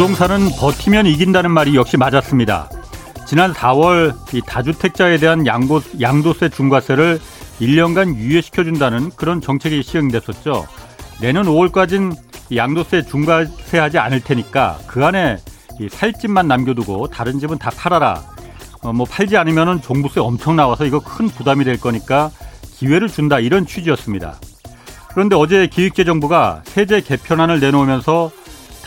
부동산은 0.00 0.52
버티면 0.58 1.04
이긴다는 1.04 1.50
말이 1.50 1.76
역시 1.76 1.98
맞았습니다. 1.98 2.70
지난 3.26 3.52
4월 3.52 4.14
이 4.34 4.40
다주택자에 4.40 5.18
대한 5.18 5.46
양도, 5.46 5.82
양도세 6.00 6.48
중과세를 6.48 7.20
1년간 7.60 8.16
유예시켜준다는 8.16 9.10
그런 9.14 9.42
정책이 9.42 9.82
시행됐었죠. 9.82 10.66
내년 11.20 11.44
5월까지는 11.44 12.16
양도세 12.56 13.02
중과세하지 13.02 13.98
않을 13.98 14.20
테니까 14.22 14.78
그 14.86 15.04
안에 15.04 15.36
살 15.90 16.14
집만 16.14 16.48
남겨두고 16.48 17.08
다른 17.08 17.38
집은 17.38 17.58
다 17.58 17.68
팔아라. 17.68 18.22
어, 18.80 18.94
뭐 18.94 19.04
팔지 19.04 19.36
않으면은 19.36 19.82
종부세 19.82 20.20
엄청 20.20 20.56
나와서 20.56 20.86
이거 20.86 21.00
큰 21.00 21.28
부담이 21.28 21.66
될 21.66 21.78
거니까 21.78 22.30
기회를 22.78 23.08
준다 23.08 23.38
이런 23.38 23.66
취지였습니다. 23.66 24.40
그런데 25.10 25.36
어제 25.36 25.66
기획재정부가 25.66 26.62
세제 26.64 27.02
개편안을 27.02 27.60
내놓으면서 27.60 28.30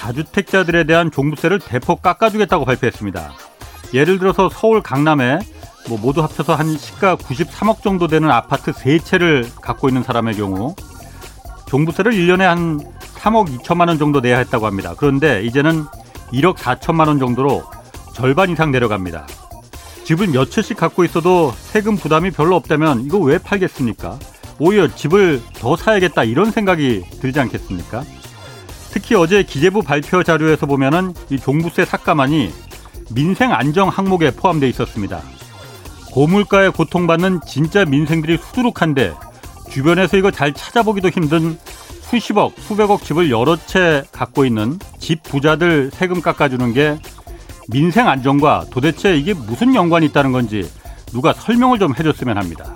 다주택자들에 0.04 0.84
대한 0.84 1.12
종부세를 1.12 1.60
대폭 1.60 2.02
깎아주겠다고 2.02 2.66
발표했습니다. 2.66 3.32
예를 3.94 4.20
들어서 4.20 4.50
서울 4.50 4.82
강남에 4.82 5.40
뭐 5.88 5.98
모두 5.98 6.22
합쳐서 6.22 6.56
한 6.56 6.78
시가 6.78 7.16
93억 7.16 7.82
정도 7.82 8.08
되는 8.08 8.30
아파트 8.30 8.74
세 8.74 9.00
채를 9.00 9.50
갖고 9.62 9.88
있는 9.88 10.04
사람의 10.04 10.36
경우 10.36 10.76
종부세를 11.68 12.12
1년에 12.12 12.40
한 12.40 12.80
3억 13.16 13.58
2천만 13.58 13.88
원 13.88 13.98
정도 13.98 14.20
내야 14.20 14.40
했다고 14.40 14.66
합니다. 14.66 14.94
그런데 14.98 15.42
이제는 15.44 15.86
1억 16.34 16.56
4천만 16.56 17.08
원 17.08 17.20
정도로 17.20 17.64
절반 18.14 18.50
이상 18.50 18.72
내려갑니다. 18.72 19.26
집을 20.04 20.28
몇 20.28 20.52
채씩 20.52 20.76
갖고 20.76 21.06
있어도 21.06 21.54
세금 21.56 21.96
부담이 21.96 22.32
별로 22.32 22.58
없다면 22.58 23.06
이거 23.06 23.20
왜 23.20 23.38
팔겠습니까? 23.38 24.20
오히려 24.60 24.94
집을 24.94 25.42
더 25.54 25.78
사야겠다 25.78 26.26
이런 26.26 26.52
생각이 26.52 27.04
들지 27.22 27.40
않겠습니까? 27.40 28.04
특히 28.94 29.16
어제 29.16 29.42
기재부 29.42 29.82
발표 29.82 30.22
자료에서 30.22 30.68
보면은 30.68 31.16
이 31.32 31.40
종부세 31.40 31.84
삭감안이 31.84 32.52
민생 33.10 33.52
안정 33.52 33.90
항목에 33.90 34.30
포함되어 34.30 34.70
있었습니다. 34.70 35.20
고물가에 36.12 36.70
고통받는 36.70 37.40
진짜 37.48 37.86
민생들이 37.86 38.38
수두룩한데 38.38 39.16
주변에서 39.72 40.18
이거 40.18 40.30
잘 40.30 40.54
찾아보기도 40.54 41.10
힘든 41.10 41.58
수십억, 42.02 42.54
수백억 42.60 43.04
집을 43.04 43.32
여러 43.32 43.56
채 43.56 44.04
갖고 44.12 44.46
있는 44.46 44.78
집 45.00 45.24
부자들 45.24 45.90
세금 45.92 46.22
깎아주는 46.22 46.74
게 46.74 47.00
민생 47.70 48.08
안정과 48.08 48.66
도대체 48.70 49.18
이게 49.18 49.34
무슨 49.34 49.74
연관이 49.74 50.06
있다는 50.06 50.32
건지 50.32 50.70
누가 51.08 51.34
설명을 51.34 51.80
좀 51.80 51.96
해줬으면 51.98 52.38
합니다. 52.38 52.76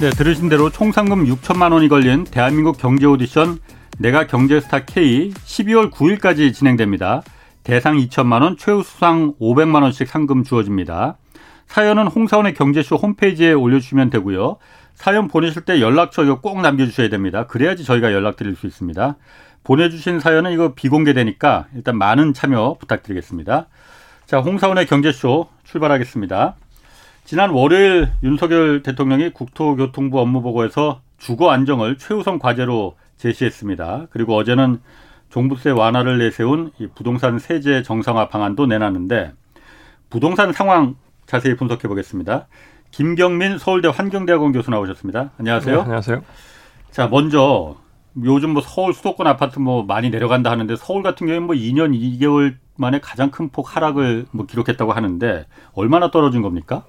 네, 0.00 0.10
들으신 0.10 0.48
대로 0.48 0.70
총 0.70 0.92
상금 0.92 1.24
6천만 1.24 1.72
원이 1.72 1.88
걸린 1.88 2.22
대한민국 2.22 2.78
경제 2.78 3.04
오디션 3.04 3.58
내가 3.98 4.28
경제스타 4.28 4.84
K 4.84 5.32
12월 5.32 5.90
9일까지 5.90 6.54
진행됩니다. 6.54 7.22
대상 7.64 7.96
2천만 7.96 8.42
원, 8.42 8.56
최우수상 8.56 9.34
500만 9.40 9.82
원씩 9.82 10.06
상금 10.06 10.44
주어집니다. 10.44 11.16
사연은 11.66 12.06
홍사원의 12.06 12.54
경제쇼 12.54 12.94
홈페이지에 12.94 13.52
올려주시면 13.52 14.10
되고요. 14.10 14.58
사연 14.94 15.26
보내실 15.26 15.62
때 15.62 15.80
연락처 15.80 16.22
이거 16.22 16.40
꼭 16.40 16.60
남겨주셔야 16.60 17.08
됩니다. 17.08 17.48
그래야지 17.48 17.82
저희가 17.82 18.12
연락드릴 18.12 18.54
수 18.54 18.68
있습니다. 18.68 19.16
보내주신 19.64 20.20
사연은 20.20 20.52
이거 20.52 20.74
비공개되니까 20.74 21.66
일단 21.74 21.98
많은 21.98 22.34
참여 22.34 22.76
부탁드리겠습니다. 22.78 23.66
자, 24.26 24.38
홍사원의 24.38 24.86
경제쇼 24.86 25.48
출발하겠습니다. 25.64 26.54
지난 27.28 27.50
월요일 27.50 28.08
윤석열 28.22 28.82
대통령이 28.82 29.34
국토교통부 29.34 30.18
업무보고에서 30.18 31.02
주거 31.18 31.50
안정을 31.50 31.98
최우선 31.98 32.38
과제로 32.38 32.96
제시했습니다. 33.18 34.06
그리고 34.08 34.34
어제는 34.34 34.80
종부세 35.28 35.68
완화를 35.68 36.16
내세운 36.16 36.72
이 36.78 36.86
부동산 36.86 37.38
세제 37.38 37.82
정상화 37.82 38.30
방안도 38.30 38.64
내놨는데 38.64 39.32
부동산 40.08 40.54
상황 40.54 40.94
자세히 41.26 41.54
분석해 41.54 41.86
보겠습니다. 41.86 42.46
김경민 42.92 43.58
서울대 43.58 43.88
환경대학원 43.88 44.52
교수 44.52 44.70
나오셨습니다. 44.70 45.32
안녕하세요. 45.36 45.76
네, 45.76 45.82
안녕하세요. 45.82 46.22
자, 46.90 47.08
먼저 47.08 47.76
요즘 48.24 48.54
뭐 48.54 48.62
서울 48.62 48.94
수도권 48.94 49.26
아파트 49.26 49.58
뭐 49.58 49.82
많이 49.82 50.08
내려간다 50.08 50.50
하는데 50.50 50.74
서울 50.76 51.02
같은 51.02 51.26
경우에 51.26 51.40
뭐 51.40 51.54
2년 51.54 51.92
2개월 51.92 52.54
만에 52.76 53.00
가장 53.00 53.30
큰 53.30 53.50
폭 53.50 53.76
하락을 53.76 54.24
뭐 54.30 54.46
기록했다고 54.46 54.92
하는데 54.92 55.44
얼마나 55.74 56.10
떨어진 56.10 56.40
겁니까? 56.40 56.84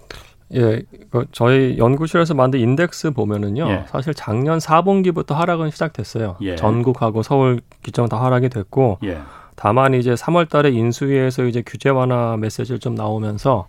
예, 0.55 0.81
그 1.11 1.25
저희 1.31 1.77
연구실에서 1.77 2.33
만든 2.33 2.59
인덱스 2.59 3.11
보면은요, 3.11 3.69
예. 3.69 3.85
사실 3.87 4.13
작년 4.13 4.57
4분기부터 4.57 5.33
하락은 5.33 5.71
시작됐어요. 5.71 6.37
예. 6.41 6.55
전국하고 6.55 7.21
서울 7.23 7.61
기정 7.83 8.07
다 8.07 8.23
하락이 8.23 8.49
됐고, 8.49 8.97
예. 9.03 9.19
다만 9.55 9.93
이제 9.93 10.13
3월달에 10.13 10.73
인수위에서 10.73 11.43
이제 11.45 11.61
규제 11.65 11.89
완화 11.89 12.35
메시지를 12.37 12.79
좀 12.79 12.95
나오면서, 12.95 13.67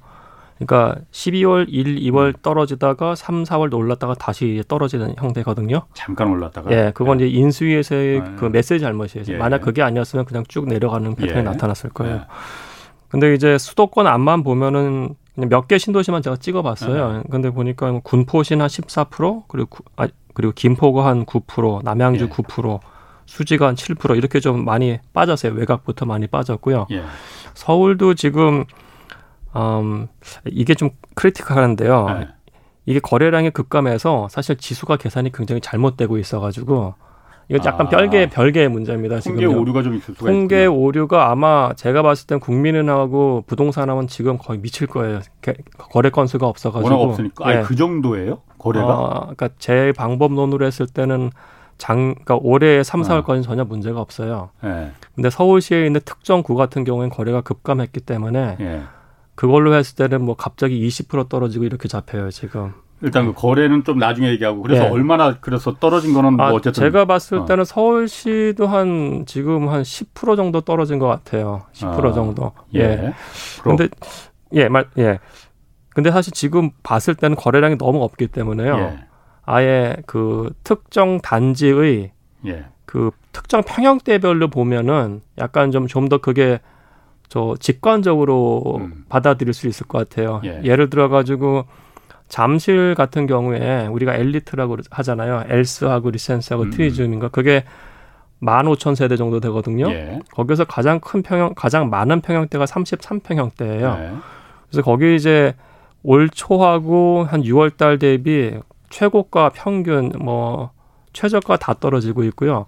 그러니까 0.56 1.00
12월 1.10 1.66
1, 1.68 1.96
2월 2.10 2.34
떨어지다가 2.42 3.14
3, 3.14 3.44
4월 3.44 3.74
올랐다가 3.74 4.14
다시 4.14 4.62
떨어지는 4.68 5.14
형태거든요. 5.16 5.82
잠깐 5.94 6.28
올랐다가. 6.28 6.70
예, 6.70 6.92
그건 6.94 7.20
예. 7.20 7.26
이제 7.26 7.38
인수위에서의 7.38 8.20
아, 8.20 8.34
그 8.36 8.44
메시지 8.46 8.80
잘못이에요. 8.80 9.24
예. 9.28 9.36
만약 9.38 9.62
그게 9.62 9.82
아니었으면 9.82 10.26
그냥 10.26 10.44
쭉 10.48 10.68
내려가는 10.68 11.14
패턴이 11.14 11.40
예. 11.40 11.42
나타났을 11.42 11.90
거예요. 11.90 12.22
근데 13.10 13.34
이제 13.34 13.58
수도권 13.58 14.06
앞만 14.06 14.42
보면은 14.42 15.14
몇 15.34 15.68
개 15.68 15.78
신도시만 15.78 16.22
제가 16.22 16.36
찍어봤어요. 16.36 17.12
네. 17.12 17.22
근데 17.30 17.50
보니까 17.50 17.90
뭐 17.90 18.00
군포시는 18.02 18.66
한14% 18.66 19.44
그리고 19.48 19.68
구, 19.68 19.82
아, 19.96 20.06
그리고 20.34 20.52
김포가 20.54 21.06
한 21.06 21.24
9%, 21.24 21.82
남양주 21.82 22.24
예. 22.24 22.28
9%, 22.28 22.80
수지가 23.26 23.68
한 23.68 23.74
7% 23.74 24.16
이렇게 24.16 24.40
좀 24.40 24.64
많이 24.64 24.98
빠졌어요. 25.12 25.52
외곽부터 25.54 26.04
많이 26.06 26.26
빠졌고요. 26.26 26.86
예. 26.90 27.02
서울도 27.54 28.14
지금 28.14 28.64
음, 29.56 30.08
이게 30.46 30.74
좀 30.74 30.90
critical한데요. 31.14 32.06
네. 32.08 32.28
이게 32.86 32.98
거래량이 33.00 33.50
급감해서 33.50 34.28
사실 34.30 34.56
지수가 34.56 34.96
계산이 34.96 35.32
굉장히 35.32 35.60
잘못되고 35.60 36.18
있어가지고 36.18 36.94
이거 37.50 37.58
약간 37.66 37.86
아. 37.86 37.90
별개 37.90 38.28
별개의 38.28 38.68
문제입니다. 38.68 39.18
통계 39.18 39.40
지금 39.40 39.58
오류가 39.58 39.82
좀 39.82 39.94
있을 39.94 40.14
수가 40.14 40.30
통계 40.30 40.64
있군요. 40.64 40.80
오류가 40.80 41.30
아마 41.30 41.72
제가 41.74 42.02
봤을 42.02 42.26
땐 42.28 42.38
국민은행하고 42.38 43.44
부동산원하고는 43.46 44.06
지금 44.06 44.38
거의 44.38 44.60
미칠 44.60 44.86
거예요. 44.86 45.20
거래 45.76 46.10
건수가 46.10 46.46
없어가지고 46.46 46.94
워낙 46.94 47.10
없으니까. 47.10 47.50
예. 47.50 47.56
아니, 47.56 47.66
그 47.66 47.74
정도예요? 47.74 48.38
거래가? 48.58 48.86
아, 48.86 49.20
그러니까 49.22 49.48
제 49.58 49.92
방법론으로 49.96 50.64
했을 50.64 50.86
때는 50.86 51.30
장, 51.76 52.14
그러니까 52.14 52.38
올해 52.40 52.84
3, 52.84 53.02
4월까지는 53.02 53.38
아. 53.40 53.42
전혀 53.42 53.64
문제가 53.64 54.00
없어요. 54.00 54.50
예. 54.64 54.92
근데 55.14 55.28
서울시에 55.28 55.86
있는 55.86 56.00
특정 56.04 56.42
구 56.42 56.54
같은 56.54 56.84
경우에는 56.84 57.10
거래가 57.10 57.40
급감했기 57.40 58.00
때문에 58.00 58.58
예. 58.60 58.82
그걸로 59.34 59.74
했을 59.74 59.96
때는 59.96 60.22
뭐 60.24 60.36
갑자기 60.36 60.86
20% 60.86 61.28
떨어지고 61.28 61.64
이렇게 61.64 61.88
잡혀요 61.88 62.30
지금. 62.30 62.74
일단 63.02 63.26
그 63.26 63.32
거래는 63.32 63.84
좀 63.84 63.98
나중에 63.98 64.28
얘기하고 64.30 64.62
그래서 64.62 64.84
네. 64.84 64.90
얼마나 64.90 65.36
그래서 65.40 65.74
떨어진 65.74 66.12
거는 66.12 66.34
뭐 66.34 66.46
아, 66.46 66.52
어쨌든 66.52 66.82
제가 66.82 67.06
봤을 67.06 67.38
어. 67.38 67.44
때는 67.46 67.64
서울시도 67.64 68.66
한 68.66 69.24
지금 69.26 69.68
한 69.68 69.82
10% 69.82 70.36
정도 70.36 70.60
떨어진 70.60 70.98
것 70.98 71.06
같아요. 71.06 71.62
10% 71.72 72.04
아, 72.04 72.12
정도. 72.12 72.52
예. 72.74 72.80
예. 72.80 73.14
그런데 73.62 73.88
예, 74.52 74.68
말 74.68 74.86
예. 74.98 75.18
근데 75.90 76.10
사실 76.10 76.32
지금 76.32 76.70
봤을 76.82 77.14
때는 77.14 77.36
거래량이 77.36 77.78
너무 77.78 78.02
없기 78.02 78.28
때문에요. 78.28 78.76
예. 78.76 78.98
아예 79.42 79.96
그 80.06 80.50
특정 80.62 81.20
단지의 81.20 82.12
예. 82.46 82.64
그 82.84 83.10
특정 83.32 83.62
평형대별로 83.62 84.48
보면은 84.48 85.22
약간 85.38 85.70
좀 85.70 85.86
좀 85.86 86.08
더 86.08 86.18
그게 86.18 86.60
저 87.28 87.54
직관적으로 87.60 88.78
음. 88.80 89.04
받아들일 89.08 89.54
수 89.54 89.68
있을 89.68 89.86
것 89.86 89.98
같아요. 89.98 90.40
예. 90.44 90.60
예를 90.64 90.90
들어 90.90 91.08
가지고 91.08 91.64
잠실 92.30 92.94
같은 92.94 93.26
경우에 93.26 93.86
우리가 93.88 94.14
엘리트라고 94.14 94.78
하잖아요. 94.90 95.44
엘스하고 95.48 96.10
리센스하고 96.10 96.62
음. 96.64 96.70
트리즘인가 96.70 97.28
그게 97.28 97.64
만 98.38 98.66
오천 98.66 98.94
세대 98.94 99.16
정도 99.16 99.40
되거든요. 99.40 99.90
예. 99.90 100.20
거기서 100.32 100.64
가장 100.64 101.00
큰 101.00 101.22
평형, 101.22 101.52
가장 101.54 101.90
많은 101.90 102.22
평형대가 102.22 102.64
삼십삼 102.64 103.20
평형대예요. 103.20 103.96
예. 104.00 104.10
그래서 104.70 104.82
거기 104.82 105.14
이제 105.16 105.54
올 106.02 106.30
초하고 106.30 107.26
한 107.28 107.42
6월 107.42 107.76
달 107.76 107.98
대비 107.98 108.54
최고가 108.88 109.50
평균 109.50 110.12
뭐 110.18 110.70
최저가 111.12 111.56
다 111.58 111.74
떨어지고 111.78 112.22
있고요. 112.24 112.66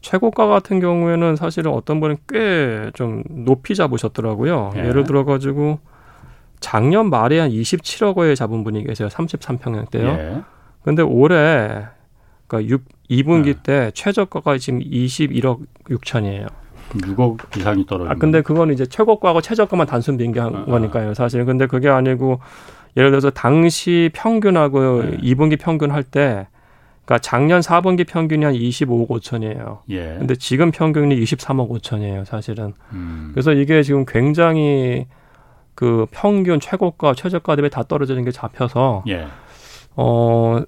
최고가 0.00 0.46
같은 0.46 0.78
경우에는 0.80 1.36
사실은 1.36 1.72
어떤 1.72 2.00
분은 2.00 2.16
꽤 2.28 2.90
좀 2.94 3.22
높이 3.28 3.74
잡으셨더라고요. 3.74 4.72
예. 4.76 4.82
를 4.92 5.04
들어 5.04 5.24
가지고 5.24 5.80
작년 6.60 7.10
말에 7.10 7.38
한 7.40 7.50
27억 7.50 8.16
원에 8.16 8.34
잡은 8.34 8.62
분이 8.64 8.84
계세요. 8.84 9.08
33평형대요. 9.08 10.04
예. 10.04 10.42
근데 10.82 11.02
올해 11.02 11.84
그러니까 12.46 12.70
6, 12.70 12.84
2분기 13.10 13.48
예. 13.48 13.54
때 13.62 13.90
최저가가 13.94 14.58
지금 14.58 14.80
21억 14.80 15.60
6천이에요. 15.88 16.46
6억 16.94 17.56
이상이 17.56 17.86
떨어진. 17.86 18.10
아 18.10 18.14
근데 18.16 18.42
그거는 18.42 18.74
이제 18.74 18.84
최고가하고 18.86 19.40
최저가만 19.40 19.86
단순 19.86 20.16
비교한 20.16 20.54
아, 20.54 20.64
거니까요, 20.64 21.14
사실. 21.14 21.44
근데 21.44 21.66
그게 21.66 21.88
아니고 21.88 22.40
예를 22.96 23.10
들어서 23.10 23.30
당시 23.30 24.10
평균하고 24.12 25.02
네. 25.02 25.16
2분기 25.18 25.58
평균 25.58 25.90
할 25.92 26.02
때 26.02 26.48
그러니까 27.04 27.22
작년 27.22 27.60
4분기 27.60 28.06
평균이 28.06 28.44
한 28.44 28.54
25억 28.54 29.08
5천이에요. 29.08 29.78
예. 29.90 30.16
근데 30.18 30.34
지금 30.36 30.70
평균이 30.70 31.18
23억 31.20 31.68
5천이에요, 31.70 32.24
사실은. 32.24 32.72
음. 32.92 33.30
그래서 33.34 33.52
이게 33.52 33.82
지금 33.82 34.04
굉장히 34.06 35.06
그 35.80 36.04
평균 36.10 36.60
최고가 36.60 37.14
최저가 37.14 37.56
대비 37.56 37.70
다 37.70 37.82
떨어지는 37.82 38.22
게 38.22 38.30
잡혀서 38.30 39.04
예. 39.08 39.28
어 39.96 40.60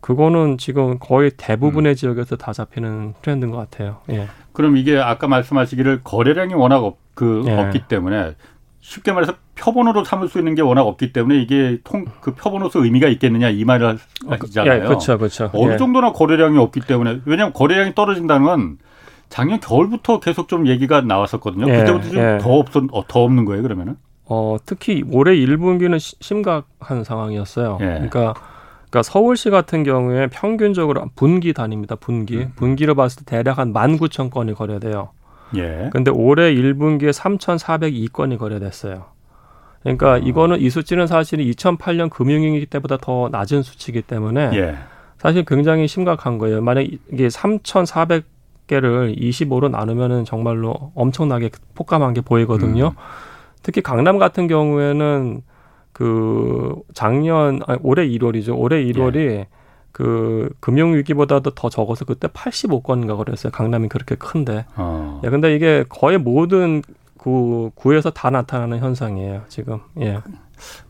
그거는 0.00 0.56
지금 0.56 0.98
거의 0.98 1.32
대부분의 1.36 1.92
음. 1.92 1.94
지역에서 1.94 2.36
다 2.36 2.54
잡히는 2.54 3.12
트렌드인 3.20 3.50
것 3.50 3.58
같아요. 3.58 3.98
예. 4.08 4.26
그럼 4.54 4.78
이게 4.78 4.96
아까 4.96 5.28
말씀하시기를 5.28 6.00
거래량이 6.02 6.54
워낙 6.54 6.82
없, 6.82 6.96
그 7.12 7.42
예. 7.46 7.58
없기 7.60 7.88
때문에 7.88 8.36
쉽게 8.80 9.12
말해서 9.12 9.34
표본으로 9.54 10.04
삼을 10.04 10.28
수 10.28 10.38
있는 10.38 10.54
게 10.54 10.62
워낙 10.62 10.80
없기 10.84 11.12
때문에 11.12 11.38
이게 11.42 11.80
통 11.84 12.06
그 12.22 12.34
표본으로서 12.34 12.82
의미가 12.82 13.08
있겠느냐 13.08 13.50
이 13.50 13.64
말을 13.64 13.98
하시잖아요. 14.28 14.72
예, 14.72 14.86
그렇죠, 14.86 15.18
그렇죠. 15.18 15.50
어느 15.52 15.72
예. 15.72 15.76
정도나 15.76 16.12
거래량이 16.12 16.56
없기 16.56 16.80
때문에 16.80 17.20
왜냐하면 17.26 17.52
거래량이 17.52 17.94
떨어진다는 17.94 18.46
건 18.46 18.78
작년 19.28 19.60
겨울부터 19.60 20.20
계속 20.20 20.48
좀 20.48 20.66
얘기가 20.68 21.02
나왔었거든요. 21.02 21.68
예, 21.68 21.80
그때부터 21.80 22.08
좀더 22.08 22.20
예. 22.22 22.38
없어 22.42 22.86
어, 22.92 23.04
더 23.06 23.24
없는 23.24 23.44
거예요, 23.44 23.62
그러면은? 23.62 23.96
어 24.28 24.56
특히 24.64 25.02
올해 25.10 25.34
1분기는 25.36 25.98
심각한 25.98 27.04
상황이었어요. 27.04 27.78
예. 27.80 27.84
그러니까. 27.84 28.34
그러니까 28.90 29.02
서울시 29.02 29.50
같은 29.50 29.82
경우에 29.82 30.28
평균적으로 30.28 31.10
분기 31.14 31.52
단위입니다. 31.52 31.96
분기. 31.96 32.38
음. 32.38 32.52
분기로 32.56 32.94
봤을 32.94 33.24
때 33.24 33.36
대략 33.36 33.58
한 33.58 33.74
19,000건이 33.74 34.54
거래돼요. 34.54 35.10
예. 35.56 35.90
근데 35.92 36.10
올해 36.10 36.54
1분기에 36.54 37.12
3,402건이 37.12 38.38
거래됐어요. 38.38 39.04
그러니까 39.82 40.14
어. 40.14 40.18
이거는 40.18 40.60
이 40.60 40.70
수치는 40.70 41.06
사실 41.06 41.38
2008년 41.38 42.10
금융위기 42.10 42.66
때보다 42.66 42.96
더 42.96 43.28
낮은 43.30 43.62
수치이기 43.62 44.02
때문에 44.02 44.50
예. 44.54 44.76
사실 45.18 45.44
굉장히 45.44 45.86
심각한 45.88 46.38
거예요. 46.38 46.60
만약 46.60 46.82
이게 46.82 47.28
3,400개를 47.28 49.18
25로 49.18 49.70
나누면은 49.70 50.24
정말로 50.24 50.92
엄청나게 50.94 51.50
폭감한 51.74 52.14
게 52.14 52.20
보이거든요. 52.20 52.88
음. 52.88 53.27
특히 53.62 53.82
강남 53.82 54.18
같은 54.18 54.46
경우에는 54.46 55.42
그 55.92 56.74
작년 56.94 57.60
아니 57.66 57.78
올해 57.82 58.06
1월이죠. 58.06 58.54
올해 58.56 58.84
1월이 58.84 59.16
예. 59.16 59.46
그 59.92 60.50
금융 60.60 60.94
위기보다도 60.94 61.50
더 61.50 61.68
적어서 61.68 62.04
그때 62.04 62.28
85건인가 62.28 63.18
그랬어요. 63.18 63.50
강남이 63.50 63.88
그렇게 63.88 64.14
큰데. 64.14 64.64
어. 64.76 65.20
예, 65.24 65.30
근데 65.30 65.54
이게 65.56 65.84
거의 65.88 66.18
모든 66.18 66.82
그 67.18 67.70
구에서 67.74 68.10
다 68.10 68.30
나타나는 68.30 68.78
현상이에요. 68.78 69.42
지금. 69.48 69.80
예. 70.00 70.20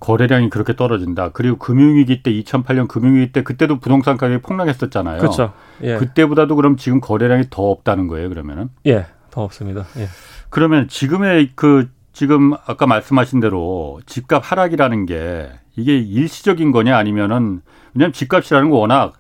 거래량이 0.01 0.51
그렇게 0.51 0.77
떨어진다. 0.77 1.31
그리고 1.31 1.57
금융위기 1.59 2.23
때 2.23 2.31
2008년 2.31 2.89
금융위기 2.89 3.33
때 3.33 3.43
그때도 3.43 3.79
부동산 3.81 4.17
가격이 4.17 4.43
폭락했었잖아요. 4.43 5.21
그렇죠. 5.21 5.53
예. 5.83 5.97
그때보다도 5.97 6.57
그럼 6.57 6.77
지금 6.77 7.01
거래량이 7.01 7.45
더 7.51 7.63
없다는 7.71 8.09
거예요. 8.09 8.29
그러면은? 8.29 8.69
예, 8.87 9.07
더 9.31 9.43
없습니다. 9.43 9.87
예. 9.97 10.09
그러면 10.51 10.89
지금의 10.89 11.53
그 11.55 11.89
지금 12.19 12.53
아까 12.67 12.85
말씀하신 12.89 13.39
대로 13.39 14.01
집값 14.05 14.43
하락이라는 14.45 15.07
게 15.07 15.53
이게 15.77 15.97
일시적인 15.97 16.73
거냐 16.73 16.97
아니면은 16.97 17.61
왜냐하면 17.95 18.13
집값이라는 18.13 18.71
거 18.71 18.77
워낙 18.79 19.13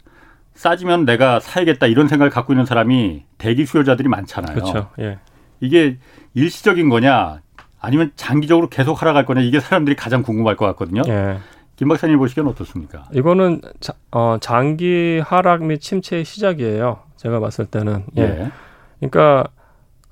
싸지면 0.55 1.05
내가 1.05 1.39
사야겠다 1.39 1.87
이런 1.87 2.09
생각을 2.09 2.29
갖고 2.29 2.53
있는 2.53 2.67
사람이 2.67 3.23
대기 3.39 3.67
수요자들이 3.67 4.09
많잖아요. 4.09 4.53
그렇죠. 4.53 4.91
예. 4.99 5.21
이게 5.61 5.99
일시적인 6.35 6.89
거냐 6.89 7.41
아니면 7.79 8.11
장기적으로 8.17 8.69
계속 8.69 9.01
하락할 9.01 9.27
거냐 9.27 9.43
이게 9.43 9.61
사람들이 9.61 9.95
가장 9.95 10.25
궁금할 10.25 10.57
것 10.57 10.67
같거든요. 10.67 11.03
예. 11.07 11.39
김 11.77 11.87
박사님 11.87 12.19
보시기엔 12.19 12.49
어떻습니까? 12.49 13.05
이거는 13.13 13.61
자, 13.79 13.93
어, 14.11 14.39
장기 14.41 15.23
하락 15.25 15.63
및 15.63 15.81
침체의 15.81 16.25
시작이에요. 16.25 16.99
제가 17.15 17.39
봤을 17.39 17.65
때는. 17.65 18.07
예. 18.17 18.23
예. 18.23 18.51
그러니까 18.99 19.47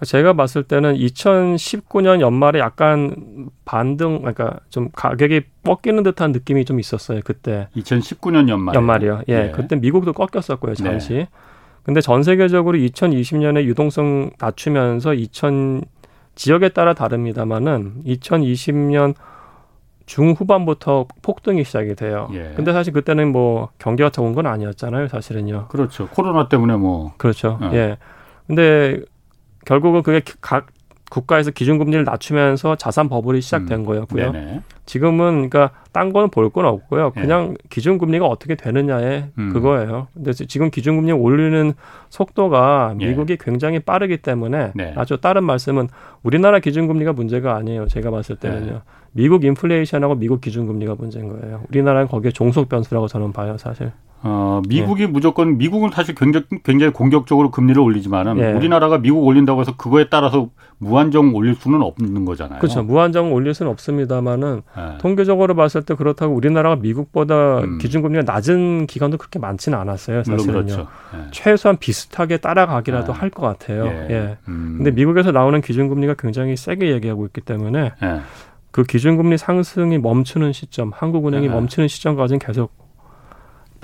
제가 0.04 0.34
봤을 0.34 0.62
때는 0.62 0.94
2019년 0.94 2.20
연말에 2.20 2.58
약간 2.58 3.48
반등, 3.64 4.18
그러니까 4.18 4.60
좀 4.68 4.90
가격이 4.94 5.42
꺾이는 5.64 6.02
듯한 6.02 6.32
느낌이 6.32 6.64
좀 6.66 6.78
있었어요 6.78 7.20
그때. 7.24 7.68
2019년 7.76 8.48
연말. 8.48 8.74
연말이요. 8.74 9.22
예, 9.28 9.44
네. 9.44 9.50
그때 9.52 9.76
미국도 9.76 10.12
꺾였었고요 10.12 10.74
잠시. 10.74 11.14
네. 11.14 11.28
근데 11.82 12.00
전 12.00 12.22
세계적으로 12.22 12.76
2020년에 12.76 13.64
유동성 13.64 14.32
낮추면서 14.38 15.14
2000 15.14 15.82
지역에 16.34 16.68
따라 16.68 16.92
다릅니다만은 16.92 18.02
2020년 18.04 19.14
중후반부터 20.04 21.06
폭등이 21.22 21.64
시작이 21.64 21.94
돼요. 21.94 22.28
예. 22.32 22.52
근데 22.54 22.72
사실 22.72 22.92
그때는 22.92 23.32
뭐 23.32 23.70
경기가 23.78 24.10
좋은 24.10 24.34
건 24.34 24.46
아니었잖아요, 24.46 25.08
사실은요. 25.08 25.68
그렇죠. 25.68 26.08
코로나 26.08 26.48
때문에 26.48 26.76
뭐. 26.76 27.12
그렇죠. 27.16 27.58
어. 27.60 27.70
예. 27.72 27.96
근데 28.46 29.00
결국은 29.66 30.02
그게 30.02 30.22
각 30.40 30.68
국가에서 31.08 31.52
기준금리를 31.52 32.02
낮추면서 32.04 32.74
자산 32.76 33.08
버블이 33.08 33.40
시작된 33.40 33.80
음. 33.80 33.84
거였고요. 33.84 34.32
네네. 34.32 34.60
지금은 34.86 35.48
그러니까 35.48 35.70
딴 35.92 36.12
거는 36.12 36.30
볼 36.30 36.50
건 36.50 36.64
없고요. 36.66 37.12
예. 37.16 37.20
그냥 37.20 37.50
네. 37.50 37.54
기준금리가 37.70 38.26
어떻게 38.26 38.56
되느냐에 38.56 39.26
음. 39.38 39.52
그거예요. 39.52 40.08
근데 40.14 40.32
지금 40.32 40.68
기준금리 40.70 41.12
올리는 41.12 41.74
속도가 42.10 42.96
예. 43.00 43.06
미국이 43.06 43.36
네. 43.36 43.44
굉장히 43.44 43.78
빠르기 43.78 44.16
때문에 44.16 44.72
네. 44.74 44.94
아주 44.96 45.16
다른 45.20 45.44
말씀은 45.44 45.88
우리나라 46.24 46.58
기준금리가 46.58 47.12
문제가 47.12 47.54
아니에요. 47.54 47.86
제가 47.86 48.10
봤을 48.10 48.34
때는요. 48.36 48.72
네. 48.72 48.80
미국 49.12 49.44
인플레이션하고 49.44 50.16
미국 50.16 50.40
기준금리가 50.40 50.96
문제인 50.98 51.28
거예요. 51.28 51.62
우리나라는 51.70 52.08
거기에 52.08 52.32
종속 52.32 52.68
변수라고 52.68 53.06
저는 53.08 53.32
봐요, 53.32 53.56
사실. 53.58 53.92
어, 54.28 54.60
미국이 54.68 55.04
예. 55.04 55.06
무조건 55.06 55.56
미국은 55.56 55.90
사실 55.92 56.14
굉장히, 56.16 56.46
굉장히 56.64 56.92
공격적으로 56.92 57.52
금리를 57.52 57.80
올리지만은 57.80 58.38
예. 58.38 58.52
우리나라가 58.52 58.98
미국 58.98 59.24
올린다고 59.24 59.60
해서 59.60 59.76
그거에 59.76 60.08
따라서 60.08 60.50
무한정 60.78 61.34
올릴 61.34 61.54
수는 61.54 61.80
없는 61.80 62.24
거잖아요. 62.24 62.58
그렇죠. 62.58 62.82
무한정 62.82 63.32
올릴 63.32 63.54
수는 63.54 63.70
없습니다만은 63.70 64.62
예. 64.76 64.98
통계적으로 64.98 65.54
봤을 65.54 65.82
때 65.82 65.94
그렇다고 65.94 66.34
우리나라가 66.34 66.74
미국보다 66.74 67.60
음. 67.60 67.78
기준금리가 67.78 68.24
낮은 68.24 68.88
기간도 68.88 69.16
그렇게 69.16 69.38
많지는 69.38 69.78
않았어요. 69.78 70.24
사실은요. 70.24 70.52
그렇죠. 70.52 70.88
예. 71.14 71.30
최소한 71.30 71.76
비슷하게 71.76 72.38
따라가기라도 72.38 73.12
예. 73.12 73.16
할것 73.16 73.58
같아요. 73.58 73.86
예. 73.86 74.06
예. 74.10 74.36
음. 74.48 74.74
근데 74.78 74.90
미국에서 74.90 75.30
나오는 75.30 75.60
기준금리가 75.60 76.14
굉장히 76.18 76.56
세게 76.56 76.90
얘기하고 76.90 77.26
있기 77.26 77.42
때문에 77.42 77.92
예. 78.02 78.20
그 78.72 78.82
기준금리 78.82 79.38
상승이 79.38 79.98
멈추는 79.98 80.52
시점, 80.52 80.90
한국은행이 80.92 81.48
멈추는 81.48 81.88
시점까지는 81.88 82.40
계속 82.40 82.85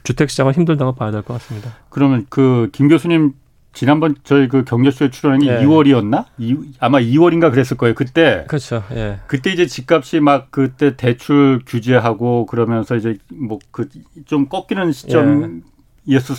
주택 0.02 0.30
시장은 0.30 0.52
힘들다고 0.54 0.92
봐야 0.94 1.10
될 1.10 1.22
것 1.22 1.34
같습니다. 1.34 1.70
그러면 1.90 2.26
그 2.28 2.68
김 2.72 2.88
교수님 2.88 3.32
지난번 3.74 4.14
저희 4.22 4.48
그 4.48 4.64
경제쇼에 4.64 5.08
출연한 5.10 5.40
게 5.40 5.48
예. 5.48 5.60
2월이었나? 5.64 6.26
이, 6.36 6.56
아마 6.78 6.98
2월인가 7.00 7.50
그랬을 7.50 7.78
거예요. 7.78 7.94
그때 7.94 8.44
그렇죠. 8.46 8.84
예. 8.92 9.20
그때 9.26 9.50
이제 9.50 9.64
집값이 9.66 10.20
막 10.20 10.48
그때 10.50 10.94
대출 10.96 11.60
규제하고 11.66 12.44
그러면서 12.46 12.96
이제 12.96 13.16
뭐 13.32 13.58
그 13.70 13.88
좀 14.26 14.48
꺾이는 14.48 14.92
시점이었을 14.92 15.62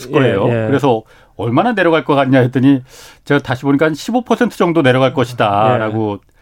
예. 0.08 0.12
거예요. 0.12 0.48
예. 0.50 0.68
그래서 0.68 1.02
얼마나 1.36 1.74
내려갈 1.74 2.06
것 2.06 2.14
같냐 2.14 2.40
했더니 2.40 2.84
제가 3.26 3.40
다시 3.42 3.64
보니까 3.64 3.88
한 3.88 3.94
15% 3.94 4.52
정도 4.52 4.84
내려갈 4.84 5.14
것이다라고 5.16 6.20
예. 6.24 6.34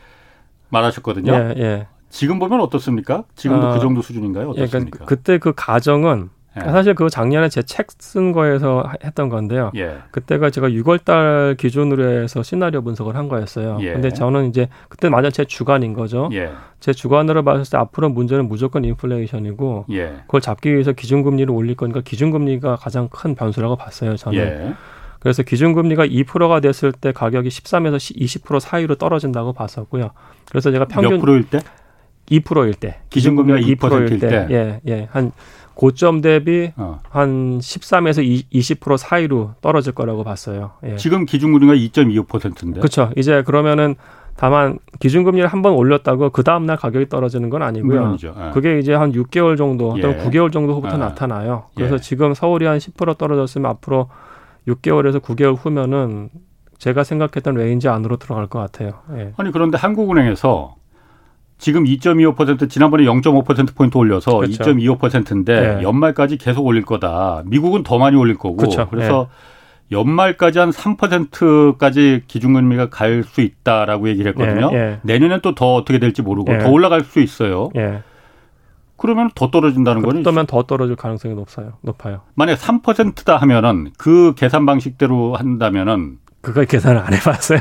말하셨거든요. 0.69 1.33
예, 1.57 1.87
지금 2.09 2.39
보면 2.39 2.59
어떻습니까? 2.61 3.23
지금도 3.35 3.61
그 3.61 3.67
어, 3.67 3.73
그 3.75 3.79
정도 3.79 4.01
수준인가요? 4.01 4.49
어떻습니까? 4.49 4.79
그러니까 4.79 5.05
그때 5.05 5.37
그 5.37 5.53
가정은 5.55 6.29
예. 6.57 6.69
사실 6.69 6.93
그 6.95 7.09
작년에 7.09 7.47
제 7.49 7.61
책 7.61 7.87
쓴 7.97 8.31
거에서 8.33 8.83
했던 9.03 9.29
건데요. 9.29 9.71
예. 9.75 9.97
그때가 10.11 10.49
제가 10.49 10.69
6월달 10.69 11.55
기준으로 11.57 12.03
해서 12.23 12.43
시나리오 12.43 12.81
분석을 12.81 13.15
한 13.15 13.29
거였어요. 13.29 13.77
예. 13.81 13.93
근데 13.93 14.09
저는 14.11 14.49
이제 14.49 14.67
그때 14.89 15.07
맞아 15.09 15.29
제 15.29 15.45
주관인 15.45 15.93
거죠. 15.93 16.29
예. 16.33 16.51
제 16.79 16.91
주관으로 16.93 17.43
봤을 17.43 17.71
때 17.71 17.77
앞으로 17.77 18.09
문제는 18.09 18.47
무조건 18.49 18.83
인플레이션이고 18.83 19.85
예. 19.91 20.15
그걸 20.25 20.41
잡기 20.41 20.73
위해서 20.73 20.91
기준금리를 20.91 21.49
올릴 21.53 21.75
거니까 21.75 22.01
기준금리가 22.01 22.75
가장 22.75 23.07
큰 23.09 23.33
변수라고 23.35 23.75
봤어요. 23.77 24.15
저는. 24.17 24.37
예. 24.39 24.73
그래서 25.19 25.43
기준금리가 25.43 26.05
2%가 26.07 26.59
됐을 26.61 26.91
때 26.91 27.11
가격이 27.11 27.47
13에서 27.49 27.97
20% 28.17 28.59
사이로 28.59 28.95
떨어진다고 28.95 29.53
봤었고요. 29.53 30.09
그래서 30.49 30.71
제가 30.71 30.85
평균 30.85 31.11
몇 31.11 31.19
프로일 31.21 31.47
때? 31.47 31.59
2%일 32.29 32.73
때. 32.75 33.01
기준금리가 33.09 33.59
2%일 33.59 34.19
때. 34.19 34.27
때. 34.27 34.47
예, 34.51 34.81
예. 34.87 35.07
한 35.11 35.31
고점 35.73 36.21
대비 36.21 36.71
어. 36.75 36.99
한 37.09 37.59
13에서 37.59 38.45
20% 38.53 38.97
사이로 38.97 39.51
떨어질 39.61 39.93
거라고 39.93 40.23
봤어요. 40.23 40.71
예. 40.85 40.95
지금 40.97 41.25
기준금리가 41.25 41.73
2.25%인데. 41.73 42.79
그렇죠. 42.81 43.09
이제 43.15 43.41
그러면은 43.43 43.95
다만 44.35 44.79
기준금리를 44.99 45.47
한 45.47 45.61
번 45.61 45.73
올렸다고 45.73 46.29
그 46.31 46.43
다음 46.43 46.65
날 46.65 46.77
가격이 46.77 47.09
떨어지는 47.09 47.49
건 47.49 47.61
아니고요. 47.61 48.17
예. 48.23 48.51
그게 48.53 48.79
이제 48.79 48.93
한 48.93 49.11
6개월 49.11 49.57
정도 49.57 49.89
또는 49.99 50.19
예. 50.19 50.23
9개월 50.29 50.51
정도 50.51 50.73
후부터 50.73 50.95
예. 50.95 50.97
나타나요. 50.99 51.65
그래서 51.75 51.95
예. 51.95 51.99
지금 51.99 52.33
서울이 52.33 52.65
한 52.65 52.77
10% 52.77 53.17
떨어졌으면 53.17 53.69
앞으로 53.71 54.09
6개월에서 54.67 55.19
9개월 55.19 55.55
후면은 55.59 56.29
제가 56.77 57.03
생각했던 57.03 57.53
range 57.55 57.89
안으로 57.89 58.17
들어갈 58.17 58.47
것 58.47 58.57
같아요. 58.59 58.93
예. 59.15 59.33
아니 59.37 59.51
그런데 59.51 59.77
한국은행에서 59.77 60.75
지금 61.61 61.83
2.25% 61.83 62.67
지난번에 62.71 63.03
0.5% 63.03 63.75
포인트 63.75 63.95
올려서 63.95 64.37
그렇죠. 64.37 64.63
2.25%인데 64.63 65.75
네. 65.77 65.83
연말까지 65.83 66.37
계속 66.37 66.65
올릴 66.65 66.83
거다. 66.83 67.43
미국은 67.45 67.83
더 67.83 67.99
많이 67.99 68.17
올릴 68.17 68.35
거고. 68.35 68.57
그렇죠. 68.57 68.87
그래서 68.89 69.29
네. 69.87 69.97
연말까지 69.97 70.57
한 70.57 70.71
3%까지 70.71 72.23
기준금리가 72.27 72.89
갈 72.89 73.23
수 73.23 73.41
있다라고 73.41 74.09
얘기를 74.09 74.31
했거든요. 74.31 74.71
네. 74.71 74.99
내년엔 75.03 75.41
또 75.41 75.53
더 75.53 75.75
어떻게 75.75 75.99
될지 75.99 76.23
모르고 76.23 76.57
더 76.57 76.69
올라갈 76.71 77.03
수 77.03 77.19
있어요. 77.19 77.69
그러면 78.97 79.29
더 79.35 79.51
떨어진다는 79.51 80.01
거는 80.01 80.23
그러면 80.23 80.47
더 80.47 80.63
떨어질 80.63 80.95
가능성이 80.95 81.35
높아요. 81.35 81.73
높아요. 81.81 82.21
만약 82.33 82.57
3%다 82.57 83.37
하면은 83.37 83.91
그 83.99 84.33
계산 84.35 84.65
방식대로 84.65 85.35
한다면은 85.35 86.17
그걸 86.41 86.65
계산을 86.65 86.99
안 86.99 87.13
해봤어요. 87.13 87.59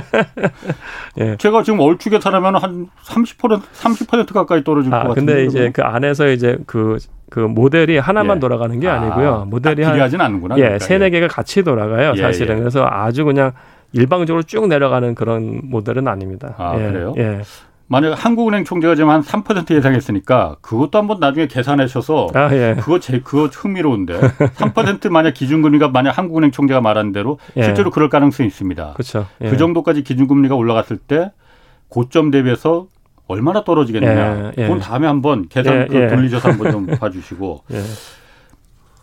예. 1.20 1.36
제가 1.36 1.62
지금 1.62 1.80
얼추 1.80 2.08
계산하면 2.08 2.56
한 2.56 2.88
30% 3.04 3.60
30% 3.60 4.32
가까이 4.32 4.64
떨어질 4.64 4.92
아, 4.94 5.02
것 5.02 5.08
같은데. 5.10 5.34
근데 5.34 5.46
이제 5.46 5.70
그 5.70 5.82
안에서 5.82 6.28
이제 6.28 6.58
그, 6.66 6.96
그 7.28 7.40
모델이 7.40 7.98
하나만 7.98 8.38
예. 8.38 8.40
돌아가는 8.40 8.80
게 8.80 8.88
아니고요. 8.88 9.34
아, 9.34 9.44
모델이 9.44 9.82
한 9.82 9.92
비례하진 9.92 10.20
않는구나. 10.20 10.56
예, 10.56 10.62
그러니까. 10.62 10.84
세네 10.86 11.10
개가 11.10 11.28
같이 11.28 11.62
돌아가요. 11.62 12.14
예, 12.16 12.20
사실은. 12.20 12.56
예. 12.56 12.60
그래서 12.60 12.86
아주 12.90 13.24
그냥 13.24 13.52
일방적으로 13.92 14.42
쭉 14.44 14.66
내려가는 14.68 15.14
그런 15.14 15.60
모델은 15.64 16.08
아닙니다. 16.08 16.54
아, 16.56 16.74
예, 16.78 16.90
그래요? 16.90 17.14
예. 17.18 17.42
만약 17.92 18.12
한국은행 18.12 18.62
총재가 18.64 18.94
지금 18.94 19.10
한 19.10 19.20
3% 19.20 19.74
예상했으니까 19.74 20.56
그것도 20.60 20.96
한번 20.96 21.18
나중에 21.18 21.48
계산하셔서 21.48 22.28
아, 22.34 22.48
예. 22.54 22.76
그거 22.78 23.00
제 23.00 23.20
그거 23.20 23.46
흥미로운데 23.46 24.16
3% 24.20 25.10
만약 25.10 25.34
기준금리가 25.34 25.88
만약 25.88 26.16
한국은행 26.16 26.52
총재가 26.52 26.80
말한 26.80 27.10
대로 27.10 27.40
예. 27.56 27.64
실제로 27.64 27.90
그럴 27.90 28.08
가능성이 28.08 28.46
있습니다. 28.46 28.92
그렇죠. 28.92 29.26
예. 29.40 29.50
그 29.50 29.56
정도까지 29.56 30.04
기준금리가 30.04 30.54
올라갔을 30.54 30.98
때 30.98 31.32
고점 31.88 32.30
대비해서 32.30 32.86
얼마나 33.26 33.64
떨어지겠느냐. 33.64 34.36
예, 34.36 34.52
예. 34.56 34.62
그건 34.62 34.78
다음에 34.78 35.08
한번 35.08 35.48
계산 35.48 35.82
예, 35.82 35.86
그 35.86 36.08
돌리셔서 36.14 36.50
한번 36.50 36.70
좀 36.70 36.86
봐주시고 36.98 37.64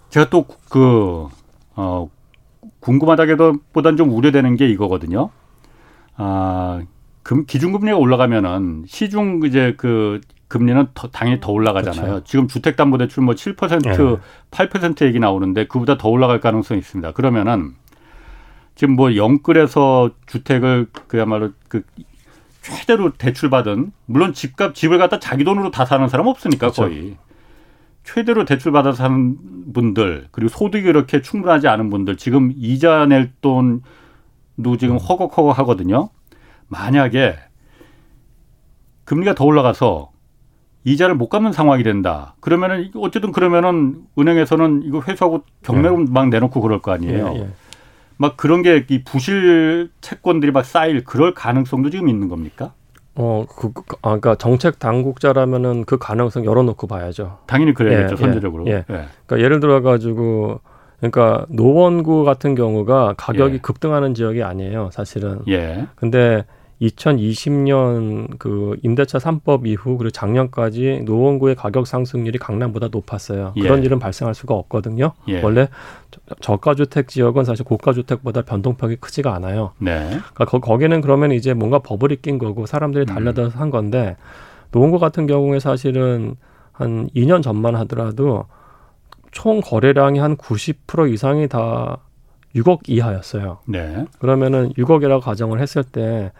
제가 0.10 0.30
또 0.30 0.46
그 0.70 1.28
어, 1.76 2.10
궁금하다기보다는 2.80 3.98
좀 3.98 4.12
우려되는 4.14 4.56
게 4.56 4.68
이거거든요. 4.70 5.30
아 6.16 6.82
금, 7.28 7.46
기준금리가 7.46 7.98
올라가면은 7.98 8.86
시중 8.88 9.42
이제 9.44 9.74
그 9.76 10.22
금리는 10.48 10.88
더, 10.94 11.10
당연히 11.10 11.42
더 11.42 11.52
올라가잖아요. 11.52 12.06
그렇죠. 12.06 12.24
지금 12.24 12.48
주택담보대출 12.48 13.22
뭐 13.22 13.36
7%, 13.36 13.82
네. 13.84 14.18
8% 14.50 15.06
얘기 15.06 15.20
나오는데 15.20 15.68
그보다 15.68 15.98
더 15.98 16.08
올라갈 16.08 16.40
가능성이 16.40 16.80
있습니다. 16.80 17.12
그러면은 17.12 17.76
지금 18.76 18.96
뭐 18.96 19.18
영끌에서 19.18 20.12
주택을 20.26 20.88
그야말로 21.08 21.52
그 21.68 21.82
최대로 22.62 23.12
대출받은 23.12 23.92
물론 24.06 24.32
집값 24.32 24.74
집을 24.74 24.98
갖다 24.98 25.20
자기 25.20 25.44
돈으로 25.44 25.70
다 25.70 25.84
사는 25.84 26.08
사람 26.08 26.28
없으니까 26.28 26.72
그렇죠. 26.72 26.84
거의 26.84 27.18
최대로 28.06 28.46
대출 28.46 28.72
받아 28.72 28.94
사는 28.94 29.36
분들 29.74 30.30
그리고 30.32 30.48
소득이 30.48 30.84
그렇게 30.84 31.22
충분하지 31.22 31.68
않은 31.68 31.90
분들 31.90 32.16
지금 32.16 32.54
이자 32.56 33.06
낼 33.06 33.34
돈도 33.42 34.78
지금 34.80 34.96
허걱허걱 34.96 35.60
하거든요. 35.60 36.10
만약에 36.68 37.36
금리가 39.06 39.36
더 39.36 39.46
올라가서 39.46 40.12
이자를 40.84 41.16
못 41.16 41.30
갚는 41.30 41.52
상황이 41.52 41.84
된다. 41.84 42.36
그러면은 42.40 42.92
어쨌든 42.96 43.32
그러면은 43.32 44.04
은행에서는 44.18 44.84
이거 44.86 45.02
회수하고 45.06 45.44
경매로 45.64 45.98
네. 46.00 46.06
막 46.10 46.30
내놓고 46.30 46.62
그럴 46.62 46.80
거 46.82 46.92
아니에요. 46.92 47.34
예, 47.36 47.40
예. 47.40 47.48
막 48.18 48.38
그런 48.38 48.62
게 48.64 48.86
이 48.90 49.04
부실 49.04 49.90
채권들이 50.02 50.52
막 50.52 50.66
쌓일 50.66 51.04
그럴 51.04 51.34
가능성도 51.34 51.90
지금 51.90 52.10
있는 52.10 52.30
겁니까? 52.30 52.74
어, 53.16 53.46
그, 53.50 53.74
그 53.74 53.82
아, 54.02 54.10
그러니까 54.10 54.36
정책 54.36 54.80
당국자라면은 54.80 55.86
그 55.86 55.98
가능성 55.98 56.46
열어놓고 56.46 56.88
봐야죠. 56.88 57.40
당연히 57.48 57.74
그래야겠죠, 57.74 58.14
예, 58.14 58.18
선제적으로. 58.18 58.66
예, 58.68 58.72
예. 58.72 58.84
그러니까 59.26 59.40
예를 59.40 59.60
들어 59.60 59.82
가지고 59.82 60.62
그러니까 61.00 61.46
노원구 61.50 62.24
같은 62.24 62.56
경우가 62.56 63.16
가격이 63.18 63.56
예. 63.56 63.60
급등하는 63.60 64.14
지역이 64.14 64.44
아니에요, 64.44 64.90
사실은. 64.94 65.40
예. 65.48 65.88
근데 65.96 66.46
2020년 66.82 68.38
그 68.38 68.78
임대차 68.84 69.18
3법 69.18 69.66
이후 69.66 69.98
그리고 69.98 70.12
작년까지 70.12 71.02
노원구의 71.06 71.56
가격 71.56 71.88
상승률이 71.88 72.38
강남보다 72.38 72.90
높았어요. 72.92 73.54
예. 73.56 73.62
그런 73.62 73.84
일은 73.84 73.98
발생할 74.00 74.36
수가 74.36 74.54
없거든요. 74.54 75.14
예. 75.28 75.42
원래 75.42 75.70
저가 76.40 76.76
주택 76.76 77.08
지역은 77.08 77.46
사실 77.46 77.66
고가 77.66 77.94
주택보다 77.94 78.44
변동폭이 78.44 78.98
크지가 78.98 79.34
않아요. 79.36 79.72
네. 79.80 80.20
그러니까 80.34 80.60
거, 80.60 80.78
기는 80.78 81.02
그러면 81.02 81.32
이제 81.32 81.54
뭔가 81.54 81.80
버블이 81.80 82.18
낀 82.22 82.38
거고 82.38 82.68
사람들이 82.68 83.06
음. 83.06 83.14
달려들어서 83.14 83.58
음. 83.58 83.62
한 83.62 83.70
건데 83.72 84.16
노원구 84.72 85.00
같은 85.00 85.26
경우에 85.26 85.60
사실은 85.60 86.36
한 86.72 87.10
2년 87.16 87.42
전만 87.42 87.76
하더라도 87.76 88.46
총 89.32 89.62
거래량이 89.62 90.20
한 90.20 90.38
90% 90.38 91.12
이상이 91.12 91.48
다 91.48 91.98
6억 92.56 92.82
이하였어요. 92.88 93.60
네. 93.66 94.06
그러면은 94.20 94.74
6억이라고 94.74 95.22
가정을 95.22 95.60
했을 95.60 95.84
때 95.84 96.32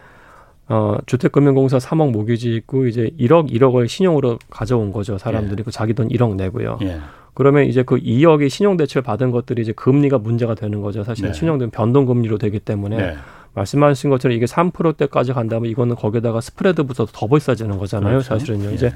어, 0.68 0.96
주택금융공사 1.06 1.78
3억 1.78 2.10
모기지 2.10 2.54
있고 2.56 2.86
이제 2.86 3.10
1억 3.18 3.50
1억을 3.50 3.88
신용으로 3.88 4.38
가져온 4.50 4.92
거죠. 4.92 5.16
사람들이 5.16 5.60
예. 5.60 5.64
그 5.64 5.70
자기 5.70 5.94
돈 5.94 6.08
1억 6.08 6.36
내고요. 6.36 6.78
예. 6.82 6.98
그러면 7.34 7.64
이제 7.64 7.82
그 7.82 7.96
2억이 7.96 8.50
신용 8.50 8.76
대출 8.76 9.00
받은 9.00 9.30
것들이 9.30 9.62
이제 9.62 9.72
금리가 9.72 10.18
문제가 10.18 10.54
되는 10.54 10.82
거죠. 10.82 11.04
사실 11.04 11.26
네. 11.26 11.32
신용된 11.32 11.70
변동 11.70 12.04
금리로 12.04 12.36
되기 12.36 12.58
때문에 12.58 12.96
네. 12.96 13.14
말씀하신 13.54 14.10
것처럼 14.10 14.36
이게 14.36 14.44
3%대까지 14.44 15.32
간다면 15.32 15.70
이거는 15.70 15.96
거기다가 15.96 16.40
스프레드부터 16.40 17.06
더 17.12 17.26
비싸지는 17.28 17.78
거잖아요. 17.78 18.18
그렇죠. 18.18 18.28
사실은요. 18.28 18.70
예. 18.70 18.74
이제 18.74 18.92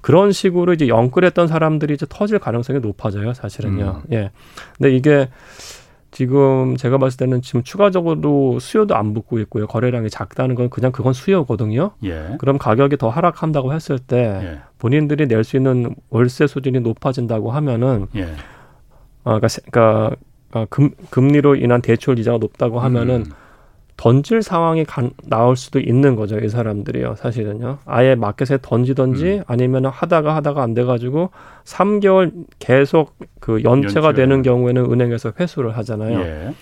그런 0.00 0.32
식으로 0.32 0.74
이제 0.74 0.88
영끌했던 0.88 1.48
사람들이 1.48 1.94
이제 1.94 2.06
터질 2.08 2.38
가능성이 2.38 2.80
높아져요. 2.80 3.32
사실은요. 3.32 4.02
음. 4.04 4.12
예. 4.12 4.30
근데 4.76 4.94
이게 4.94 5.28
지금 6.10 6.76
제가 6.76 6.98
봤을 6.98 7.18
때는 7.18 7.42
지금 7.42 7.62
추가적으로 7.62 8.58
수요도 8.60 8.96
안 8.96 9.12
붙고 9.14 9.38
있고요. 9.40 9.66
거래량이 9.66 10.08
작다는 10.10 10.54
건 10.54 10.70
그냥 10.70 10.90
그건 10.90 11.12
수요거든요. 11.12 11.90
예. 12.04 12.36
그럼 12.38 12.56
가격이 12.58 12.96
더 12.96 13.08
하락한다고 13.10 13.72
했을 13.74 13.98
때 13.98 14.16
예. 14.42 14.58
본인들이 14.78 15.26
낼 15.26 15.44
수 15.44 15.56
있는 15.56 15.94
월세 16.10 16.46
수준이 16.46 16.80
높아진다고 16.80 17.50
하면은 17.50 18.06
예. 18.16 18.24
어, 19.24 19.38
그러니까, 19.38 19.48
그러니까, 19.70 20.16
그러니까 20.50 20.74
금, 20.74 20.90
금리로 21.10 21.56
인한 21.56 21.82
대출 21.82 22.18
이자가 22.18 22.38
높다고 22.38 22.80
하면은 22.80 23.16
음. 23.26 23.32
던질 23.98 24.42
상황이 24.42 24.84
가, 24.84 25.02
나올 25.24 25.56
수도 25.56 25.80
있는 25.80 26.14
거죠. 26.14 26.38
이 26.38 26.48
사람들이요. 26.48 27.16
사실은요. 27.16 27.78
아예 27.84 28.14
마켓에 28.14 28.56
던지던지 28.62 29.38
음. 29.40 29.44
아니면 29.48 29.86
하다가 29.86 30.34
하다가 30.36 30.62
안 30.62 30.72
돼가지고 30.72 31.30
3개월 31.64 32.32
계속 32.60 33.16
그 33.40 33.62
연체가 33.64 34.08
연체. 34.08 34.22
되는 34.22 34.42
경우에는 34.42 34.90
은행에서 34.90 35.32
회수를 35.38 35.76
하잖아요. 35.78 36.20
예. 36.20 36.54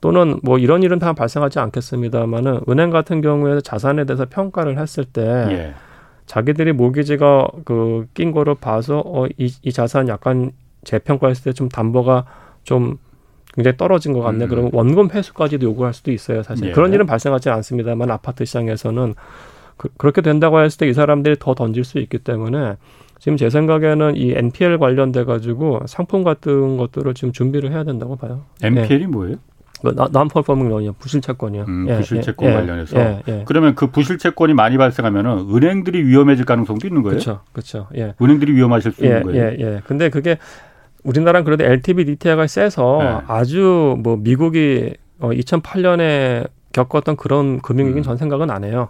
또는 0.00 0.38
뭐 0.44 0.58
이런 0.58 0.82
일은 0.84 0.98
다 1.00 1.12
발생하지 1.14 1.58
않겠습니다만은 1.58 2.60
은행 2.68 2.90
같은 2.90 3.20
경우에 3.20 3.60
자산에 3.60 4.04
대해서 4.04 4.26
평가를 4.30 4.78
했을 4.78 5.04
때 5.04 5.22
예. 5.50 5.74
자기들이 6.26 6.72
모기지가 6.72 7.48
그 7.64 8.06
낀 8.14 8.30
거를 8.32 8.54
봐서 8.54 9.02
어, 9.04 9.26
이, 9.36 9.52
이 9.62 9.72
자산 9.72 10.06
약간 10.08 10.52
재평가했을 10.84 11.44
때 11.44 11.52
좀 11.52 11.68
담보가 11.68 12.24
좀 12.62 12.98
굉장히 13.54 13.76
떨어진 13.76 14.12
것 14.12 14.20
같네. 14.20 14.44
음. 14.44 14.48
그러면 14.48 14.70
원금 14.72 15.10
회수까지도 15.12 15.64
요구할 15.66 15.94
수도 15.94 16.10
있어요. 16.12 16.42
사실 16.42 16.68
예. 16.68 16.72
그런 16.72 16.92
일은 16.92 17.06
발생하지 17.06 17.50
않습니다만 17.50 18.10
아파트 18.10 18.44
시장에서는 18.44 19.14
그, 19.76 19.88
렇게 19.98 20.20
된다고 20.22 20.60
했을 20.60 20.78
때 20.78 20.88
이 20.88 20.92
사람들이 20.92 21.36
더 21.38 21.54
던질 21.54 21.84
수 21.84 21.98
있기 21.98 22.18
때문에 22.18 22.76
지금 23.18 23.36
제 23.36 23.48
생각에는 23.50 24.16
이 24.16 24.32
NPL 24.32 24.78
관련돼 24.78 25.24
가지고 25.24 25.80
상품 25.86 26.24
같은 26.24 26.76
것들을 26.76 27.14
지금 27.14 27.32
준비를 27.32 27.70
해야 27.72 27.84
된다고 27.84 28.16
봐요. 28.16 28.42
NPL이 28.62 29.02
예. 29.04 29.06
뭐예요? 29.06 29.36
난퍼포밍 30.12 30.68
런이요 30.70 30.94
부실채권이요. 30.94 31.64
음, 31.68 31.86
예, 31.90 31.96
부실채권 31.98 32.48
예, 32.48 32.54
관련해서. 32.54 32.98
예, 32.98 33.22
예, 33.28 33.42
그러면 33.44 33.74
그 33.74 33.88
부실채권이 33.88 34.54
많이 34.54 34.78
발생하면은 34.78 35.48
은행들이 35.54 36.02
위험해질 36.04 36.46
가능성도 36.46 36.86
있는 36.86 37.02
거예요. 37.02 37.18
그렇죠, 37.18 37.40
그렇죠. 37.52 37.88
예. 37.94 38.14
은행들이 38.20 38.52
위험하실 38.54 38.92
수 38.92 39.04
있는 39.04 39.22
거예요. 39.24 39.44
예, 39.44 39.56
예. 39.58 39.80
근데 39.86 40.08
그게 40.08 40.38
우리나라는 41.04 41.44
그래도 41.44 41.64
LTV 41.64 42.04
DTI가 42.04 42.46
세서 42.46 42.98
네. 43.00 43.18
아주 43.28 43.96
뭐 44.00 44.16
미국이 44.16 44.94
어 45.20 45.30
2008년에 45.30 46.48
겪었던 46.72 47.16
그런 47.16 47.60
금융위기는 47.60 48.00
음. 48.00 48.02
전 48.02 48.16
생각은 48.16 48.50
안 48.50 48.64
해요. 48.64 48.88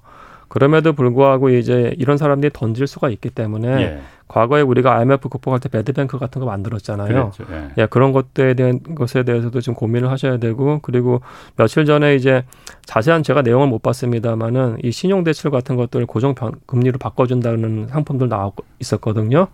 그럼에도 0.49 0.92
불구하고 0.92 1.50
이제 1.50 1.94
이런 1.99 2.16
사람들이 2.16 2.52
던질 2.52 2.87
수가 2.87 3.09
있기 3.11 3.30
때문에 3.30 3.68
예. 3.83 4.00
과거에 4.28 4.62
우리가 4.62 4.94
IMF 4.97 5.28
극복할 5.28 5.59
때 5.59 5.68
배드뱅크 5.68 6.18
같은 6.18 6.40
거 6.40 6.47
만들었잖아요. 6.47 7.09
그렇죠. 7.09 7.44
예. 7.50 7.71
예. 7.78 7.87
그런 7.87 8.12
것들에 8.12 8.54
대한 8.54 8.80
것에 8.94 9.25
대해서도 9.25 9.61
좀 9.61 9.75
고민을 9.75 10.11
하셔야 10.11 10.37
되고 10.37 10.78
그리고 10.83 11.21
며칠 11.56 11.85
전에 11.85 12.14
이제 12.14 12.44
자세한 12.87 13.23
제가 13.23 13.42
내용을 13.42 13.66
못 13.66 13.83
봤습니다만은 13.83 14.78
이 14.83 14.92
신용 14.92 15.25
대출 15.25 15.50
같은 15.50 15.76
것들 15.76 16.06
고정 16.06 16.35
금리로 16.66 16.99
바꿔준다는 16.99 17.88
상품들 17.88 18.28
나와 18.28 18.52
있었거든요. 18.78 19.49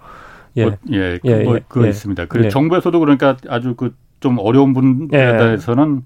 예, 0.57 0.65
뭐, 0.65 0.77
예, 0.91 1.19
그, 1.19 1.29
예, 1.29 1.45
뭐, 1.45 1.57
예, 1.57 1.61
그거 1.69 1.85
예. 1.87 1.91
있습니다. 1.91 2.27
그리고 2.27 2.47
예. 2.47 2.49
정부에서도 2.51 2.99
그러니까 2.99 3.37
아주 3.49 3.75
그 3.75 3.95
좀 4.21 4.39
어려운 4.39 5.09
예. 5.13 5.37
대해서는 5.37 6.03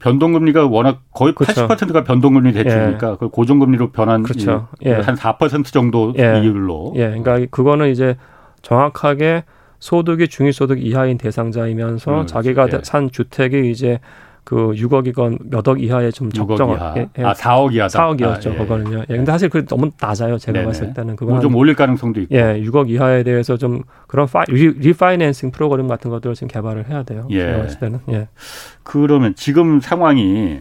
변동금리가 0.00 0.66
워낙 0.66 1.02
거의 1.12 1.34
그렇죠. 1.34 1.68
80%가 1.68 2.02
변동금리 2.02 2.52
대출이니까 2.54 3.10
예. 3.12 3.16
그 3.20 3.28
고정금리로 3.28 3.92
변한 3.92 4.22
그렇죠. 4.22 4.68
예. 4.84 4.98
한4% 4.98 5.66
정도 5.66 6.14
예. 6.18 6.40
이율로. 6.40 6.94
예, 6.96 7.08
그러니까 7.08 7.40
그거는 7.50 7.90
이제 7.90 8.16
정확하게 8.62 9.44
소득이 9.80 10.28
중위소득 10.28 10.84
이하인 10.84 11.18
대상자이면서 11.18 12.22
음, 12.22 12.26
자기가 12.26 12.68
예. 12.72 12.80
산 12.84 13.10
주택이 13.10 13.70
이제 13.70 14.00
그 14.44 14.72
6억이건 14.72 15.38
몇 15.50 15.68
억 15.68 15.80
이하에 15.80 16.10
좀 16.10 16.30
적정을 16.30 16.76
이하. 16.76 16.94
예, 16.96 17.08
예. 17.18 17.22
아 17.24 17.32
4억 17.32 17.72
이하다. 17.74 17.98
4억이었죠 17.98 18.48
아, 18.48 18.54
예. 18.54 18.56
그거는요. 18.58 18.98
예. 19.08 19.16
근데 19.16 19.30
사실 19.30 19.48
그 19.48 19.64
너무 19.66 19.90
낮아요. 20.00 20.36
제가 20.38 20.52
네네. 20.58 20.66
봤을 20.66 20.92
때는 20.94 21.14
그거 21.16 21.38
좀 21.40 21.54
올릴 21.54 21.74
가능성도 21.76 22.20
있고. 22.22 22.34
예, 22.34 22.60
6억 22.60 22.88
이하에 22.90 23.22
대해서 23.22 23.56
좀 23.56 23.82
그런 24.08 24.26
파이, 24.26 24.44
리, 24.48 24.72
리파이낸싱 24.78 25.52
프로그램 25.52 25.86
같은 25.86 26.10
것들을 26.10 26.34
지금 26.34 26.48
개발을 26.48 26.88
해야 26.88 27.02
돼요. 27.04 27.26
예. 27.30 27.38
제가 27.38 27.62
봤을 27.62 27.78
때는. 27.78 28.00
예. 28.10 28.28
그러면 28.82 29.34
지금 29.36 29.80
상황이 29.80 30.58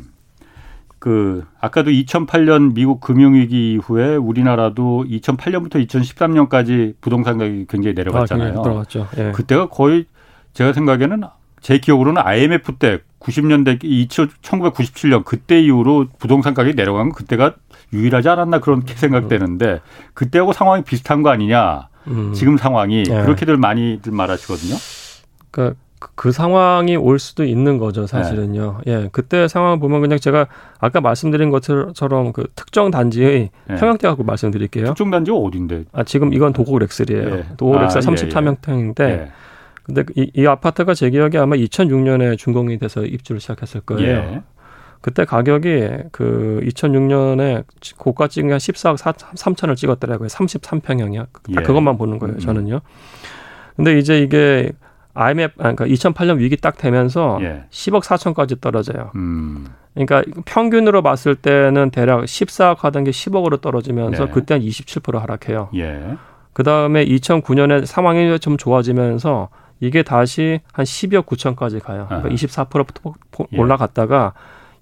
그 0.99 1.43
아까도 1.59 1.89
2008년 1.89 2.75
미국 2.75 3.01
금융위기 3.01 3.73
이후에 3.73 4.15
우리나라도 4.15 5.03
2008년부터 5.09 5.83
2013년까지 5.87 6.93
부동산 7.01 7.39
가격이 7.39 7.65
굉장히 7.67 7.95
내려갔잖아요. 7.95 8.59
아, 8.59 8.61
들어갔죠. 8.61 9.07
예. 9.17 9.31
그때가 9.31 9.69
거의 9.69 10.05
제가 10.53 10.73
생각에는 10.73 11.23
제 11.61 11.77
기억으로는 11.77 12.21
IMF 12.23 12.73
때 12.77 12.99
90년대 13.19 13.79
1997년 14.09 15.23
그때 15.23 15.61
이후로 15.61 16.07
부동산 16.17 16.53
가격이 16.53 16.75
내려간 16.75 17.09
건 17.09 17.11
그때가 17.13 17.55
유일하지 17.93 18.29
않았나 18.29 18.59
그렇게 18.59 18.95
생각되는데 18.95 19.81
그때하고 20.13 20.53
상황이 20.53 20.83
비슷한 20.83 21.21
거 21.21 21.29
아니냐. 21.29 21.87
음. 22.07 22.33
지금 22.33 22.57
상황이 22.57 23.03
네. 23.03 23.21
그렇게들 23.21 23.57
많이들 23.57 24.11
말하시거든요. 24.11 24.75
그러니까 25.51 25.77
그 26.15 26.31
상황이 26.31 26.95
올 26.95 27.19
수도 27.19 27.43
있는 27.43 27.77
거죠, 27.77 28.07
사실은요. 28.07 28.81
네. 28.85 28.91
예, 28.91 29.09
그때 29.11 29.47
상황을 29.47 29.79
보면 29.79 30.01
그냥 30.01 30.17
제가 30.17 30.47
아까 30.79 30.99
말씀드린 30.99 31.51
것처럼 31.51 32.33
그 32.33 32.47
특정 32.55 32.89
단지의 32.89 33.51
네. 33.67 33.75
평형대 33.75 34.07
갖고 34.07 34.23
말씀드릴게요. 34.23 34.85
특정 34.85 35.11
단지가 35.11 35.37
어딘데? 35.37 35.83
아, 35.91 36.03
지금 36.03 36.33
이건 36.33 36.53
도곡 36.53 36.79
렉슬이에요. 36.79 37.35
네. 37.35 37.45
도곡 37.57 37.81
렉슬 37.81 37.99
아, 37.99 38.01
34평형인데 38.01 39.01
예, 39.01 39.09
예. 39.09 39.31
근데 39.93 40.13
이, 40.15 40.31
이 40.33 40.47
아파트가 40.47 40.93
제 40.93 41.09
기억에 41.09 41.37
아마 41.37 41.55
2006년에 41.55 42.37
준공이 42.37 42.77
돼서 42.79 43.03
입주를 43.03 43.41
시작했을 43.41 43.81
거예요. 43.81 44.07
예. 44.07 44.41
그때 45.01 45.25
가격이 45.25 45.87
그 46.11 46.61
2006년에 46.63 47.63
고가 47.97 48.27
찍은 48.27 48.51
한 48.51 48.57
14억 48.57 48.97
4, 48.97 49.11
3천을 49.13 49.75
찍었더라고요. 49.75 50.27
33평형이야. 50.27 51.27
예. 51.57 51.63
그것만 51.63 51.97
보는 51.97 52.19
거예요, 52.19 52.35
음. 52.35 52.39
저는요. 52.39 52.81
근데 53.75 53.97
이제 53.97 54.19
이게 54.19 54.71
IMF, 55.13 55.55
그러니까 55.57 55.85
2008년 55.85 56.37
위기 56.37 56.55
딱 56.55 56.77
되면서 56.77 57.39
예. 57.41 57.63
10억 57.71 58.03
4천까지 58.03 58.61
떨어져요. 58.61 59.11
음. 59.15 59.67
그러니까 59.93 60.23
평균으로 60.45 61.01
봤을 61.01 61.35
때는 61.35 61.89
대략 61.89 62.21
14억 62.21 62.79
하던 62.79 63.03
게 63.03 63.11
10억으로 63.11 63.59
떨어지면서 63.59 64.25
네. 64.25 64.31
그때 64.31 64.53
한 64.53 64.61
27% 64.61 65.17
하락해요. 65.19 65.69
예. 65.75 66.15
그 66.53 66.63
다음에 66.63 67.05
2009년에 67.05 67.85
상황이 67.85 68.39
좀 68.39 68.55
좋아지면서 68.55 69.49
이게 69.81 70.03
다시 70.03 70.61
한 70.71 70.85
12억 70.85 71.25
9천까지 71.25 71.81
가요. 71.81 72.05
그러니까 72.07 72.29
24%부터 72.29 73.15
예. 73.51 73.57
올라갔다가 73.57 74.33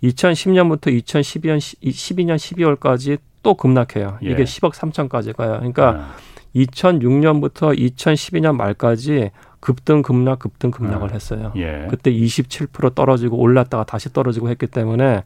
2010년부터 0.04 0.88
2012년 1.04 1.58
12년 1.58 2.36
12월까지 2.36 3.18
또 3.42 3.56
급락해요. 3.56 4.18
이게 4.22 4.40
예. 4.40 4.44
10억 4.44 4.74
3천까지 4.74 5.36
가요. 5.36 5.54
그러니까 5.58 5.90
아. 5.90 6.10
2006년부터 6.56 7.78
2012년 7.78 8.56
말까지 8.56 9.32
급등 9.60 10.02
급락 10.02 10.40
급등 10.40 10.72
급락을 10.72 11.10
아. 11.10 11.14
했어요. 11.14 11.54
예. 11.56 11.88
그때 11.90 12.12
27% 12.12 12.94
떨어지고 12.96 13.38
올랐다가 13.38 13.84
다시 13.86 14.12
떨어지고 14.12 14.50
했기 14.50 14.68
때문에 14.68 15.24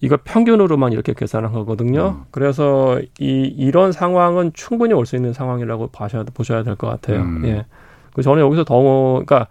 이거 0.00 0.18
평균으로만 0.22 0.92
이렇게 0.92 1.14
계산한 1.14 1.52
거거든요. 1.52 2.08
음. 2.18 2.24
그래서 2.30 3.00
이 3.18 3.42
이런 3.56 3.92
상황은 3.92 4.52
충분히 4.52 4.92
올 4.92 5.06
수 5.06 5.16
있는 5.16 5.32
상황이라고 5.32 5.88
보셔야 5.88 6.24
보셔야 6.34 6.62
될 6.62 6.76
것 6.76 6.88
같아요. 6.88 7.20
음. 7.22 7.46
예. 7.46 7.64
그 8.14 8.22
저는 8.22 8.42
여기서 8.42 8.64
더 8.64 8.80
그러니까 8.80 9.48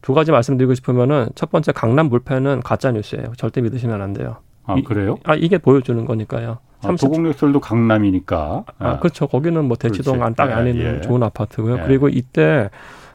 두 0.00 0.14
가지 0.14 0.30
말씀드리고 0.30 0.74
싶으면은 0.74 1.28
첫 1.34 1.50
번째 1.50 1.72
강남 1.72 2.10
불패는 2.10 2.60
가짜 2.60 2.92
뉴스예요. 2.92 3.32
절대 3.36 3.60
믿으시면 3.62 4.00
안 4.00 4.12
돼요. 4.12 4.36
아 4.64 4.76
그래요? 4.86 5.16
아 5.24 5.34
이게 5.34 5.58
보여주는 5.58 6.04
거니까요. 6.04 6.58
아, 6.82 6.94
도곡역설도 6.94 7.60
강남이니까. 7.60 8.64
아, 8.78 8.86
아, 8.86 8.98
그렇죠. 8.98 9.26
거기는 9.26 9.64
뭐 9.64 9.76
대치동 9.76 10.22
안딱 10.22 10.50
안에 10.50 10.70
있는 10.70 10.96
예. 10.96 11.00
좋은 11.00 11.22
아파트고요. 11.22 11.78
예. 11.78 11.82
그리고 11.86 12.08
이때 12.10 12.68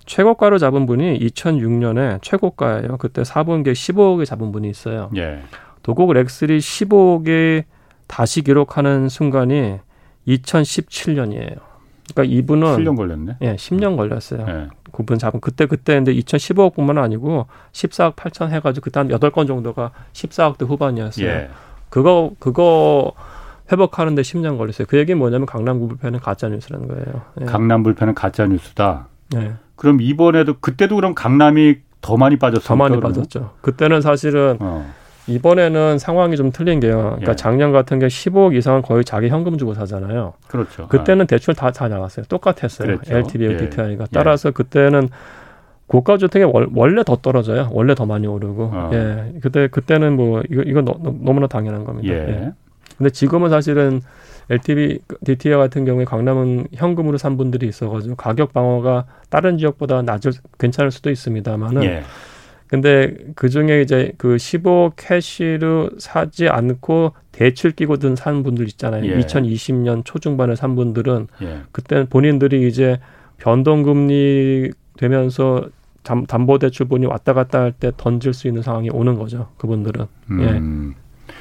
최고가로 0.06 0.58
잡은 0.58 0.88
분이 0.88 1.19
2006년에 1.19 2.19
최고가예요. 2.23 2.97
그때 2.97 3.21
4분기 3.21 3.73
15억에 3.73 4.25
잡은 4.25 4.52
분이 4.52 4.67
있어요. 4.67 5.12
예. 5.15 5.43
도곡 5.84 6.12
렉슬이 6.13 6.58
15억에 6.58 7.65
다시 8.08 8.41
기록하는 8.41 9.08
순간이 9.08 9.78
2017년이에요. 10.28 11.69
그러니까 12.13 12.38
이분은 12.38 12.78
7년 12.78 12.95
걸렸네. 12.95 13.38
예, 13.41 13.56
10년 13.56 13.95
걸렸어요. 13.98 14.45
예. 14.48 14.67
그분 14.91 15.17
잡은 15.17 15.39
그때 15.39 15.65
그때 15.65 15.95
근데 15.95 16.13
2015억뿐만 16.13 16.98
아니고 16.98 17.48
14억 17.72 18.15
8천 18.15 18.50
해가지고 18.50 18.84
그때 18.84 19.00
한 19.00 19.08
8건 19.10 19.48
정도가 19.48 19.91
14억대 20.13 20.67
후반이었어요. 20.67 21.28
예. 21.28 21.50
그거 21.89 22.32
그거 22.39 23.13
회복하는데 23.72 24.22
10년 24.22 24.58
걸렸어요. 24.58 24.88
그 24.88 24.98
얘기는 24.98 25.17
뭐냐면 25.17 25.45
강남 25.45 25.80
불패는 25.80 26.19
가짜 26.19 26.50
뉴스라는 26.50 26.88
거예요. 26.88 27.22
예. 27.41 27.45
강남 27.45 27.84
불패는 27.84 28.15
가짜 28.15 28.45
뉴스다. 28.45 29.08
예. 29.36 29.54
그럼 29.76 30.02
이번에도 30.02 30.56
그때도 30.60 30.95
그럼 30.95 31.13
강남이 31.13 31.78
더 32.02 32.17
많이 32.17 32.38
빠졌어요. 32.38 32.67
더 32.67 32.76
많이 32.76 32.95
그러면? 32.95 33.12
빠졌죠. 33.12 33.52
그때는 33.62 34.02
사실은 34.02 34.58
어. 34.60 34.91
이번에는 35.30 36.00
상황이 36.00 36.36
좀 36.36 36.52
틀린 36.52 36.80
게요. 36.80 36.98
그러니까 36.98 37.32
예. 37.32 37.36
작년 37.36 37.72
같은 37.72 38.00
게 38.00 38.08
15억 38.08 38.56
이상은 38.56 38.82
거의 38.82 39.06
자기 39.06 39.30
현금 39.30 39.58
주고 39.58 39.74
사잖아요. 39.74 40.34
그렇죠. 40.48 40.88
그때는 40.88 41.24
아. 41.24 41.28
대출 41.28 41.54
다, 41.54 41.72
다 41.72 41.88
나갔어요. 41.88 42.26
똑같았어요. 42.28 42.98
그랬죠. 42.98 43.15
LTV, 43.15 43.48
예. 43.48 43.58
DTI가. 43.58 44.08
따라서 44.12 44.52
그때는 44.52 45.10
고가 45.88 46.18
주택이 46.18 46.46
원래 46.74 47.04
더 47.04 47.15
떨어져요. 47.15 47.70
원래 47.72 47.96
더 47.96 48.06
많이 48.06 48.28
오르고. 48.28 48.63
어. 48.74 48.89
예. 48.94 49.34
그때 49.42 49.68
그때는 49.68 50.15
뭐 50.15 50.42
이거 50.50 50.62
이거 50.63 50.82
너, 50.82 50.94
무나 50.94 51.48
당연한 51.48 51.84
겁니다. 51.84 52.13
예. 52.13 52.20
예. 52.20 52.52
근데 52.98 53.10
지금은 53.10 53.50
사실은 53.50 54.02
LTV, 54.50 55.00
DTI 55.24 55.58
같은 55.58 55.86
경우에 55.86 56.06
강남은 56.06 56.68
현금으로 56.74 57.18
산 57.18 57.38
분들이 57.38 57.68
있어가지고 57.68 58.15
가격 58.15 58.52
방어가 58.52 59.06
다른 59.30 59.58
지역보다 59.58 60.02
낮을 60.02 60.34
괜찮을 60.58 60.92
수도 60.92 61.10
있습니다만은 61.10 61.84
예. 61.84 62.04
근데 62.70 63.16
그 63.36 63.50
중에 63.50 63.82
이제 63.82 64.14
그 64.18 64.38
15 64.38 64.94
캐시로 64.96 65.90
사지 65.98 66.48
않고 66.48 67.14
대출 67.32 67.72
끼고 67.72 67.98
든 67.98 68.16
산 68.16 68.44
분들 68.44 68.68
있잖아요. 68.68 69.06
예. 69.06 69.18
2020년 69.20 70.06
초중반에 70.06 70.56
산 70.56 70.76
분들은 70.76 71.28
예. 71.42 71.62
그때는 71.72 72.08
본인들이 72.10 72.68
이제 72.68 73.00
변동금리 73.38 74.72
되면서 74.98 75.68
담보대출분이 76.04 77.06
왔다 77.06 77.34
갔다 77.34 77.60
할 77.62 77.72
때 77.72 77.92
던질 77.98 78.34
수 78.34 78.48
있는 78.48 78.62
상황이 78.62 78.90
오는 78.92 79.16
거죠. 79.16 79.50
그분들은. 79.58 80.06
예. 80.32 80.34
음. 80.34 80.94
예. 80.98 81.34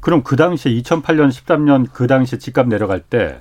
그럼 0.00 0.22
그 0.22 0.36
당시에 0.36 0.72
2008년, 0.72 1.30
13년 1.30 1.86
그 1.92 2.06
당시에 2.06 2.38
집값 2.38 2.66
내려갈 2.68 3.00
때 3.00 3.38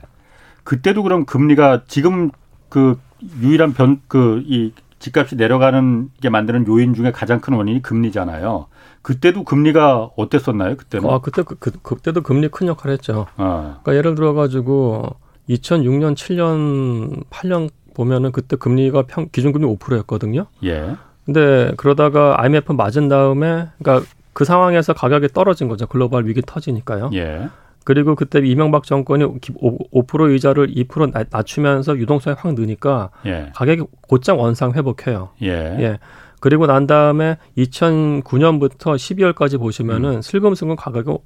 그때도 0.63 1.03
그럼 1.03 1.25
금리가 1.25 1.83
지금 1.87 2.29
그 2.69 2.99
유일한 3.41 3.73
변 3.73 3.99
그 4.07 4.43
이 4.47 4.71
집값이 5.03 5.35
내려가는 5.35 6.09
게 6.21 6.29
만드는 6.29 6.65
요인 6.67 6.93
중에 6.93 7.11
가장 7.11 7.41
큰 7.41 7.55
원인이 7.55 7.81
금리잖아요. 7.81 8.67
그때도 9.01 9.43
금리가 9.43 10.11
어땠었나요? 10.15 10.77
그때는? 10.77 11.09
아 11.09 11.19
그때 11.19 11.41
그, 11.43 11.55
그 11.55 11.71
그 11.81 11.95
때도 11.97 12.21
금리 12.21 12.47
큰 12.47 12.67
역할을 12.67 12.93
했죠. 12.93 13.25
아. 13.35 13.79
그러니까 13.83 13.95
예를 13.97 14.15
들어 14.15 14.33
가지고 14.33 15.17
2006년, 15.49 16.15
7년, 16.15 17.25
8년 17.29 17.69
보면은 17.93 18.31
그때 18.31 18.55
금리가 18.55 19.03
평 19.03 19.27
기준금리 19.29 19.65
5%였거든요. 19.75 20.45
예. 20.63 20.95
근데 21.25 21.73
그러다가 21.75 22.41
IMF 22.41 22.71
맞은 22.71 23.09
다음에 23.09 23.67
그러니까 23.79 24.07
그 24.31 24.45
상황에서 24.45 24.93
가격이 24.93 25.27
떨어진 25.33 25.67
거죠. 25.67 25.85
글로벌 25.85 26.25
위기 26.27 26.41
터지니까요. 26.41 27.09
예. 27.13 27.49
그리고 27.85 28.15
그때 28.15 28.39
이명박 28.39 28.83
정권이 28.83 29.23
5% 29.25 30.35
이자를 30.35 30.67
2% 30.73 31.27
낮추면서 31.29 31.97
유동성이 31.97 32.35
확 32.39 32.53
느니까 32.53 33.09
예. 33.25 33.51
가격이 33.55 33.83
곧장 34.07 34.39
원상 34.39 34.73
회복해요. 34.73 35.29
예. 35.41 35.49
예. 35.49 35.99
그리고 36.39 36.65
난 36.67 36.87
다음에 36.87 37.37
2009년부터 37.57 38.95
12월까지 38.95 39.57
보시면은 39.57 40.15
음. 40.15 40.21
슬금슬금 40.21 40.75
가격이 40.75 41.17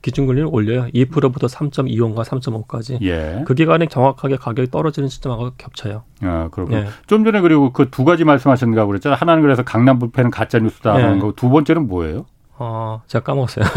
기준금리를 0.00 0.48
올려요. 0.52 0.86
2%부터 0.94 1.48
3.25가 1.48 2.22
3.5까지. 2.24 3.02
예. 3.02 3.42
그 3.46 3.54
기간에 3.54 3.86
정확하게 3.86 4.36
가격이 4.36 4.70
떨어지는 4.70 5.08
시점하고 5.08 5.50
겹쳐요. 5.58 6.04
아, 6.22 6.48
그렇고. 6.52 6.72
예. 6.74 6.86
좀 7.08 7.24
전에 7.24 7.40
그리고 7.40 7.72
그 7.72 7.90
두 7.90 8.04
가지 8.04 8.24
말씀하셨는가 8.24 8.86
그랬잖아요. 8.86 9.16
하나는 9.18 9.42
그래서 9.42 9.64
강남 9.64 9.98
부패는 9.98 10.30
가짜 10.30 10.60
뉴스다 10.60 10.94
하는 10.94 11.16
예. 11.16 11.20
거. 11.20 11.32
두 11.34 11.48
번째는 11.50 11.88
뭐예요? 11.88 12.26
어, 12.62 13.02
제가 13.08 13.24
까먹었어요. 13.24 13.64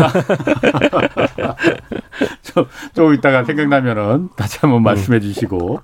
좀, 2.41 2.65
좀 2.93 3.13
이따가 3.13 3.43
생각나면은 3.43 4.29
다시 4.35 4.59
한번 4.59 4.81
음. 4.81 4.83
말씀해 4.83 5.19
주시고. 5.19 5.81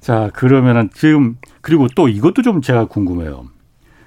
자, 0.00 0.30
그러면은 0.34 0.90
지금, 0.94 1.36
그리고 1.60 1.88
또 1.94 2.08
이것도 2.08 2.42
좀 2.42 2.62
제가 2.62 2.86
궁금해요. 2.86 3.46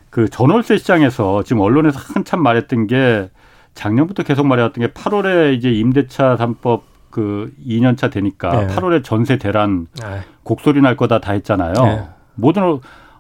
그 0.10 0.28
전월세 0.30 0.78
시장에서 0.78 1.44
지금 1.44 1.62
언론에서 1.62 2.00
한참 2.00 2.42
말했던 2.42 2.88
게 2.88 3.30
작년부터 3.74 4.24
계속 4.24 4.48
말해왔던 4.48 4.86
게 4.86 4.92
8월에 4.94 5.54
이제 5.56 5.72
임대차 5.72 6.38
3법 6.38 6.82
그 7.10 7.54
2년차 7.66 8.12
되니까 8.12 8.66
네. 8.66 8.68
8월에 8.76 9.04
전세 9.04 9.38
대란 9.38 9.88
네. 10.02 10.22
곡소리 10.44 10.82
날 10.82 10.96
거다 10.96 11.20
다 11.20 11.34
했잖아요. 11.34 11.74
네. 11.74 12.08
모든 12.36 12.80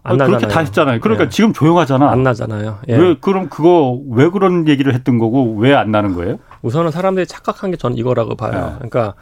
안 0.10 0.17
그렇게 0.17 0.32
나잖아요. 0.34 0.54
다 0.54 0.60
했잖아요. 0.62 1.00
그러니까 1.00 1.26
네. 1.26 1.30
지금 1.30 1.54
조용하잖아. 1.54 2.10
안 2.10 2.24
나잖아요. 2.24 2.80
예. 2.89 2.95
왜 2.98 3.15
그럼 3.19 3.50
그거 3.50 4.00
왜 4.10 4.30
그런 4.30 4.67
얘기를 4.67 4.93
했던 4.93 5.17
거고 5.17 5.56
왜 5.58 5.74
안 5.74 5.91
나는 5.91 6.13
거예요? 6.15 6.39
우선은 6.62 6.91
사람들이 6.91 7.26
착각한 7.26 7.72
게전 7.72 7.98
이거라고 7.98 8.36
봐요. 8.36 8.52
네. 8.82 8.89
그러니까 8.89 9.13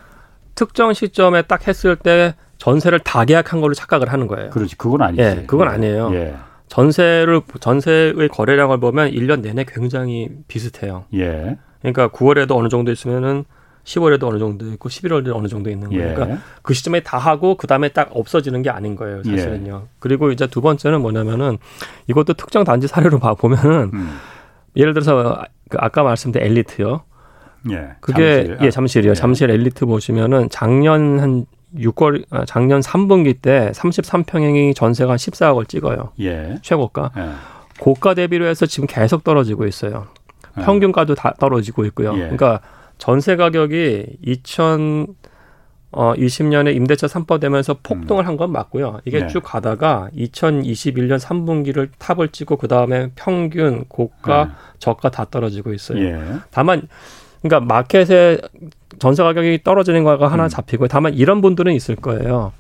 특정 0.56 0.94
시점에 0.94 1.44
딱 1.44 1.68
했을 1.68 1.96
때 1.96 2.36
전세를 2.58 3.00
다 3.00 3.26
계약한 3.26 3.62
걸로 3.62 3.74
착각을 3.76 4.12
하는 4.12 4.26
거예요. 4.28 4.50
그렇지. 4.50 4.76
그건 4.78 5.04
아니지. 5.04 5.22
예, 5.22 5.44
그건 5.46 5.68
예. 5.68 5.72
아니에요. 5.74 6.10
예. 6.16 6.36
전세를 6.68 7.42
전세의 7.60 8.30
거래량을 8.32 8.80
보면 8.80 9.12
1년 9.12 9.42
내내 9.42 9.66
굉장히 9.68 10.30
비슷해요. 10.48 11.06
예. 11.14 11.58
그러니까 11.82 12.10
9월에도 12.10 12.56
어느 12.58 12.68
정도 12.70 12.92
있으면은 12.92 13.46
10월에도 13.88 14.26
어느 14.26 14.38
정도 14.38 14.68
있고 14.74 14.90
11월에도 14.90 15.34
어느 15.34 15.48
정도 15.48 15.70
있는 15.70 15.90
거예요. 15.90 16.10
예. 16.10 16.14
그러니까 16.14 16.42
그 16.62 16.74
시점에 16.74 17.00
다 17.00 17.18
하고 17.18 17.56
그 17.56 17.68
다음에 17.68 17.88
딱 17.90 18.10
없어지는 18.12 18.62
게 18.62 18.70
아닌 18.70 18.98
거예요, 18.98 19.24
사실은요. 19.24 19.82
예. 19.84 19.88
그리고 20.00 20.32
이제 20.32 20.46
두 20.46 20.60
번째는 20.62 21.02
뭐냐면은 21.02 21.58
이것도 22.08 22.34
특정 22.34 22.66
단지 22.66 22.88
사례로 22.88 23.20
봐 23.20 23.34
보면은 23.34 23.92
음. 23.94 24.18
예를 24.76 24.94
들어서 24.94 25.42
그 25.70 25.78
아까 25.80 26.04
말씀드린 26.04 26.46
엘리트요. 26.48 27.02
예. 27.72 27.92
그게 28.02 28.44
잠실. 28.44 28.58
예, 28.62 28.70
잠실이요. 28.70 29.12
예. 29.12 29.16
잠실 29.16 29.50
엘리트 29.50 29.86
보시면은 29.86 30.50
작년 30.50 31.20
한 31.20 31.46
6월 31.76 32.26
아, 32.30 32.44
작년 32.46 32.82
3분기 32.82 33.42
때 33.42 33.72
33평형이 33.74 34.76
전세가 34.76 35.12
한 35.12 35.18
14억을 35.18 35.68
찍어요. 35.68 36.12
예. 36.20 36.58
최고가. 36.62 37.12
예. 37.18 37.30
고가 37.80 38.16
대비로 38.16 38.46
해서 38.48 38.66
지금 38.66 38.86
계속 38.88 39.24
떨어지고 39.24 39.66
있어요. 39.66 40.08
예. 40.58 40.64
평균가도 40.64 41.16
다 41.16 41.34
떨어지고 41.40 41.86
있고요. 41.86 42.14
예. 42.16 42.20
그러니까 42.20 42.60
전세 42.98 43.36
가격이 43.36 44.18
2000 44.22 45.08
어, 45.92 46.14
20년에 46.16 46.76
임대차 46.76 47.08
3법 47.08 47.40
되면서 47.40 47.78
폭등을 47.82 48.24
음. 48.24 48.28
한건 48.28 48.52
맞고요. 48.52 49.00
이게 49.06 49.22
네. 49.22 49.28
쭉 49.28 49.42
가다가 49.42 50.10
2021년 50.16 51.18
3분기를 51.18 51.90
탑을 51.98 52.30
찍고 52.30 52.58
그 52.58 52.68
다음에 52.68 53.10
평균, 53.16 53.86
고가, 53.88 54.46
네. 54.46 54.52
저가 54.80 55.10
다 55.10 55.26
떨어지고 55.26 55.74
있어요. 55.74 56.04
예. 56.04 56.20
다만 56.52 56.88
그러니까 57.42 57.74
마켓에 57.74 58.38
전세 59.00 59.24
가격이 59.24 59.64
떨어지는 59.64 60.04
거가 60.04 60.28
하나 60.28 60.44
음. 60.44 60.50
잡히고 60.50 60.88
다만 60.88 61.14
이런 61.14 61.42
분들은 61.42 61.74
있을 61.74 61.96
거예요. 61.96 62.52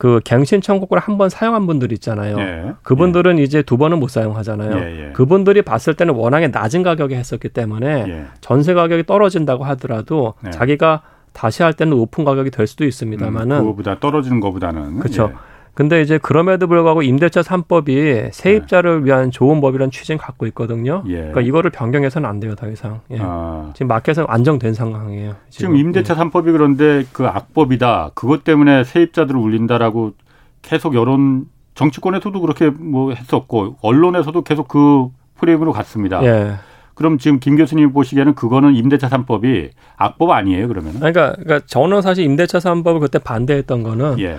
그 0.00 0.18
갱신 0.24 0.62
청구권을 0.62 1.02
한 1.02 1.18
번 1.18 1.28
사용한 1.28 1.66
분들 1.66 1.92
있잖아요. 1.92 2.38
예. 2.38 2.72
그분들은 2.82 3.38
예. 3.38 3.42
이제 3.42 3.60
두 3.60 3.76
번은 3.76 4.00
못 4.00 4.08
사용하잖아요. 4.08 4.78
예, 4.78 5.08
예. 5.08 5.12
그분들이 5.12 5.60
봤을 5.60 5.92
때는 5.92 6.14
워낙에 6.14 6.48
낮은 6.48 6.82
가격에 6.82 7.16
했었기 7.16 7.50
때문에 7.50 8.04
예. 8.08 8.24
전세 8.40 8.72
가격이 8.72 9.04
떨어진다고 9.04 9.64
하더라도 9.64 10.32
네. 10.40 10.50
자기가 10.52 11.02
다시 11.34 11.62
할 11.62 11.74
때는 11.74 11.94
높은 11.98 12.24
가격이 12.24 12.50
될 12.50 12.66
수도 12.66 12.86
있습니다만은 12.86 13.56
음, 13.56 13.60
그거보다 13.60 14.00
떨어지는 14.00 14.40
것보다는 14.40 15.00
그렇죠. 15.00 15.32
근데 15.74 16.02
이제 16.02 16.18
그럼에도 16.18 16.66
불구하고 16.66 17.02
임대차 17.02 17.40
3법이 17.40 18.32
세입자를 18.32 19.04
위한 19.04 19.30
좋은 19.30 19.60
법이라는 19.60 19.90
취지는 19.90 20.18
갖고 20.18 20.46
있거든요. 20.48 21.02
예. 21.06 21.16
그러니까 21.16 21.40
이거를 21.40 21.70
변경해서는 21.70 22.28
안 22.28 22.40
돼요, 22.40 22.54
더 22.54 22.68
이상. 22.70 23.00
예. 23.10 23.18
아. 23.20 23.70
지금 23.74 23.88
마켓은 23.88 24.24
안정된 24.28 24.74
상황이에요. 24.74 25.36
지금, 25.48 25.74
지금 25.74 25.76
임대차 25.76 26.14
예. 26.14 26.18
3법이 26.18 26.52
그런데 26.52 27.04
그 27.12 27.26
악법이다. 27.26 28.10
그것 28.14 28.44
때문에 28.44 28.84
세입자들을 28.84 29.38
울린다라고 29.38 30.12
계속 30.62 30.94
여론 30.94 31.46
정치권에서도 31.74 32.40
그렇게 32.40 32.70
뭐 32.70 33.12
했었고 33.12 33.76
언론에서도 33.80 34.42
계속 34.42 34.68
그 34.68 35.08
프레임으로 35.38 35.72
갔습니다. 35.72 36.22
예. 36.24 36.54
그럼 36.94 37.16
지금 37.16 37.40
김 37.40 37.56
교수님 37.56 37.94
보시기에는 37.94 38.34
그거는 38.34 38.74
임대차 38.74 39.08
3법이 39.08 39.70
악법 39.96 40.30
아니에요, 40.30 40.68
그러면? 40.68 40.92
그러니까, 40.94 41.32
그러니까 41.32 41.60
저는 41.66 42.02
사실 42.02 42.24
임대차 42.24 42.58
3법을 42.58 43.00
그때 43.00 43.18
반대했던 43.18 43.82
거는 43.82 44.18
예. 44.18 44.36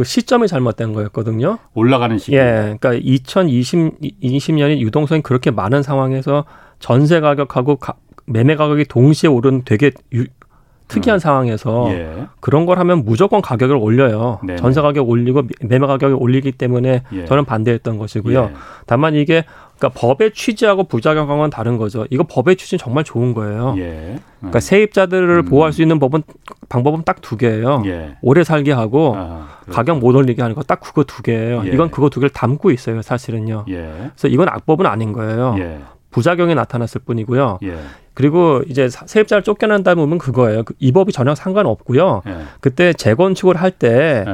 그 0.00 0.04
시점이 0.04 0.48
잘못된 0.48 0.94
거였거든요. 0.94 1.58
올라가는 1.74 2.16
시기. 2.16 2.34
예. 2.34 2.74
그러니까 2.78 2.94
2020 2.94 4.00
20년이 4.22 4.78
유동성이 4.78 5.20
그렇게 5.20 5.50
많은 5.50 5.82
상황에서 5.82 6.46
전세 6.78 7.20
가격하고 7.20 7.76
가, 7.76 7.96
매매 8.24 8.56
가격이 8.56 8.86
동시에 8.86 9.28
오른 9.28 9.60
되게 9.66 9.90
유, 10.14 10.24
특이한 10.90 11.16
음. 11.16 11.18
상황에서 11.18 11.86
예. 11.92 12.26
그런 12.40 12.66
걸 12.66 12.78
하면 12.78 13.04
무조건 13.04 13.40
가격을 13.40 13.76
올려요. 13.76 14.40
네네. 14.44 14.56
전세 14.58 14.80
가격 14.80 15.08
올리고 15.08 15.42
매매 15.62 15.86
가격을 15.86 16.16
올리기 16.18 16.52
때문에 16.52 17.02
예. 17.12 17.24
저는 17.26 17.44
반대했던 17.44 17.98
것이고요. 17.98 18.40
예. 18.42 18.50
다만 18.86 19.14
이게 19.14 19.44
그러니까 19.78 19.98
법의 19.98 20.32
취지하고 20.34 20.84
부작용은 20.84 21.48
다른 21.48 21.78
거죠. 21.78 22.06
이거 22.10 22.24
법의 22.28 22.56
취지는 22.56 22.78
정말 22.78 23.02
좋은 23.04 23.32
거예요. 23.32 23.74
예. 23.78 24.18
그러니까 24.40 24.60
세입자들을 24.60 25.28
음. 25.38 25.44
보호할 25.46 25.72
수 25.72 25.80
있는 25.80 25.98
법은 25.98 26.22
방법은 26.68 27.04
딱 27.04 27.20
두 27.22 27.36
개예요. 27.36 27.82
예. 27.86 28.16
오래 28.22 28.44
살게 28.44 28.72
하고 28.72 29.14
아, 29.16 29.48
가격 29.70 29.98
못 29.98 30.14
올리게 30.14 30.42
하는 30.42 30.54
거 30.54 30.62
딱 30.62 30.80
그거 30.80 31.04
두 31.04 31.22
개예요. 31.22 31.62
예. 31.64 31.70
이건 31.70 31.90
그거 31.90 32.10
두 32.10 32.20
개를 32.20 32.30
담고 32.30 32.70
있어요, 32.70 33.00
사실은요. 33.02 33.64
예. 33.68 33.90
그래서 34.14 34.28
이건 34.28 34.48
악법은 34.48 34.84
아닌 34.86 35.12
거예요. 35.12 35.56
예. 36.10 36.12
부작용이 36.12 36.54
나타났을 36.54 37.00
뿐이고요. 37.04 37.60
예. 37.62 37.76
그리고 38.14 38.62
이제 38.68 38.88
세입자를 38.88 39.42
쫓겨난다 39.42 39.94
보면 39.94 40.18
그거예요. 40.18 40.64
그이 40.64 40.92
법이 40.92 41.12
전혀 41.12 41.34
상관없고요. 41.34 42.22
그때 42.60 42.92
재건축을 42.92 43.56
할때 43.56 44.24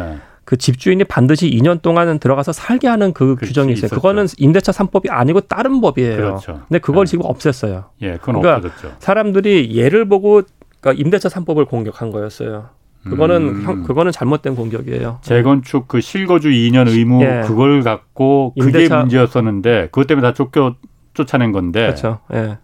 그 0.45 0.57
집주인이 0.57 1.03
반드시 1.05 1.51
2년 1.51 1.83
동안은 1.83 2.19
들어가서 2.19 2.53
살게 2.53 2.87
하는 2.87 3.13
그 3.13 3.35
규정이 3.35 3.73
있어요. 3.73 3.87
있었죠. 3.87 3.97
그거는 3.97 4.27
임대차 4.39 4.73
3법이 4.73 5.11
아니고 5.11 5.43
다른 5.43 5.81
법이에요. 5.81 6.17
그렇죠. 6.17 6.61
근데 6.69 6.79
그걸 6.79 7.05
네. 7.05 7.11
지금 7.11 7.27
없앴어요. 7.27 7.85
예, 8.03 8.13
그건 8.13 8.41
그러니까 8.41 8.69
없어졌죠. 8.69 8.97
사람들이 9.01 9.75
예를 9.75 10.09
보고 10.09 10.43
그러니까 10.81 11.03
임대차 11.03 11.29
3법을 11.29 11.69
공격한 11.69 12.13
거였어요. 12.13 12.69
그거는 13.03 13.37
음. 13.37 13.63
형, 13.65 13.83
그거는 13.83 14.13
잘못된 14.13 14.55
공격이에요. 14.55 15.19
재건축 15.23 15.89
그 15.89 16.01
실거주 16.01 16.49
2년 16.49 16.89
의무 16.89 17.23
예. 17.23 17.43
그걸 17.45 17.83
갖고 17.83 18.55
그게 18.59 18.85
임대차... 18.85 19.01
문제였었는데 19.01 19.89
그것 19.91 20.07
때문에 20.07 20.27
다 20.27 20.33
쫓겨 20.33 20.77
쫓아낸 21.17 21.51
건데. 21.51 21.81
그렇죠. 21.81 22.21
예. 22.33 22.59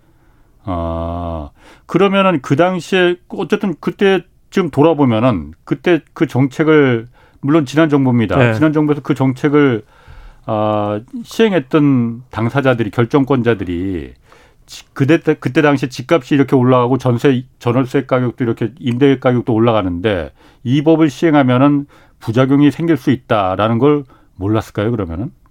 아 0.64 1.50
그러면은 1.86 2.40
그 2.40 2.54
당시에 2.54 3.16
어쨌든 3.28 3.74
그때 3.80 4.22
지금 4.50 4.70
돌아보면은 4.70 5.54
그때 5.64 6.02
그 6.12 6.28
정책을 6.28 7.08
물론 7.40 7.66
지난 7.66 7.88
정부입니다. 7.88 8.36
네. 8.36 8.54
지난 8.54 8.72
정부에서 8.72 9.02
그 9.02 9.14
정책을 9.14 9.82
어, 10.46 11.00
시행했던 11.24 12.24
당사자들이 12.30 12.90
결정권자들이 12.90 14.14
그때 14.92 15.18
그때 15.34 15.62
당시 15.62 15.88
집값이 15.88 16.34
이렇게 16.34 16.54
올라가고 16.54 16.98
전세 16.98 17.44
전월세 17.58 18.06
가격도 18.06 18.44
이렇게 18.44 18.72
임대 18.78 19.18
가격도 19.18 19.52
올라가는데 19.52 20.32
이 20.62 20.82
법을 20.82 21.10
시행하면은 21.10 21.86
부작용이 22.20 22.70
생길 22.70 22.96
수 22.96 23.10
있다라는 23.10 23.78
걸 23.78 24.04
몰랐을까요? 24.36 24.90
그러면은 24.92 25.26
그, 25.26 25.41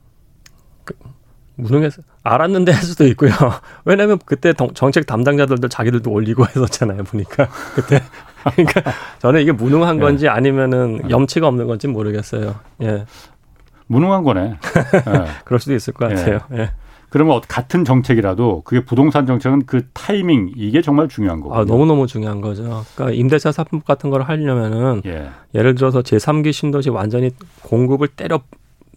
무능해서 1.62 2.02
알았는데 2.24 2.72
할 2.72 2.84
수도 2.84 3.06
있고요. 3.08 3.32
왜냐하면 3.86 4.20
그때 4.26 4.54
정책 4.74 5.06
담당자들도 5.06 5.68
자기들도 5.68 6.12
올리고 6.12 6.46
했었잖아요. 6.46 7.04
보니까 7.04 7.48
그때 7.76 8.02
그러니까 8.56 8.92
저는 9.20 9.42
이게 9.42 9.52
무능한 9.52 9.98
예. 9.98 10.02
건지 10.02 10.28
아니면은 10.28 11.10
염치가 11.10 11.48
없는 11.48 11.68
건지 11.68 11.88
모르겠어요. 11.88 12.56
예. 12.82 13.06
무능한 13.88 14.24
거네. 14.24 14.42
예. 14.42 15.26
그럴 15.46 15.60
수도 15.60 15.76
있을 15.76 15.94
것 15.94 16.10
같아요. 16.10 16.40
예. 16.54 16.58
예. 16.58 16.72
그러면 17.10 17.42
같은 17.46 17.84
정책이라도 17.84 18.62
그게 18.64 18.86
부동산 18.86 19.26
정책은 19.26 19.66
그 19.66 19.86
타이밍 19.92 20.54
이게 20.56 20.82
정말 20.82 21.10
중요한 21.10 21.42
거고. 21.42 21.54
아, 21.54 21.66
너무 21.66 21.86
너무 21.86 22.08
중요한 22.08 22.40
거죠. 22.40 22.86
그러니까 22.96 23.14
임대차 23.14 23.52
사법 23.52 23.84
같은 23.84 24.10
걸 24.10 24.22
하려면은 24.22 25.02
예. 25.06 25.30
예를 25.54 25.76
들어서 25.76 26.02
제3기 26.02 26.54
신도시 26.54 26.90
완전히 26.90 27.32
공급을 27.64 28.08
때려 28.08 28.40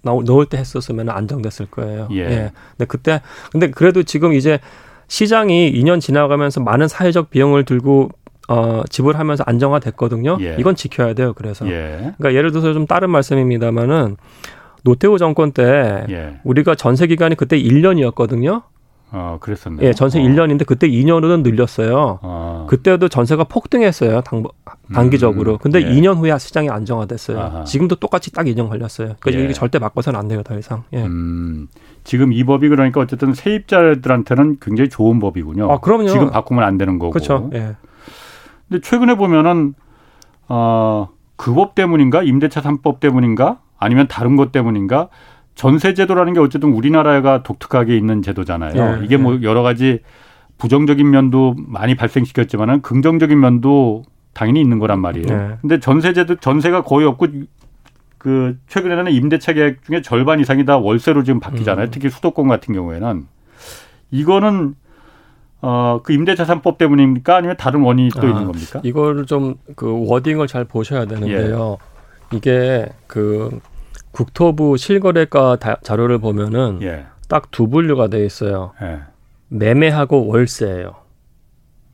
넣을 0.05 0.47
때 0.47 0.59
했었으면 0.59 1.09
안정됐을 1.09 1.67
거예요. 1.67 2.09
예. 2.12 2.19
예. 2.19 2.53
근데 2.77 2.85
그때 2.87 3.23
근데 3.51 3.71
그래도 3.71 4.03
지금 4.03 4.33
이제 4.33 4.61
시장이 5.09 5.73
2년 5.73 6.01
지나가면서 6.01 6.61
많은 6.61 6.88
사회적 6.88 7.31
비용을 7.31 7.64
들고 7.64 8.11
어, 8.49 8.83
지불하면서 8.88 9.45
안정화됐거든요. 9.47 10.38
예. 10.40 10.57
이건 10.59 10.75
지켜야 10.77 11.14
돼요. 11.14 11.33
그래서 11.35 11.67
예. 11.69 12.12
그러니까 12.19 12.35
예를 12.35 12.51
들어서 12.51 12.73
좀 12.73 12.87
다른 12.87 13.11
말씀입니다만은 13.11 14.17
노태우 14.83 15.19
정권 15.19 15.53
때 15.53 16.05
예. 16.11 16.40
우리가 16.45 16.75
전세 16.75 17.07
기간이 17.07 17.37
그때 17.37 17.59
1년이었거든요. 17.59 18.62
어, 19.16 19.38
그랬었네요. 19.40 19.87
예, 19.87 19.92
전세 19.92 20.18
어. 20.20 20.22
1년인데 20.22 20.66
그때 20.66 20.88
2년으로 20.88 21.40
늘렸어요. 21.42 22.18
어. 22.22 22.66
그때도 22.68 23.09
전세가 23.09 23.44
폭등했어요. 23.44 24.22
당, 24.22 24.42
단기적으로. 24.92 25.53
음, 25.53 25.59
근데 25.61 25.81
예. 25.83 25.87
2년 25.88 26.16
후에 26.18 26.37
시장이 26.37 26.68
안정화됐어요. 26.68 27.38
아하. 27.38 27.64
지금도 27.64 27.94
똑같이 27.96 28.33
딱 28.33 28.46
2년 28.46 28.68
걸렸어요. 28.68 29.14
그러니까 29.20 29.40
예. 29.40 29.44
이게 29.44 29.53
절대 29.53 29.79
바꿔서는 29.79 30.18
안 30.18 30.27
돼요, 30.27 30.42
더 30.42 30.59
이상. 30.59 30.83
예. 30.92 31.05
음, 31.05 31.68
지금 32.03 32.33
이 32.33 32.42
법이 32.42 32.68
그러니까 32.68 33.00
어쨌든 33.00 33.35
세입자들한테는 33.35 34.59
굉장히 34.61 34.90
좋은 34.90 35.20
법이군요. 35.20 35.70
아, 35.70 35.79
그럼요. 35.79 36.09
지금 36.09 36.31
바꾸면 36.31 36.64
안 36.64 36.77
되는 36.77 36.98
거고. 36.98 37.12
그렇죠. 37.12 37.50
예. 37.55 37.77
근데 38.68 38.81
최근에 38.83 39.14
보면은 39.14 39.74
어, 40.48 41.09
그 41.37 41.55
법 41.55 41.74
때문인가 41.74 42.22
임대차 42.22 42.62
3법 42.62 43.00
때문인가 43.00 43.59
아니면 43.79 44.07
다른 44.09 44.37
것 44.37 44.50
때문인가 44.53 45.09
전세 45.55 45.95
제도라는 45.95 46.33
게 46.35 46.40
어쨌든 46.40 46.73
우리나라가 46.73 47.43
독특하게 47.43 47.97
있는 47.97 48.23
제도잖아요. 48.23 49.01
예, 49.01 49.05
이게 49.05 49.17
뭐 49.17 49.37
예. 49.37 49.43
여러 49.43 49.62
가지 49.62 50.01
부정적인 50.59 51.09
면도 51.09 51.55
많이 51.59 51.95
발생시켰지만은 51.95 52.83
긍정적인 52.83 53.38
면도 53.38 54.03
당연히 54.33 54.61
있는 54.61 54.79
거란 54.79 55.01
말이에요. 55.01 55.27
예. 55.29 55.57
근데 55.61 55.79
전세 55.81 56.12
제도 56.12 56.37
전세가 56.37 56.83
거의 56.83 57.07
없고 57.07 57.27
그 58.19 58.57
최근에는 58.69 59.12
임대차 59.12 59.53
계약 59.53 59.85
중에 59.85 60.01
절반 60.03 60.40
이상이 60.40 60.64
다 60.64 60.79
월세로 60.79 61.25
지금 61.25 61.40
바뀌잖아요. 61.40 61.87
음. 61.87 61.90
특히 61.90 62.09
수도권 62.09 62.49
같은 62.49 62.75
경우에는 62.75 63.27
이거는 64.11 64.75
어, 65.61 66.01
그 66.03 66.12
임대차 66.12 66.45
삼법 66.45 66.79
때문입니까? 66.79 67.37
아니면 67.37 67.57
다른 67.57 67.81
원인이 67.83 68.11
또 68.11 68.27
아, 68.27 68.31
있는 68.31 68.45
겁니까? 68.47 68.81
이거를 68.83 69.25
좀 69.27 69.55
그 69.77 70.07
워딩을 70.09 70.47
잘 70.47 70.64
보셔야 70.64 71.05
되는데요. 71.07 71.79
예. 72.33 72.37
이게 72.37 72.87
그 73.07 73.61
국토부 74.14 74.77
실거래가 74.77 75.59
자료를 75.83 76.18
보면은 76.18 76.79
예. 76.83 77.07
딱두 77.29 77.68
분류가 77.68 78.07
돼 78.07 78.24
있어요. 78.24 78.72
예. 78.81 79.00
매매하고 79.48 80.29
월세예요. 80.29 80.94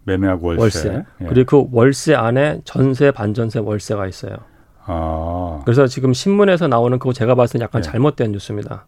매매하고 0.04 0.48
월세. 0.48 0.62
월세. 0.62 1.04
예. 1.22 1.26
그리고 1.26 1.70
그 1.70 1.76
월세 1.76 2.14
안에 2.14 2.60
전세, 2.64 3.10
반전세, 3.10 3.60
월세가 3.60 4.06
있어요. 4.06 4.36
아. 4.84 5.62
그래서 5.64 5.86
지금 5.86 6.12
신문에서 6.12 6.68
나오는 6.68 6.98
그거 6.98 7.14
제가 7.14 7.34
봤을 7.34 7.58
때 7.58 7.64
약간 7.64 7.80
예. 7.80 7.82
잘못된 7.82 8.32
뉴스입니다. 8.32 8.84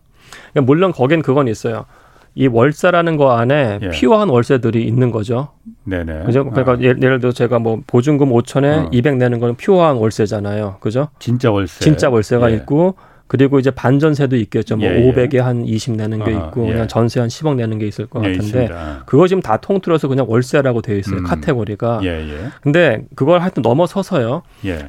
그러니까 0.53 0.67
물론 0.67 0.93
거긴 0.93 1.23
그건 1.23 1.49
있어요. 1.49 1.87
이 2.35 2.47
월세라는 2.47 3.17
거 3.17 3.33
안에 3.33 3.79
예. 3.81 3.89
필요한 3.91 4.29
월세들이 4.29 4.85
있는 4.87 5.11
거죠. 5.11 5.49
네네. 5.85 6.25
그죠? 6.25 6.45
그러니까 6.51 6.73
아. 6.73 6.79
예를 6.81 7.21
들어 7.21 7.33
제가 7.33 7.59
뭐 7.59 7.81
보증금 7.87 8.29
5천에 8.29 8.87
어. 8.87 8.89
200 8.93 9.17
내는 9.17 9.41
건 9.41 9.57
필요한 9.57 9.97
월세잖아요. 9.97 10.77
그죠? 10.81 11.09
진짜 11.19 11.51
월세. 11.51 11.81
진짜 11.81 12.11
월세가 12.11 12.51
예. 12.51 12.57
있고 12.57 12.97
그리고 13.33 13.59
이제 13.59 13.71
반전세도 13.71 14.37
있겠죠. 14.37 14.77
뭐 14.77 14.87
예, 14.87 15.11
500에 15.11 15.37
예. 15.37 15.39
한 15.39 15.65
20 15.65 15.97
내는 15.97 16.23
게 16.23 16.33
있고 16.33 16.69
예. 16.69 16.73
그냥 16.73 16.87
전세 16.87 17.19
한 17.19 17.31
10억 17.31 17.57
내는 17.57 17.79
게 17.79 17.87
있을 17.87 18.05
것 18.05 18.23
예, 18.27 18.37
같은데 18.37 18.69
그거 19.07 19.27
지금 19.27 19.41
다 19.41 19.57
통틀어서 19.57 20.09
그냥 20.09 20.27
월세라고 20.29 20.83
되어 20.83 20.99
있어요. 20.99 21.21
음. 21.21 21.25
카테고리가. 21.25 22.01
예, 22.03 22.09
예. 22.09 22.51
근데 22.61 23.07
그걸 23.15 23.41
하여튼 23.41 23.63
넘어서서요. 23.63 24.43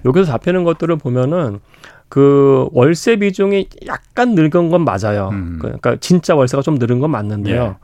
여기서 0.04 0.26
잡히는 0.26 0.66
것들을 0.66 0.94
보면은 0.98 1.62
그 2.10 2.68
월세 2.74 3.16
비중이 3.16 3.70
약간 3.88 4.36
늘은 4.36 4.70
건 4.70 4.84
맞아요. 4.84 5.30
음. 5.32 5.60
그러니까 5.62 5.96
진짜 6.02 6.36
월세가 6.36 6.64
좀 6.64 6.76
늘은 6.76 7.00
건 7.00 7.12
맞는데요. 7.12 7.78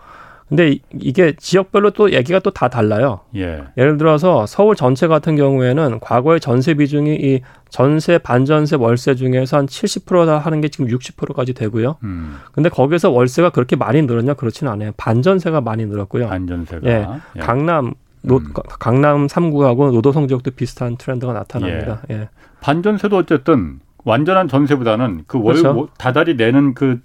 근데 0.49 0.79
이게 0.99 1.33
지역별로 1.37 1.91
또 1.91 2.11
얘기가 2.11 2.39
또 2.39 2.49
다 2.49 2.67
달라요. 2.67 3.19
예. 3.35 3.63
예를 3.77 3.97
들어서 3.97 4.45
서울 4.47 4.75
전체 4.75 5.07
같은 5.07 5.35
경우에는 5.35 5.99
과거의 5.99 6.39
전세 6.39 6.73
비중이 6.73 7.15
이 7.15 7.41
전세, 7.69 8.17
반전세, 8.17 8.75
월세 8.75 9.13
중에서 9.15 9.57
한 9.57 9.67
70%다 9.67 10.39
하는 10.39 10.59
게 10.59 10.67
지금 10.69 10.87
60%까지 10.87 11.53
되고요. 11.53 11.97
음. 12.03 12.37
근데 12.51 12.67
거기서 12.69 13.11
월세가 13.11 13.51
그렇게 13.51 13.75
많이 13.75 14.01
늘었냐? 14.01 14.33
그렇지는 14.33 14.71
않아요. 14.73 14.91
반전세가 14.97 15.61
많이 15.61 15.85
늘었고요. 15.85 16.27
반전세가. 16.27 16.89
예. 16.89 17.07
예. 17.35 17.39
강남 17.39 17.93
노, 18.21 18.37
음. 18.37 18.51
강남 18.79 19.27
3구하고 19.27 19.93
노도강 19.93 20.27
지역도 20.27 20.51
비슷한 20.51 20.97
트렌드가 20.97 21.31
나타납니다. 21.31 22.01
예. 22.09 22.15
예. 22.15 22.29
반전세도 22.61 23.15
어쨌든 23.15 23.79
완전한 24.03 24.47
전세보다는 24.47 25.25
그 25.27 25.37
월, 25.37 25.55
그렇죠. 25.55 25.89
다달이 25.97 26.35
내는 26.35 26.73
그, 26.73 26.99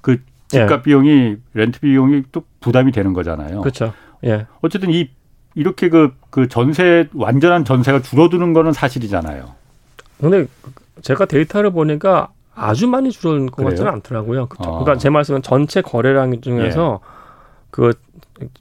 그 0.00 0.18
집값 0.50 0.80
예. 0.80 0.82
비용이 0.82 1.36
렌트 1.54 1.80
비용이 1.80 2.24
또 2.32 2.42
부담이 2.60 2.90
되는 2.92 3.12
거잖아요. 3.12 3.60
그렇죠. 3.60 3.92
예. 4.24 4.46
어쨌든 4.60 4.90
이 4.90 5.08
이렇게 5.54 5.88
그, 5.88 6.12
그 6.30 6.48
전세 6.48 7.08
완전한 7.14 7.64
전세가 7.64 8.02
줄어드는 8.02 8.52
거는 8.52 8.72
사실이잖아요. 8.72 9.52
근데 10.20 10.46
제가 11.02 11.24
데이터를 11.26 11.70
보니까 11.70 12.28
아주 12.54 12.86
많이 12.88 13.10
줄어든 13.10 13.46
것 13.46 13.64
같지는 13.64 13.90
않더라고요. 13.92 14.46
그, 14.46 14.56
어. 14.60 14.80
그러니까 14.80 14.96
제 14.98 15.08
말씀은 15.08 15.42
전체 15.42 15.80
거래량 15.80 16.40
중에서 16.40 17.00
예. 17.02 17.20
그 17.70 17.92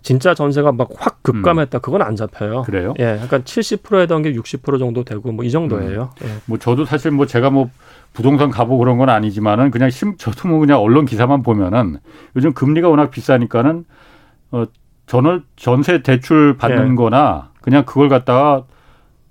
진짜 0.04 0.34
전세가 0.34 0.72
막 0.72 0.90
확 0.98 1.24
급감했다. 1.24 1.78
음. 1.78 1.82
그건 1.82 2.02
안 2.02 2.16
잡혀요. 2.16 2.64
그래요? 2.64 2.94
예. 3.00 3.04
그러니까 3.14 3.40
70%였던 3.40 4.22
게 4.22 4.34
60% 4.34 4.78
정도 4.80 5.04
되고 5.04 5.32
뭐 5.32 5.44
이 5.44 5.52
정도예요. 5.52 6.12
음. 6.22 6.28
예. 6.28 6.34
뭐 6.46 6.58
저도 6.60 6.86
사실 6.86 7.12
뭐 7.12 7.26
제가 7.26 7.50
뭐 7.50 7.70
부동산 8.14 8.50
가보고 8.50 8.80
그런 8.80 8.98
건 8.98 9.10
아니지만은 9.10 9.72
그냥 9.72 9.90
심 9.90 10.18
저도 10.18 10.48
뭐 10.50 10.60
그냥 10.60 10.80
언론 10.80 11.06
기사만 11.06 11.44
보면은 11.44 11.98
요즘 12.36 12.54
금리가 12.54 12.90
워낙 12.90 13.12
비싸니까는 13.12 13.86
어 14.52 14.66
전월 15.06 15.44
전세 15.56 16.02
대출 16.02 16.58
받는 16.58 16.92
예. 16.92 16.96
거나 16.96 17.50
그냥 17.62 17.86
그걸 17.86 18.10
갖다가 18.10 18.64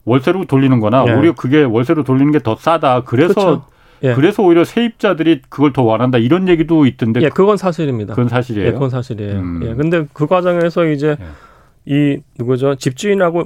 월세로 0.05 0.45
돌리는 0.47 0.81
거나 0.81 1.05
예. 1.07 1.13
오히려 1.13 1.35
그게 1.35 1.63
월세로 1.63 2.05
돌리는 2.05 2.33
게 2.33 2.39
더 2.39 2.57
싸다. 2.57 3.03
그래서 3.05 3.35
그렇죠. 3.35 3.65
예. 4.05 4.15
그래서 4.15 4.43
오히려 4.43 4.65
세입자들이 4.65 5.43
그걸 5.49 5.73
더 5.73 5.83
원한다 5.83 6.19
이런 6.19 6.49
얘기도 6.49 6.87
있던데. 6.87 7.21
예, 7.23 7.29
그건 7.29 7.57
사실입니다. 7.57 8.15
그건 8.15 8.29
사실이에요. 8.29 8.69
예, 8.69 8.73
그건 8.73 8.91
사실이에요. 8.91 9.39
음. 9.41 9.61
예, 9.65 9.75
근데 9.75 10.07
그 10.13 10.27
과정에서 10.27 10.87
이제 10.87 11.17
예. 11.21 11.27
이 11.85 12.21
누구죠 12.39 12.77
집주인하고 12.77 13.45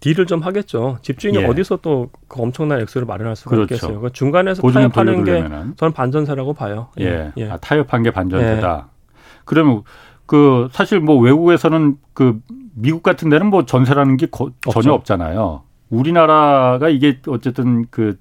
딜을 0.00 0.26
좀 0.26 0.40
하겠죠. 0.40 0.98
집주인이 1.02 1.38
예. 1.38 1.46
어디서 1.46 1.78
또 1.78 2.10
그 2.28 2.42
엄청난 2.42 2.80
액수를 2.80 3.06
마련할 3.06 3.34
수가 3.34 3.50
그렇죠. 3.50 3.74
있겠어요. 3.74 3.98
그러니까 3.98 4.12
중간에서 4.12 4.62
타협하는 4.70 5.24
게 5.24 5.42
저는 5.76 5.92
반전세라고 5.92 6.52
봐요. 6.52 6.88
예, 7.00 7.04
예. 7.04 7.32
예. 7.38 7.50
아, 7.50 7.56
타협한 7.56 8.02
게 8.02 8.10
반전세다. 8.10 8.86
예. 8.86 8.98
그러면 9.44 9.82
그 10.26 10.68
사실 10.72 11.00
뭐 11.00 11.16
외국에서는 11.18 11.96
그 12.12 12.38
미국 12.74 13.02
같은 13.02 13.30
데는 13.30 13.46
뭐 13.46 13.64
전세라는 13.64 14.18
게 14.18 14.26
거, 14.26 14.50
전혀 14.70 14.92
없잖아요. 14.92 15.62
우리나라가 15.88 16.90
이게 16.90 17.18
어쨌든 17.26 17.86
그 17.90 18.18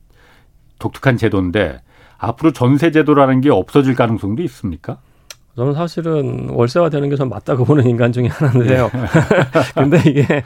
독특한 0.79 1.17
제도인데 1.17 1.81
앞으로 2.17 2.53
전세 2.53 2.91
제도라는 2.91 3.41
게 3.41 3.49
없어질 3.51 3.93
가능성도 3.93 4.41
있습니까? 4.43 4.99
저는 5.57 5.73
사실은 5.73 6.49
월세화 6.51 6.89
되는 6.89 7.09
게 7.09 7.15
전 7.17 7.29
맞다고 7.29 7.65
보는 7.65 7.87
인간 7.87 8.11
중에 8.11 8.27
하나인데요. 8.27 8.91
네. 8.93 9.01
근데 9.73 9.97
이게 10.05 10.21
네. 10.23 10.43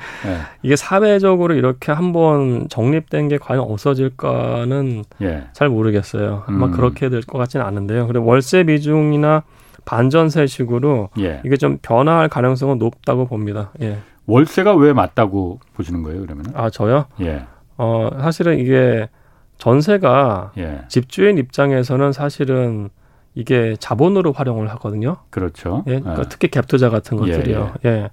이게 0.64 0.76
사회적으로 0.78 1.54
이렇게 1.54 1.92
한번 1.92 2.68
정립된 2.70 3.28
게 3.28 3.38
과연 3.38 3.62
없어질까는 3.62 5.04
예. 5.22 5.44
잘 5.52 5.68
모르겠어요. 5.70 6.44
아마 6.48 6.68
음. 6.68 6.72
그렇게 6.72 7.10
될 7.10 7.22
것 7.24 7.38
같지는 7.38 7.66
않은데요. 7.66 8.08
그리고 8.08 8.26
월세 8.26 8.64
비중이나 8.64 9.44
반전세식으로 9.84 11.10
예. 11.20 11.42
이게 11.46 11.58
좀 11.58 11.78
변화할 11.82 12.30
가능성은 12.30 12.78
높다고 12.78 13.26
봅니다. 13.28 13.72
예. 13.82 13.98
월세가 14.28 14.76
왜 14.76 14.94
맞다고 14.94 15.60
보시는 15.74 16.04
거예요, 16.04 16.22
그러면? 16.22 16.46
아, 16.54 16.70
저요? 16.70 17.06
예. 17.20 17.44
어, 17.78 18.10
사실은 18.22 18.60
이게 18.60 19.10
전세가 19.58 20.52
예. 20.58 20.82
집주인 20.88 21.38
입장에서는 21.38 22.14
사실은 22.14 22.90
이게 23.34 23.76
자본으로 23.80 24.34
활용을 24.34 24.70
하거든요. 24.72 25.18
그렇죠. 25.30 25.84
예, 25.88 26.00
그러니까 26.00 26.24
예. 26.24 26.30
특히 26.30 26.50
갭 26.50 26.68
투자 26.68 26.90
같은 26.90 27.18
예, 27.28 27.32
것들이요. 27.32 27.74
예, 27.86 27.90
예. 27.90 28.10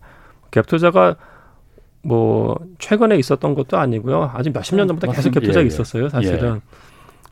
갭 0.51 0.67
투자가 0.67 1.17
뭐 2.03 2.57
최근에 2.79 3.17
있었던 3.17 3.55
것도 3.55 3.77
아니고요. 3.77 4.31
아직 4.35 4.53
몇십 4.53 4.77
년 4.77 4.87
전부터 4.87 5.13
계속 5.13 5.31
갭 5.31 5.43
투자가 5.43 5.61
예, 5.61 5.65
예. 5.65 5.67
있었어요, 5.67 6.09
사실은. 6.09 6.61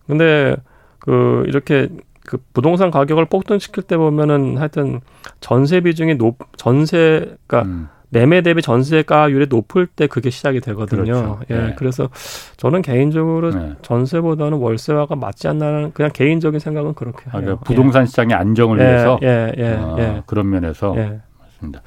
근데 0.07 0.57
그 0.99 1.45
이렇게 1.47 1.89
그 2.25 2.39
부동산 2.53 2.91
가격을 2.91 3.27
폭등시킬 3.27 3.85
때 3.85 3.97
보면은 3.97 4.59
하여튼 4.59 5.01
전세 5.41 5.81
비중이 5.81 6.19
높 6.19 6.39
전세가 6.57 7.63
음. 7.63 7.89
매매 8.17 8.41
대비 8.41 8.63
전세가율이 8.63 9.49
높을 9.51 9.87
때 9.87 10.07
그게 10.07 10.31
시작이 10.31 10.61
되거든요. 10.61 11.05
그렇죠. 11.05 11.41
예, 11.51 11.55
네. 11.55 11.75
그래서 11.77 12.09
저는 12.57 12.81
개인적으로 12.81 13.51
네. 13.51 13.75
전세보다는 13.83 14.57
월세화가 14.57 15.17
맞지 15.17 15.49
않나는 15.49 15.93
그냥 15.93 16.11
개인적인 16.15 16.59
생각은 16.59 16.95
그렇게. 16.95 17.25
아, 17.29 17.41
그러니까 17.41 17.57
부동산 17.65 18.03
예. 18.03 18.07
시장의 18.07 18.35
안정을 18.35 18.79
예, 18.81 18.85
위해서 18.85 19.19
예, 19.23 19.53
예, 19.59 19.69
아, 19.79 19.97
예. 19.99 20.23
그런 20.25 20.49
면에서 20.49 20.95
예. 20.97 21.21
맞습니다. 21.39 21.83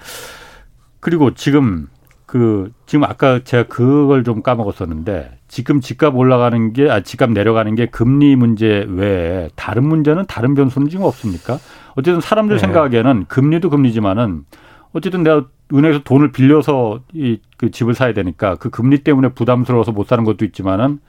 그리고 1.00 1.34
지금 1.34 1.88
그 2.28 2.72
지금 2.86 3.06
아까 3.06 3.40
제가 3.44 3.64
그걸 3.64 4.24
좀 4.24 4.44
까먹었었는데 4.44 5.32
지금 5.48 5.82
집값 5.82 6.16
올라가는 6.16 6.74
게 6.74 6.88
아 6.88 7.00
집값 7.00 7.32
내려가는 7.32 7.74
게 7.74 7.88
금리 7.88 8.36
문제 8.36 8.86
외에 8.88 9.50
다른 9.56 9.84
문제는 9.88 10.26
다른 10.28 10.54
변수는 10.54 10.90
지금 10.90 11.06
없습니까? 11.06 11.58
어쨌든 11.96 12.22
사람들 12.22 12.58
네. 12.58 12.60
생각하기에는 12.60 13.26
금리도 13.28 13.72
금리지만은 13.72 14.44
어쨌든 14.94 15.24
내가 15.24 15.48
은행에서 15.74 16.04
돈을 16.04 16.32
빌려서 16.32 17.02
이 17.14 17.40
그 17.60 17.72
집을 17.72 17.94
사야 17.94 18.14
되니까 18.14 18.56
그 18.56 18.70
금리 18.70 19.00
때문에 19.04 19.34
부담스러워서 19.34 19.92
못 19.92 20.08
사는 20.08 20.24
것도 20.24 20.46
있지만은 20.46 21.00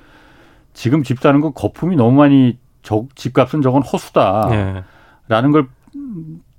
지금 0.74 1.04
집 1.04 1.20
사는 1.20 1.40
건 1.40 1.54
거품이 1.54 1.94
너무 1.94 2.10
많이 2.16 2.58
저, 2.82 3.04
집값은 3.14 3.62
저건 3.62 3.82
허수다라는 3.82 4.82
네. 5.28 5.50
걸 5.52 5.68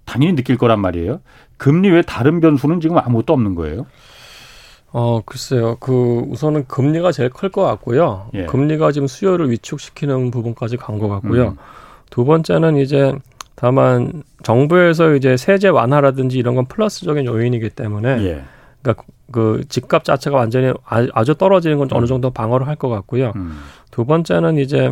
당연히 0.06 0.36
느낄 0.36 0.58
거란 0.58 0.80
말이에요. 0.80 1.20
금리 1.58 1.90
외 1.90 2.02
다른 2.04 2.40
변수는 2.40 2.80
지금 2.80 2.98
아무것도 2.98 3.34
없는 3.34 3.56
거예요. 3.56 3.86
어, 4.94 5.22
글쎄요. 5.26 5.76
그, 5.82 6.24
우선은 6.30 6.68
금리가 6.68 7.12
제일 7.12 7.30
클 7.30 7.50
것 7.50 7.64
같고요. 7.64 8.30
예. 8.34 8.46
금리가 8.46 8.94
지금 8.94 9.08
수요를 9.08 9.52
위축시키는 9.52 10.32
부분까지 10.32 10.78
간 10.78 11.00
것 11.00 11.10
같고요. 11.10 11.50
음. 11.50 11.58
두 12.10 12.24
번째는 12.24 12.78
이제 12.78 13.14
다만 13.62 14.24
정부에서 14.42 15.14
이제 15.14 15.38
세제 15.38 15.68
완화라든지 15.70 16.36
이런 16.40 16.56
건 16.56 16.66
플러스적인 16.66 17.28
요인이기 17.28 17.70
때문에 17.70 18.10
예. 18.24 18.44
그러니까 18.82 19.04
그 19.32 19.62
집값 19.70 20.04
자체가 20.04 20.36
완전히 20.36 20.74
아주 21.14 21.36
떨어지는 21.36 21.78
건 21.78 21.88
어느 21.92 22.06
음. 22.06 22.08
정도 22.08 22.32
방어를 22.32 22.68
할 22.68 22.76
것 22.76 22.90
같고요. 22.90 23.34
음. 23.36 23.60
두 23.92 24.06
번째는 24.06 24.58
이제 24.58 24.90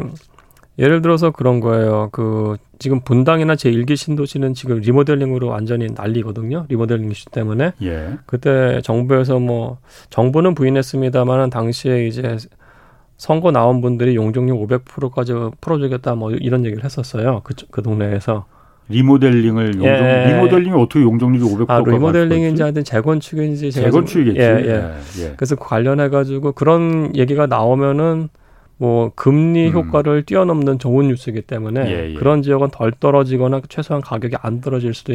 예를 0.78 1.02
들어서 1.02 1.32
그런 1.32 1.60
거예요. 1.62 2.10
그 2.12 2.58
지금 2.78 3.02
분당이나 3.02 3.56
제1기 3.56 3.98
신도시는 3.98 4.54
지금 4.54 4.78
리모델링으로 4.82 5.48
완전히 5.48 5.88
난리거든요. 5.88 6.68
리모델링 6.70 7.10
이슈 7.10 7.26
때문에. 7.32 7.74
예. 7.82 8.20
그때 8.28 8.82
정부에서 8.84 9.40
뭐 9.40 9.80
정부는 10.12 10.54
부인했습니다만은 10.54 11.50
당시에 11.50 12.06
이제 12.06 12.38
선거 13.18 13.52
나온 13.52 13.82
분들이 13.82 14.16
용적률 14.16 14.56
500%까지 14.68 15.34
풀어주겠다 15.60 16.14
뭐 16.14 16.32
이런 16.32 16.66
얘기를 16.66 16.84
했었어요. 16.86 17.42
그, 17.44 17.56
그 17.72 17.82
동네에서. 17.82 18.46
리모델링을 18.90 19.76
용적, 19.76 19.86
예. 19.86 20.34
리모델링이 20.34 20.76
어떻게 20.76 21.02
용적률이 21.02 21.44
500%가 21.46 21.76
아, 21.76 21.84
리모델링인지 21.86 22.62
하여튼 22.62 22.84
재건축인지 22.84 23.72
재건축이겠지. 23.72 24.40
예, 24.40 24.44
예. 24.44 24.68
예, 24.68 25.24
예. 25.24 25.34
그래서 25.38 25.56
관련해 25.56 26.10
가지고 26.10 26.52
그런 26.52 27.16
얘기가 27.16 27.46
나오면은 27.46 28.30
뭐 28.78 29.12
금리 29.14 29.68
음. 29.68 29.74
효과를 29.74 30.24
뛰어넘는 30.24 30.80
좋은 30.80 31.10
뉴스이기 31.10 31.42
때문에 31.44 31.86
예, 31.86 32.10
예. 32.12 32.14
그런 32.16 32.42
지역은 32.42 32.70
덜 32.72 32.92
떨어지거나 32.92 33.62
최소한 33.70 34.02
가격이 34.02 34.38
안 34.42 34.62
떨어질 34.62 34.94
수도 34.94 35.14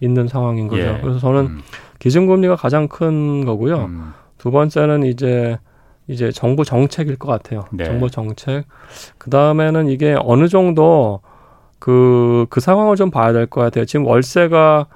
있는 0.00 0.28
상황인 0.28 0.68
거죠. 0.68 0.82
예. 0.82 0.98
그래서 1.02 1.18
저는 1.18 1.40
음. 1.46 1.60
기준금리가 1.98 2.56
가장 2.56 2.88
큰 2.88 3.44
거고요. 3.44 3.86
음. 3.86 4.12
두 4.38 4.50
번째는 4.50 5.04
이제 5.04 5.58
이제 6.08 6.30
정부 6.30 6.64
정책일 6.64 7.16
것 7.16 7.26
같아요. 7.28 7.64
네. 7.72 7.84
정부 7.84 8.10
정책. 8.10 8.64
그 9.18 9.30
다음에는 9.30 9.88
이게 9.88 10.14
어느 10.20 10.46
정도 10.46 11.20
그, 11.78 12.46
그 12.50 12.60
상황을 12.60 12.96
좀 12.96 13.10
봐야 13.10 13.32
될 13.32 13.46
것 13.46 13.60
같아요. 13.60 13.84
지금 13.84 14.06
월세가 14.06 14.86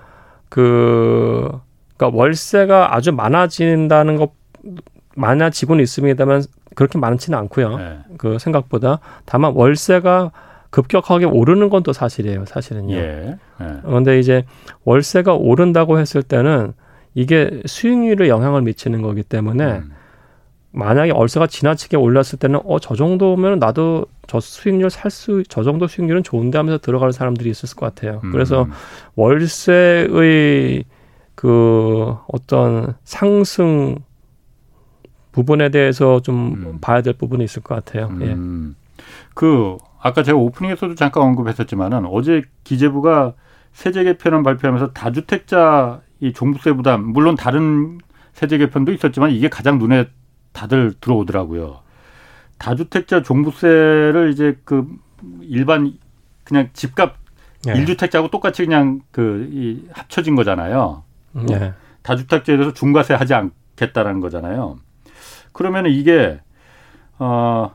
그, 0.49 1.49
그니까 1.97 2.17
월세가 2.17 2.95
아주 2.95 3.13
많아진다는 3.13 4.17
것, 4.17 4.33
많아지고는 5.17 5.83
있습니다만 5.83 6.43
그렇게 6.75 6.99
많지는 6.99 7.39
않고요. 7.39 7.77
네. 7.79 7.99
그 8.19 8.39
생각보다. 8.39 9.01
다만 9.27 9.53
월세가 9.55 10.33
급격하게 10.71 11.25
오르는 11.27 11.69
건 11.69 11.83
또 11.83 11.93
사실이에요. 11.93 12.45
사실은요. 12.47 12.95
예. 12.95 13.37
예. 13.61 13.67
그런데 13.85 14.19
이제 14.19 14.45
월세가 14.85 15.35
오른다고 15.35 15.99
했을 15.99 16.23
때는 16.23 16.73
이게 17.15 17.61
수익률에 17.67 18.29
영향을 18.29 18.63
미치는 18.63 19.03
거기 19.03 19.23
때문에 19.25 19.65
음. 19.79 19.91
만약에 20.73 21.11
월세가 21.13 21.49
지나치게 21.49 21.97
올랐을 21.97 22.39
때는 22.39 22.61
어 22.65 22.79
저 22.79 22.95
정도면 22.95 23.59
나도 23.59 24.07
저 24.29 24.39
수익률 24.41 24.91
살 24.91 25.11
수 25.11 25.43
저 25.49 25.63
정도 25.65 25.87
수익률은 25.89 26.23
좋은데 26.23 26.59
하면서 26.59 26.79
들어갈 26.79 27.13
사람들이 27.13 27.51
있을 27.51 27.75
것 27.77 27.87
같아요. 27.95 28.21
음. 28.25 28.31
그래서 28.33 28.67
월세의 29.17 30.85
그 31.35 32.15
어떤 32.29 32.95
상승 33.05 33.97
부분에 35.33 35.71
대해서 35.71 36.21
좀 36.21 36.53
음. 36.55 36.79
봐야 36.81 37.03
될 37.03 37.15
부분이 37.15 37.45
있을 37.45 37.63
것 37.63 37.75
같아요. 37.75 38.09
음. 38.11 38.77
예. 38.99 39.05
그 39.35 39.77
아까 40.01 40.23
제가 40.23 40.37
오프닝에서도 40.39 40.95
잠깐 40.95 41.23
언급했었지만은 41.25 42.07
어제 42.07 42.43
기재부가 42.65 43.35
세제 43.73 44.05
개편을 44.05 44.43
발표하면서 44.43 44.93
다주택자 44.93 46.01
이 46.21 46.33
종부세 46.33 46.73
부담 46.73 47.05
물론 47.07 47.37
다른 47.37 47.99
세제 48.33 48.59
개편도 48.59 48.93
있었지만 48.93 49.31
이게 49.31 49.49
가장 49.49 49.79
눈에 49.79 50.07
다들 50.53 50.95
들어오더라고요. 51.01 51.81
다주택자 52.59 53.23
종부세를 53.23 54.31
이제 54.33 54.59
그 54.65 54.87
일반 55.43 55.95
그냥 56.45 56.69
집값 56.73 57.17
네. 57.65 57.77
일주택자하고 57.77 58.31
똑같이 58.31 58.65
그냥 58.65 59.01
그 59.11 59.49
이 59.53 59.87
합쳐진 59.93 60.35
거잖아요. 60.37 61.05
네. 61.33 61.73
다주택자에 62.03 62.57
대해서 62.57 62.73
중과세 62.75 63.15
하지 63.15 63.35
않겠다라는 63.35 64.21
거잖아요. 64.21 64.79
그러면 65.53 65.87
이게 65.87 66.41
어 67.19 67.73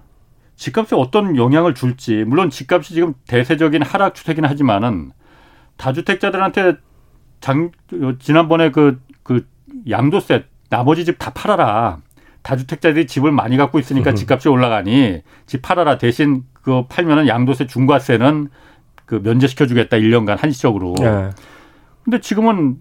집값에 0.55 0.95
어떤 0.95 1.35
영향을 1.35 1.75
줄지 1.75 2.23
물론 2.25 2.49
집값이 2.49 2.93
지금 2.93 3.13
대세적인 3.27 3.83
하락 3.83 4.15
추세긴 4.15 4.45
하지만은 4.45 5.11
다주택자들한테 5.77 6.77
장 7.41 7.71
지난번에 8.19 8.71
그그 8.71 9.01
그 9.23 9.47
양도세 9.89 10.45
나머지 10.69 11.05
집 11.05 11.19
다 11.19 11.31
팔아라 11.31 11.99
다주택자들이 12.45 13.07
집을 13.07 13.31
많이 13.31 13.57
갖고 13.57 13.79
있으니까 13.79 14.11
집값이 14.13 14.47
올라가니 14.49 15.23
집 15.47 15.63
팔아라 15.63 15.97
대신 15.97 16.43
그거 16.53 16.85
팔면은 16.87 17.27
양도세 17.27 17.65
중과세는 17.65 18.49
그 19.05 19.19
면제시켜 19.23 19.65
주겠다 19.65 19.97
1년간 19.97 20.37
한시적으로. 20.37 20.93
네. 20.99 21.31
근데 22.03 22.19
지금은 22.21 22.77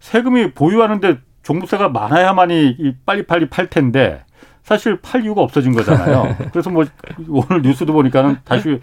세금이 0.00 0.54
보유하는데 0.54 1.18
종부세가 1.44 1.88
많아야만이 1.90 2.96
빨리빨리 3.06 3.48
팔 3.48 3.68
텐데 3.70 4.24
사실 4.64 4.98
팔 5.00 5.22
이유가 5.24 5.40
없어진 5.42 5.72
거잖아요. 5.72 6.36
그래서 6.52 6.70
뭐 6.70 6.84
오늘 7.28 7.62
뉴스도 7.62 7.92
보니까는 7.92 8.38
다시 8.44 8.80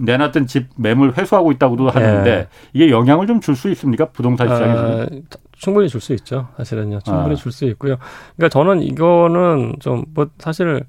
내놨던 0.00 0.46
집 0.46 0.68
매물 0.76 1.12
회수하고 1.18 1.52
있다고도 1.52 1.90
하는데 1.90 2.24
네. 2.24 2.48
이게 2.72 2.90
영향을 2.90 3.26
좀 3.26 3.40
줄 3.40 3.54
수 3.54 3.70
있습니까? 3.70 4.06
부동산 4.06 4.48
시장에서? 4.48 5.02
아, 5.02 5.06
충분히 5.62 5.88
줄 5.88 6.00
수 6.00 6.12
있죠. 6.14 6.48
사실은요. 6.56 7.00
충분히 7.00 7.32
아. 7.32 7.36
줄수 7.36 7.64
있고요. 7.66 7.96
그러니까 8.36 8.48
저는 8.52 8.82
이거는 8.82 9.76
좀 9.80 10.04
뭐 10.14 10.26
사실 10.38 10.82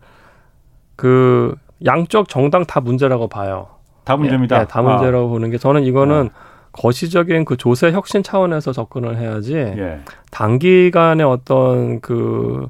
그 0.96 1.56
양쪽 1.86 2.28
정당 2.28 2.66
다 2.66 2.80
문제라고 2.82 3.28
봐요. 3.28 3.68
다 4.04 4.18
문제입니다. 4.18 4.60
네, 4.60 4.66
다 4.68 4.82
문제라고 4.82 5.28
아. 5.28 5.30
보는 5.30 5.50
게 5.52 5.58
저는 5.58 5.84
이거는 5.84 6.30
아. 6.34 6.70
거시적인 6.74 7.46
그 7.46 7.56
조세 7.56 7.92
혁신 7.92 8.24
차원에서 8.24 8.72
접근을 8.74 9.18
해야지 9.18 9.56
예. 9.56 10.00
단기간에 10.32 11.24
어떤 11.24 12.02
그 12.02 12.68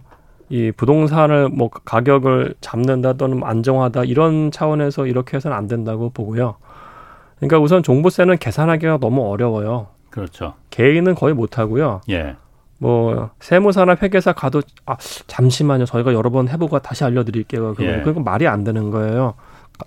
이 0.49 0.71
부동산을 0.75 1.49
뭐 1.49 1.69
가격을 1.69 2.53
잡는다 2.61 3.13
또는 3.13 3.41
안정화다 3.43 4.03
이런 4.03 4.51
차원에서 4.51 5.07
이렇게 5.07 5.37
해서는 5.37 5.55
안 5.57 5.67
된다고 5.67 6.11
보고요. 6.11 6.57
그러니까 7.37 7.57
우선 7.59 7.81
종부세는 7.81 8.37
계산하기가 8.37 8.97
너무 8.99 9.27
어려워요. 9.31 9.87
그렇죠. 10.13 10.53
개인은 10.69 11.15
거의 11.15 11.33
못 11.33 11.57
하고요. 11.57 12.01
예. 12.09 12.35
뭐 12.77 13.31
세무사나 13.39 13.95
회계사 13.99 14.33
가도 14.33 14.61
아 14.85 14.95
잠시만요. 15.25 15.85
저희가 15.85 16.13
여러 16.13 16.29
번 16.29 16.49
해보고 16.49 16.79
다시 16.79 17.03
알려드릴게요. 17.03 17.73
그거 17.73 17.83
예. 17.85 18.01
그건 18.03 18.23
말이 18.23 18.47
안 18.47 18.63
되는 18.63 18.91
거예요. 18.91 19.33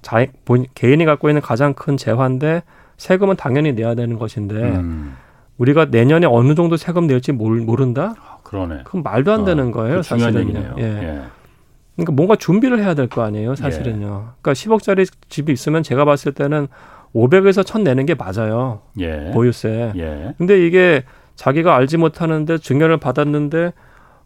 자, 0.02 0.26
본, 0.44 0.66
개인이 0.74 1.04
갖고 1.04 1.28
있는 1.28 1.40
가장 1.40 1.74
큰 1.74 1.96
재화인데 1.96 2.64
세금은 2.96 3.36
당연히 3.36 3.72
내야 3.72 3.94
되는 3.94 4.18
것인데 4.18 4.54
음. 4.56 5.16
우리가 5.58 5.86
내년에 5.86 6.26
어느 6.26 6.56
정도 6.56 6.76
세금 6.76 7.06
낼지 7.06 7.30
모르, 7.30 7.60
모른다? 7.62 8.14
아, 8.18 8.38
그러네. 8.42 8.80
그건 8.84 9.02
말도 9.04 9.32
안 9.32 9.44
되는 9.44 9.68
어, 9.68 9.70
거예요, 9.70 10.02
사실은요. 10.02 10.74
예. 10.78 10.82
예. 10.82 11.22
그러니까 11.94 12.12
뭔가 12.12 12.34
준비를 12.34 12.80
해야 12.82 12.94
될 12.94 13.08
거 13.08 13.22
아니에요, 13.22 13.54
사실은요. 13.54 14.06
예. 14.06 14.32
그러니까 14.42 14.52
10억짜리 14.52 15.08
집이 15.28 15.52
있으면 15.52 15.82
제가 15.84 16.04
봤을 16.04 16.32
때는 16.32 16.66
500에서 17.16 17.64
1000 17.64 17.84
내는 17.84 18.04
게 18.04 18.14
맞아요. 18.14 18.80
예. 19.00 19.30
보유세. 19.32 19.92
예. 19.96 20.34
근데 20.36 20.66
이게 20.66 21.04
자기가 21.34 21.74
알지 21.74 21.96
못하는데 21.96 22.58
증여를 22.58 22.98
받았는데 22.98 23.72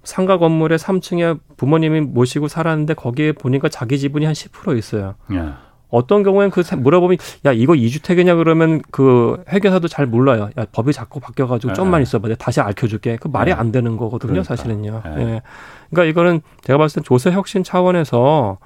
상가 0.02 0.38
건물에 0.38 0.76
3층에 0.76 1.38
부모님이 1.56 2.00
모시고 2.00 2.48
살았는데 2.48 2.94
거기에 2.94 3.32
보니까 3.32 3.68
자기 3.68 3.98
지분이 3.98 4.24
한 4.24 4.34
10% 4.34 4.76
있어요. 4.76 5.14
예. 5.32 5.50
어떤 5.88 6.22
경우에는 6.22 6.50
그 6.50 6.62
물어보면 6.74 7.18
야 7.46 7.52
이거 7.52 7.74
이주택이냐 7.74 8.36
그러면 8.36 8.80
그 8.90 9.42
회계사도 9.52 9.88
잘 9.88 10.06
몰라요. 10.06 10.50
야 10.56 10.66
법이 10.70 10.92
자꾸 10.92 11.20
바뀌어가지고 11.20 11.72
좀만 11.72 12.00
네. 12.00 12.02
있어봐. 12.02 12.28
내가 12.28 12.38
다시 12.38 12.60
알려줄게. 12.60 13.16
그 13.20 13.28
말이 13.28 13.50
네. 13.50 13.56
안 13.56 13.72
되는 13.72 13.96
거거든요, 13.96 14.30
그러니까. 14.30 14.56
사실은요. 14.56 15.02
네. 15.04 15.10
예. 15.18 15.42
그러니까 15.90 16.04
이거는 16.10 16.42
제가 16.62 16.78
봤을 16.78 17.02
때 17.02 17.06
조세 17.06 17.32
혁신 17.32 17.64
차원에서 17.64 18.58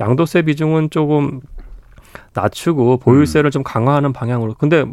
양도세 0.00 0.42
비중은 0.42 0.90
조금 0.90 1.40
낮추고 2.34 2.98
보유세를 2.98 3.48
음. 3.48 3.50
좀 3.50 3.62
강화하는 3.62 4.12
방향으로. 4.12 4.54
근데 4.58 4.84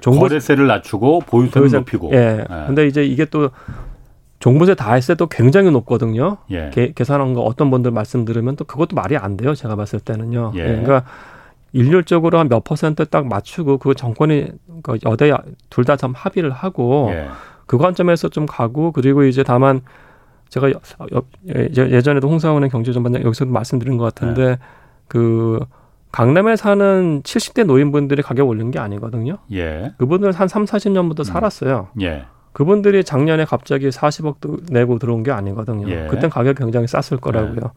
정부 0.00 0.20
거래세를 0.20 0.66
낮추고 0.66 1.20
보유세를 1.26 1.70
높이고. 1.70 2.10
예. 2.12 2.44
예. 2.48 2.66
근데 2.66 2.86
이제 2.86 3.04
이게 3.04 3.24
또 3.24 3.50
종부세 4.40 4.74
다할세도 4.74 5.28
굉장히 5.28 5.70
높거든요. 5.70 6.38
예. 6.50 6.70
개, 6.72 6.92
계산한 6.92 7.34
거 7.34 7.40
어떤 7.42 7.70
분들 7.70 7.90
말씀 7.90 8.24
들으면 8.24 8.56
또 8.56 8.64
그것도 8.64 8.94
말이 8.94 9.16
안 9.16 9.36
돼요. 9.36 9.54
제가 9.54 9.76
봤을 9.76 10.00
때는요. 10.00 10.52
예. 10.56 10.60
예. 10.60 10.64
그러니까 10.66 11.04
일률적으로 11.72 12.38
한 12.38 12.48
몇 12.48 12.62
퍼센트 12.62 13.04
딱 13.06 13.26
맞추고 13.26 13.78
그 13.78 13.94
정권이 13.94 14.48
그 14.82 14.98
여대 15.06 15.32
둘다좀 15.70 16.12
합의를 16.14 16.50
하고 16.50 17.08
예. 17.12 17.28
그 17.66 17.78
관점에서 17.78 18.28
좀 18.28 18.46
가고 18.46 18.92
그리고 18.92 19.24
이제 19.24 19.42
다만 19.42 19.80
제가 20.50 20.70
예전에도 21.48 22.28
홍사원의 22.28 22.68
경제전반장 22.70 23.22
여기서도 23.24 23.50
말씀드린 23.50 23.96
것 23.96 24.04
같은데 24.04 24.42
예. 24.42 24.58
그 25.08 25.58
강남에 26.14 26.54
사는 26.54 27.22
70대 27.24 27.64
노인분들이 27.64 28.22
가격 28.22 28.48
올린 28.48 28.70
게 28.70 28.78
아니거든요. 28.78 29.38
예. 29.50 29.94
그분들 29.98 30.30
한 30.30 30.46
3, 30.46 30.64
40년부터 30.64 31.18
음. 31.18 31.24
살았어요. 31.24 31.88
예. 32.02 32.26
그분들이 32.52 33.02
작년에 33.02 33.44
갑자기 33.44 33.88
40억 33.88 34.72
내고 34.72 35.00
들어온 35.00 35.24
게 35.24 35.32
아니거든요. 35.32 35.90
예. 35.90 36.06
그땐 36.08 36.30
가격 36.30 36.56
굉장히 36.56 36.86
쌌을 36.86 37.20
거라고요. 37.20 37.56
예. 37.64 37.68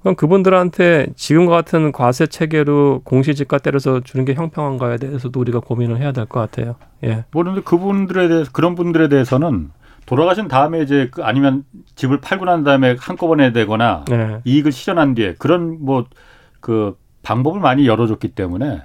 그럼 0.00 0.14
그분들한테 0.14 1.08
지금과 1.16 1.56
같은 1.56 1.90
과세 1.90 2.28
체계로 2.28 3.00
공시지가 3.02 3.58
때려서 3.58 3.98
주는 3.98 4.24
게 4.24 4.34
형평한가에 4.34 4.98
대해서도 4.98 5.40
우리가 5.40 5.58
고민을 5.58 5.98
해야 5.98 6.12
될 6.12 6.26
것 6.26 6.38
같아요. 6.38 6.76
예. 7.02 7.24
그런데 7.32 7.62
그분들에 7.62 8.28
대해서 8.28 8.50
그런 8.52 8.76
분들에 8.76 9.08
대해서는 9.08 9.70
돌아가신 10.06 10.46
다음에 10.46 10.82
이제 10.82 11.08
그 11.10 11.24
아니면 11.24 11.64
집을 11.96 12.20
팔고 12.20 12.44
난 12.44 12.62
다음에 12.62 12.94
한꺼번에 12.96 13.52
되거나 13.52 14.04
네. 14.08 14.38
이익을 14.44 14.70
실현한 14.70 15.14
뒤에 15.14 15.34
그런 15.40 15.78
뭐그 15.84 17.01
방법을 17.22 17.60
많이 17.60 17.86
열어줬기 17.86 18.28
때문에 18.28 18.82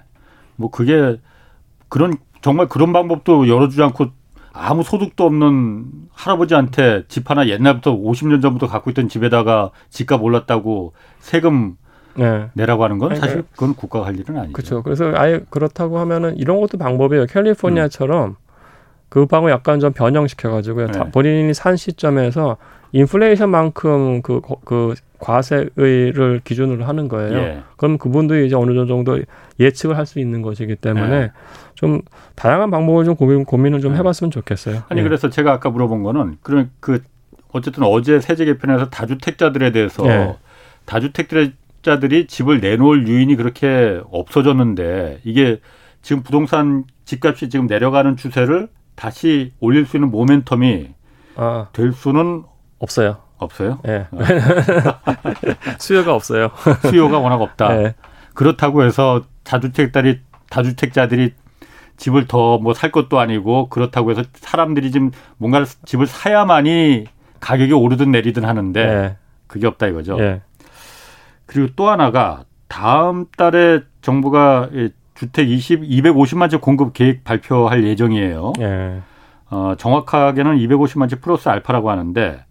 뭐 0.56 0.70
그게 0.70 1.18
그런 1.90 2.18
정말 2.42 2.68
그런 2.68 2.94
방법도 2.94 3.48
열어주지 3.48 3.82
않고 3.84 4.08
아무 4.54 4.84
소득도 4.84 5.26
없는 5.26 5.86
할아버지한테 6.12 7.04
집 7.08 7.30
하나 7.30 7.48
옛날부터 7.48 7.96
50년 7.96 8.42
전부터 8.42 8.68
갖고 8.68 8.90
있던 8.90 9.08
집에다가 9.08 9.72
집값 9.90 10.24
올랐다고 10.24 10.94
세금 11.20 11.78
네. 12.16 12.50
내라고 12.54 12.84
하는 12.84 12.98
건 12.98 13.16
사실 13.16 13.44
그건 13.52 13.76
국가가 13.76 14.08
할 14.08 14.18
일은 14.18 14.38
아니죠. 14.38 14.54
그렇죠. 14.54 14.84
그래서 14.84 15.14
아예 15.16 15.42
그렇다고 15.52 16.00
하면은 16.00 16.36
이런 16.38 16.60
것도 16.60 16.80
방법이에요. 16.80 17.28
캘리포니아처럼 17.28 18.30
음. 18.30 18.36
그 19.10 19.28
방을 19.28 19.52
약간 19.52 19.80
좀 19.80 19.94
변형시켜가지고요. 19.94 20.88
네. 20.88 21.12
본인이 21.12 21.54
산 21.54 21.76
시점에서 21.76 22.58
인플레이션만큼 22.92 24.22
그, 24.24 24.42
그 24.66 24.96
과세의를 25.20 26.42
기준으로 26.44 26.86
하는 26.86 27.08
거예요. 27.08 27.38
예. 27.38 27.64
그럼 27.78 27.98
그분들이 27.98 28.48
이제 28.48 28.56
어느 28.56 28.74
정도 28.88 29.20
예측을 29.60 29.98
할 29.98 30.06
수 30.06 30.20
있는 30.20 30.42
것이기 30.42 30.76
때문에 30.76 31.16
예. 31.16 31.32
좀 31.76 32.02
다양한 32.36 32.72
방법을 32.72 33.06
좀 33.06 33.16
고민, 33.16 33.46
고민을 33.46 33.82
좀 33.82 33.94
예. 33.94 33.98
해봤으면 33.98 34.32
좋겠어요. 34.32 34.84
아니 34.90 35.00
예. 35.00 35.04
그래서 35.04 35.30
제가 35.30 35.52
아까 35.52 35.70
물어본 35.70 36.04
거는 36.04 36.38
그러면 36.42 36.72
그 36.80 37.02
어쨌든 37.52 37.84
어제 37.84 38.20
세제 38.20 38.46
개편에서 38.46 38.90
다주택자들에 38.90 39.72
대해서 39.72 40.08
예. 40.08 40.36
다주택자들이 40.86 42.28
집을 42.28 42.60
내놓을 42.60 43.08
유인이 43.08 43.36
그렇게 43.36 44.02
없어졌는데 44.12 45.20
이게 45.24 45.60
지금 46.02 46.24
부동산 46.24 46.86
집값이 47.06 47.50
지금 47.50 47.68
내려가는 47.68 48.16
추세를 48.18 48.70
다시 48.96 49.52
올릴 49.60 49.86
수 49.86 49.98
있는 49.98 50.12
모멘텀이 50.12 50.94
아. 51.36 51.68
될 51.74 51.92
수는 51.92 52.44
없어요. 52.80 53.18
없어요? 53.38 53.80
예. 53.88 54.08
네. 54.12 54.26
수요가 55.80 56.14
없어요. 56.16 56.50
수요가 56.90 57.20
워낙 57.20 57.42
없다. 57.42 57.70
네. 57.76 57.96
그렇다고 58.34 58.84
해서 58.84 59.24
다주택자들이 59.44 60.20
다주택자들이 60.50 61.34
집을 61.98 62.28
더 62.28 62.60
뭐 62.60 62.74
살 62.74 62.92
것도 62.92 63.20
아니고 63.20 63.70
그렇다고 63.70 64.12
해서 64.12 64.24
사람들이 64.34 64.92
지금 64.92 65.12
뭔가를 65.38 65.66
집을 65.86 66.06
사야만이 66.08 67.06
가격이 67.40 67.74
오르든 67.74 68.12
내리든 68.12 68.46
하는데 68.46 68.86
네. 68.86 69.18
그게 69.48 69.66
없다 69.68 69.88
이거죠. 69.88 70.18
네. 70.18 70.42
그리고 71.46 71.70
또 71.76 71.90
하나가 71.90 72.44
다음 72.68 73.26
달에 73.38 73.82
정부가 74.02 74.70
주택 75.16 75.50
20 75.50 75.82
250만 75.84 76.50
채 76.52 76.58
공급 76.58 76.94
계획 76.94 77.24
발표할 77.24 77.84
예정이에요. 77.84 78.54
네. 78.60 79.02
어, 79.50 79.74
정확하게는 79.78 80.58
250만 80.58 81.10
채 81.10 81.16
플러스 81.16 81.48
알파라고 81.50 81.90
하는데 81.90 82.44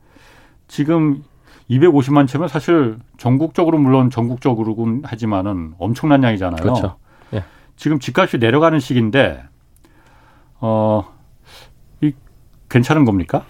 지금 0.69 1.23
250만 1.71 2.29
채면 2.29 2.49
사실 2.49 2.97
전국적으로 3.19 3.79
물론 3.79 4.11
전국적으로군 4.11 5.03
하지만은 5.05 5.75
엄청난 5.79 6.23
양이잖아요. 6.23 6.62
그렇죠. 6.62 6.97
예. 7.35 7.45
지금 7.77 7.99
집값이 7.99 8.39
내려가는 8.39 8.79
시기인데 8.79 9.43
어, 10.61 11.05
이 12.01 12.12
괜찮은 12.69 13.05
겁니까? 13.05 13.45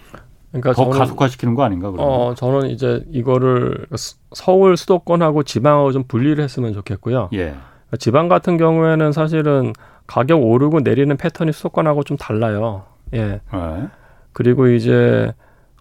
그러니까 0.51 0.73
더 0.73 0.85
저는, 0.85 0.97
가속화시키는 0.97 1.55
거 1.55 1.63
아닌가 1.63 1.91
그러면? 1.91 2.11
어, 2.11 2.33
저는 2.33 2.69
이제 2.69 3.03
이거를 3.11 3.85
서울 4.33 4.77
수도권하고 4.77 5.43
지방하고 5.43 5.91
좀 5.91 6.03
분리를 6.07 6.41
했으면 6.43 6.73
좋겠고요. 6.73 7.29
예. 7.33 7.55
지방 7.99 8.27
같은 8.27 8.57
경우에는 8.57 9.11
사실은 9.11 9.73
가격 10.07 10.41
오르고 10.41 10.81
내리는 10.81 11.15
패턴이 11.15 11.51
수도권하고 11.51 12.03
좀 12.03 12.17
달라요. 12.17 12.83
예. 13.13 13.41
네. 13.53 13.87
그리고 14.33 14.67
이제 14.67 15.33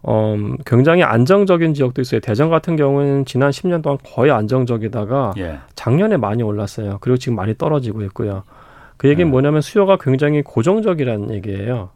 어, 0.09 0.37
굉장히 0.65 1.03
안정적인 1.03 1.75
지역도 1.75 2.01
있어요. 2.01 2.21
대전 2.21 2.49
같은 2.49 2.77
경우는 2.77 3.25
지난 3.25 3.51
10년 3.51 3.83
동안 3.83 3.99
거의 4.05 4.31
안정적이다가 4.31 5.35
예. 5.39 5.59
작년에 5.75 6.17
많이 6.17 6.45
올랐어요. 6.45 6.99
그리고 7.01 7.17
지금 7.17 7.35
많이 7.35 7.59
떨어지고 7.59 8.03
있고요. 8.05 8.45
그 8.97 9.09
얘기는 9.09 9.27
예. 9.27 9.31
뭐냐면 9.31 9.61
수요가 9.63 9.99
굉장히 10.01 10.43
고정적이라는 10.43 11.35
얘기예요. 11.35 11.89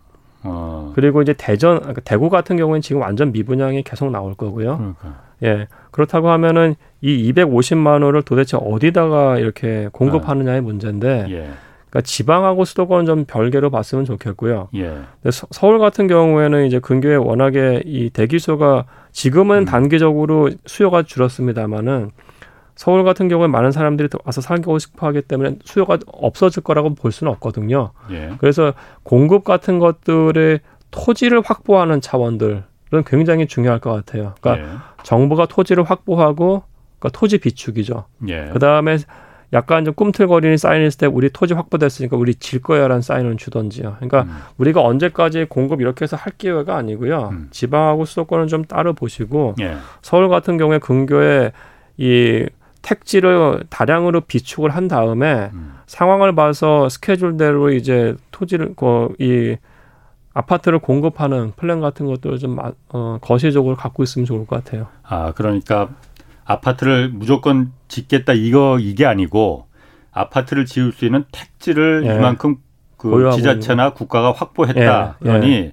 어. 0.42 0.92
그리고 0.96 1.22
이제 1.22 1.34
대전, 1.38 1.78
그러니까 1.78 2.00
대구 2.00 2.30
같은 2.30 2.56
경우는 2.56 2.80
지금 2.80 3.00
완전 3.02 3.30
미분양이 3.30 3.84
계속 3.84 4.11
나올 4.11 4.34
거고요. 4.34 4.76
그러니까. 4.76 5.22
예. 5.44 5.68
그렇다고 5.92 6.30
하면은 6.30 6.74
이 7.00 7.32
250만 7.32 8.02
원을 8.02 8.22
도대체 8.22 8.56
어디다가 8.61 9.38
이렇게 9.38 9.88
공급하느냐의 9.92 10.62
문제인데 10.62 11.26
예. 11.30 11.50
그러니까 11.91 12.03
지방하고 12.03 12.64
수도권 12.64 13.05
좀 13.05 13.24
별개로 13.24 13.70
봤으면 13.70 14.05
좋겠고요. 14.05 14.68
예. 14.74 14.84
근데 15.22 15.30
서, 15.30 15.66
울 15.66 15.78
같은 15.78 16.07
경우에는 16.07 16.66
이제 16.66 16.78
근교에 16.78 17.16
워낙에 17.16 17.82
이 17.84 18.11
대기소가 18.11 18.86
지금은 19.12 19.59
음. 19.59 19.64
단기적으로 19.64 20.51
수요가 20.66 21.03
줄었습니다만은 21.03 22.11
서울 22.76 23.05
같은 23.05 23.28
경우에 23.28 23.47
많은 23.47 23.72
사람들이 23.72 24.09
와서 24.24 24.41
살고 24.41 24.78
싶어 24.78 25.07
하기 25.09 25.22
때문에 25.22 25.57
수요가 25.64 25.99
없어질 26.07 26.62
거라고 26.62 26.95
볼 26.95 27.12
수는 27.12 27.30
없거든요. 27.32 27.91
예. 28.11 28.32
그래서 28.38 28.72
공급 29.03 29.45
같은 29.45 29.78
것들의 29.78 30.61
토지를 30.91 31.43
확보하는 31.45 32.01
차원들은 32.01 32.62
굉장히 33.05 33.47
중요할 33.47 33.80
것 33.80 33.93
같아요. 33.93 34.34
그러니까 34.41 34.64
예. 34.64 34.76
정부가 35.03 35.47
토지를 35.47 35.84
확보하고 35.84 36.62
그러니까 36.99 37.18
토지 37.18 37.38
비축이죠. 37.38 38.05
예. 38.28 38.49
그 38.53 38.59
다음에 38.59 38.97
약간 39.53 39.84
좀 39.84 39.94
꿈틀거리는 39.94 40.57
사인이 40.57 40.86
있을 40.86 40.98
때 40.98 41.07
우리 41.07 41.28
토지 41.30 41.55
확보됐으니까 41.55 42.16
우리 42.16 42.34
질 42.34 42.62
거야라는 42.62 43.03
사인을 43.03 43.36
주던지요. 43.36 43.96
그러니까 43.96 44.22
음. 44.22 44.36
우리가 44.59 44.82
언제까지 44.82 45.46
공급 45.48 45.80
이렇게 45.80 46.05
해서 46.05 46.16
할 46.16 46.32
기회가 46.38 46.76
아니고요. 46.76 47.30
음. 47.32 47.48
지방하고 47.51 48.05
수도권은 48.05 48.46
좀 48.46 48.64
따로 48.64 48.92
보시고 48.92 49.57
예. 49.61 49.76
서울 50.03 50.28
같은 50.28 50.57
경우에 50.57 50.78
근교에 50.78 51.53
이 51.96 52.46
택지를 52.82 53.64
다량으로 53.68 54.22
비축을 54.22 54.70
한 54.70 54.88
다음에 54.88 55.51
음. 55.53 55.74
상황을 55.86 56.34
봐서 56.34 56.88
스케줄대로 56.88 57.72
이제 57.72 58.14
토지를 58.30 58.74
이 59.18 59.57
아파트를 60.32 60.78
공급하는 60.78 61.53
플랜 61.57 61.80
같은 61.80 62.07
것들을 62.07 62.38
좀 62.38 62.57
어, 62.90 63.18
거시적으로 63.20 63.74
갖고 63.76 64.03
있으면 64.05 64.26
좋을 64.26 64.46
것 64.46 64.64
같아요. 64.64 64.86
아 65.03 65.32
그러니까 65.32 65.88
아파트를 66.44 67.09
무조건 67.09 67.72
짓겠다 67.91 68.32
이거 68.32 68.78
이게 68.80 69.05
아니고 69.05 69.66
아파트를 70.12 70.64
지을 70.64 70.93
수 70.93 71.05
있는 71.05 71.24
택지를 71.30 72.05
예. 72.07 72.14
이만큼 72.14 72.57
그 72.97 73.30
지자체나 73.32 73.91
국가가 73.91 74.32
확보했다. 74.32 75.16
예. 75.20 75.24
그러니 75.24 75.53
예. 75.53 75.72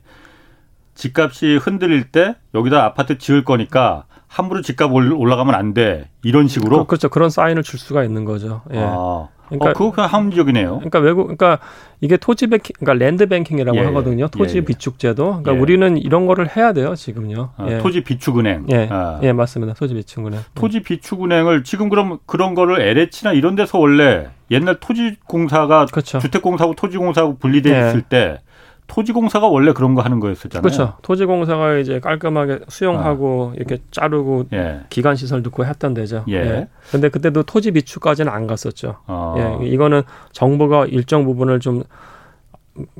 집값이 0.96 1.58
흔들릴 1.58 2.12
때 2.12 2.36
여기다 2.54 2.84
아파트 2.84 3.18
지을 3.18 3.44
거니까 3.44 4.06
함부로 4.28 4.62
집값 4.62 4.92
올라가면 4.94 5.56
안 5.56 5.74
돼. 5.74 6.10
이런 6.24 6.48
식으로. 6.48 6.80
그, 6.80 6.86
그렇죠. 6.86 7.10
그런 7.10 7.30
사인을 7.30 7.64
줄 7.64 7.80
수가 7.80 8.04
있는 8.04 8.26
거죠. 8.26 8.62
예. 8.74 8.80
아. 8.80 9.30
그러니까 9.48 9.70
어, 9.70 9.74
그거 9.74 9.92
그냥 9.92 10.10
합리적이네요. 10.12 10.76
그러니까 10.76 11.00
외국, 11.00 11.24
그러니까 11.24 11.60
이게 12.02 12.18
토지 12.18 12.48
뱅킹, 12.48 12.74
그러니까 12.80 13.06
land 13.06 13.26
banking이라고 13.28 13.78
예, 13.78 13.82
하거든요. 13.86 14.28
토지 14.28 14.56
예, 14.56 14.58
예. 14.60 14.66
비축 14.66 15.00
제도. 15.00 15.26
그러니까 15.26 15.56
예. 15.56 15.58
우리는 15.58 15.98
이런 15.98 16.26
거를 16.26 16.56
해야 16.56 16.74
돼요 16.74 16.96
지금요. 16.96 17.52
아, 17.58 17.68
예. 17.70 17.78
토지 17.80 18.04
비축 18.04 18.40
은행. 18.40 18.66
예, 18.70 18.88
아. 18.92 19.20
예 19.24 19.34
맞습니다. 19.34 19.74
토지 19.74 19.94
비축 19.94 20.26
은행. 20.28 20.42
토지 20.54 20.82
비축 20.82 21.24
은행을 21.24 21.64
지금 21.64 21.90
그럼 21.90 22.20
그런 22.26 22.56
거를 22.56 22.82
LH나 22.82 23.34
이런 23.34 23.56
데서 23.56 23.80
원래 23.80 24.28
옛날 24.52 24.80
토지공사가 24.80 25.86
그렇죠. 25.86 26.20
주택공사하고 26.20 26.76
토지공사하고 26.76 27.38
분리돼 27.38 27.72
네. 27.72 27.88
있을 27.90 28.02
때 28.02 28.40
토지공사가 28.88 29.48
원래 29.48 29.74
그런 29.74 29.96
거 29.96 30.02
하는 30.02 30.20
거였었잖아요. 30.20 30.62
그렇죠. 30.62 30.94
토지공사가 31.02 31.78
이제 31.78 32.00
깔끔하게 32.00 32.62
수용하고 32.68 33.54
이렇게 33.56 33.80
자르고 33.92 34.46
예. 34.54 34.82
기간 34.90 35.16
시설 35.16 35.42
넣고 35.42 35.66
했던 35.66 35.94
데죠. 35.94 36.24
예. 36.30 36.68
근데 36.90 37.10
그때도 37.10 37.44
토지 37.44 37.72
비축까지는 37.72 38.32
안 38.32 38.48
갔었죠. 38.48 38.98
어. 39.08 39.60
예. 39.62 39.68
이거는 39.68 40.04
정부가 40.32 40.86
일정 40.86 41.26
부분을 41.26 41.60
좀 41.60 41.84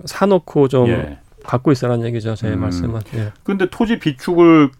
사놓고 0.06 0.68
좀 0.68 0.88
예. 0.90 1.20
갖고 1.44 1.72
있으라는 1.72 2.06
얘기죠. 2.08 2.36
제 2.36 2.50
음. 2.50 2.60
말씀은. 2.60 3.02
예. 3.16 3.32
근데 3.44 3.68
토지 3.70 4.00
비축을 4.00 4.72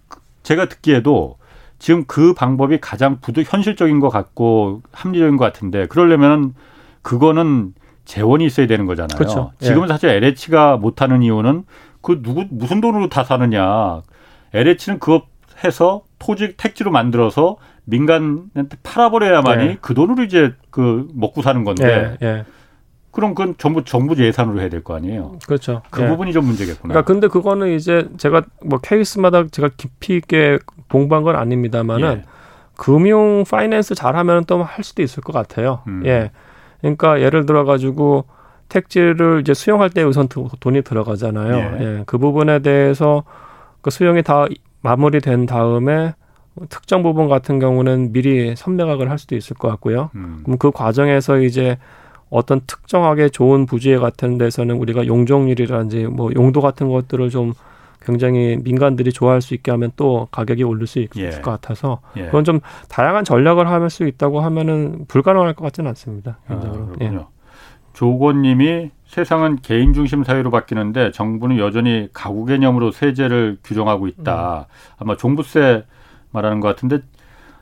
제가 0.44 0.68
듣기에도 0.68 1.38
지금 1.80 2.04
그 2.06 2.34
방법이 2.34 2.80
가장 2.80 3.20
부도 3.22 3.42
현실적인 3.44 4.00
것 4.00 4.10
같고 4.10 4.82
합리적인 4.92 5.38
것 5.38 5.46
같은데 5.46 5.86
그러려면 5.88 6.54
그거는 7.02 7.74
재원이 8.08 8.46
있어야 8.46 8.68
되는 8.68 8.86
거잖아요. 8.86 9.18
그렇죠. 9.18 9.52
예. 9.62 9.66
지금은 9.66 9.88
사실 9.90 10.10
LH가 10.10 10.78
못하는 10.78 11.22
이유는 11.22 11.66
그 12.02 12.22
누구 12.24 12.46
무슨 12.50 12.80
돈으로 12.82 13.10
다 13.10 13.24
사느냐. 13.24 14.02
LH는 14.54 15.00
그거 15.00 15.24
해서 15.64 16.04
토지 16.18 16.56
택지로 16.56 16.90
만들어서 16.92 17.58
민간한테 17.84 18.78
팔아버려야만이 18.84 19.64
예. 19.66 19.78
그 19.82 19.94
돈으로 19.94 20.24
이제 20.24 20.54
그 20.72 21.08
먹고 21.14 21.42
사는 21.42 21.64
건데 21.64 22.18
예. 22.22 22.26
예. 22.28 22.46
그럼 23.12 23.34
그건 23.36 23.56
전부 23.58 23.84
정부 23.84 24.16
예산으로 24.16 24.60
해야 24.62 24.70
될 24.70 24.84
거 24.84 24.96
아니에요. 24.96 25.40
그렇죠. 25.46 25.82
그 25.90 26.04
예. 26.04 26.08
부분이 26.08 26.32
좀 26.34 26.46
문제겠구나. 26.46 26.94
그러니까 26.94 27.12
근데 27.12 27.28
그거는 27.28 27.74
이제 27.76 28.08
제가 28.18 28.44
뭐 28.64 28.80
케이스마다 28.80 29.48
제가 29.48 29.70
깊이 29.76 30.16
있게 30.16 30.60
공부한 30.90 31.24
건 31.24 31.36
아닙니다만은 31.36 32.18
예. 32.20 32.24
금융 32.76 33.44
파이낸스 33.50 33.96
잘하면 33.96 34.46
또 34.46 34.64
할 34.64 34.84
수도 34.84 35.02
있을 35.02 35.24
것 35.24 35.34
같아요. 35.34 35.82
음. 35.88 36.04
예. 36.06 36.32
그러니까 36.82 37.22
예를 37.22 37.46
들어 37.46 37.66
가지고 37.66 38.26
택지를 38.70 39.40
이제 39.42 39.54
수용할 39.54 39.90
때 39.90 40.04
우선 40.04 40.28
도- 40.28 40.50
돈이 40.60 40.82
들어가잖아요. 40.82 41.56
예. 41.56 41.84
예. 42.00 42.04
그 42.06 42.18
부분에 42.18 42.60
대해서 42.60 43.24
그 43.82 43.90
수용이 43.90 44.24
다 44.24 44.46
마무리된 44.82 45.46
다음에 45.46 46.14
특정 46.70 47.04
부분 47.04 47.30
같은 47.30 47.60
경우는 47.60 48.12
미리 48.12 48.56
선매각을 48.56 49.10
할 49.10 49.18
수도 49.20 49.36
있을 49.36 49.56
것 49.56 49.68
같고요. 49.70 50.10
음. 50.16 50.42
그럼 50.44 50.58
그 50.58 50.72
과정에서 50.72 51.40
이제 51.40 51.78
어떤 52.30 52.60
특정하게 52.68 53.30
좋은 53.30 53.66
부지에 53.66 53.98
같은 53.98 54.38
데서는 54.38 54.76
우리가 54.76 55.08
용적률이라든지 55.08 56.08
뭐 56.08 56.32
용도 56.36 56.60
같은 56.62 56.90
것들을 56.90 57.30
좀 57.30 57.54
굉장히 58.18 58.58
민간들이 58.64 59.12
좋아할 59.12 59.42
수 59.42 59.54
있게 59.54 59.70
하면 59.72 59.92
또 59.98 60.30
가격이 60.32 60.64
오를 60.64 60.88
수 60.88 61.00
있, 61.00 61.10
예. 61.18 61.28
을것 61.28 61.44
같아서 61.44 62.00
예. 62.16 62.26
그건 62.28 62.46
좀 62.46 62.62
다양한 62.90 63.26
전략을 63.26 63.68
할 63.70 63.88
수 63.90 64.08
있다고 64.08 64.40
하면은 64.42 65.06
불가능할 65.08 65.54
것 65.54 65.64
같지는 65.66 65.88
않습니다. 65.90 66.40
아, 66.48 66.50
개인적으로. 66.50 66.84
예. 67.02 67.10
그렇군요. 67.10 67.28
조건님이 67.94 68.92
세상은 69.08 69.58
개인 69.62 69.94
중심 69.94 70.24
사회로 70.24 70.52
바뀌는데 70.52 71.12
정부는 71.12 71.58
여전히 71.58 72.10
가구 72.14 72.46
개념으로 72.46 72.92
세제를 72.92 73.58
규정하고 73.64 74.08
있다. 74.08 74.68
아마 74.98 75.16
종부세 75.16 75.86
말하는 76.32 76.60
것 76.60 76.68
같은데 76.68 77.00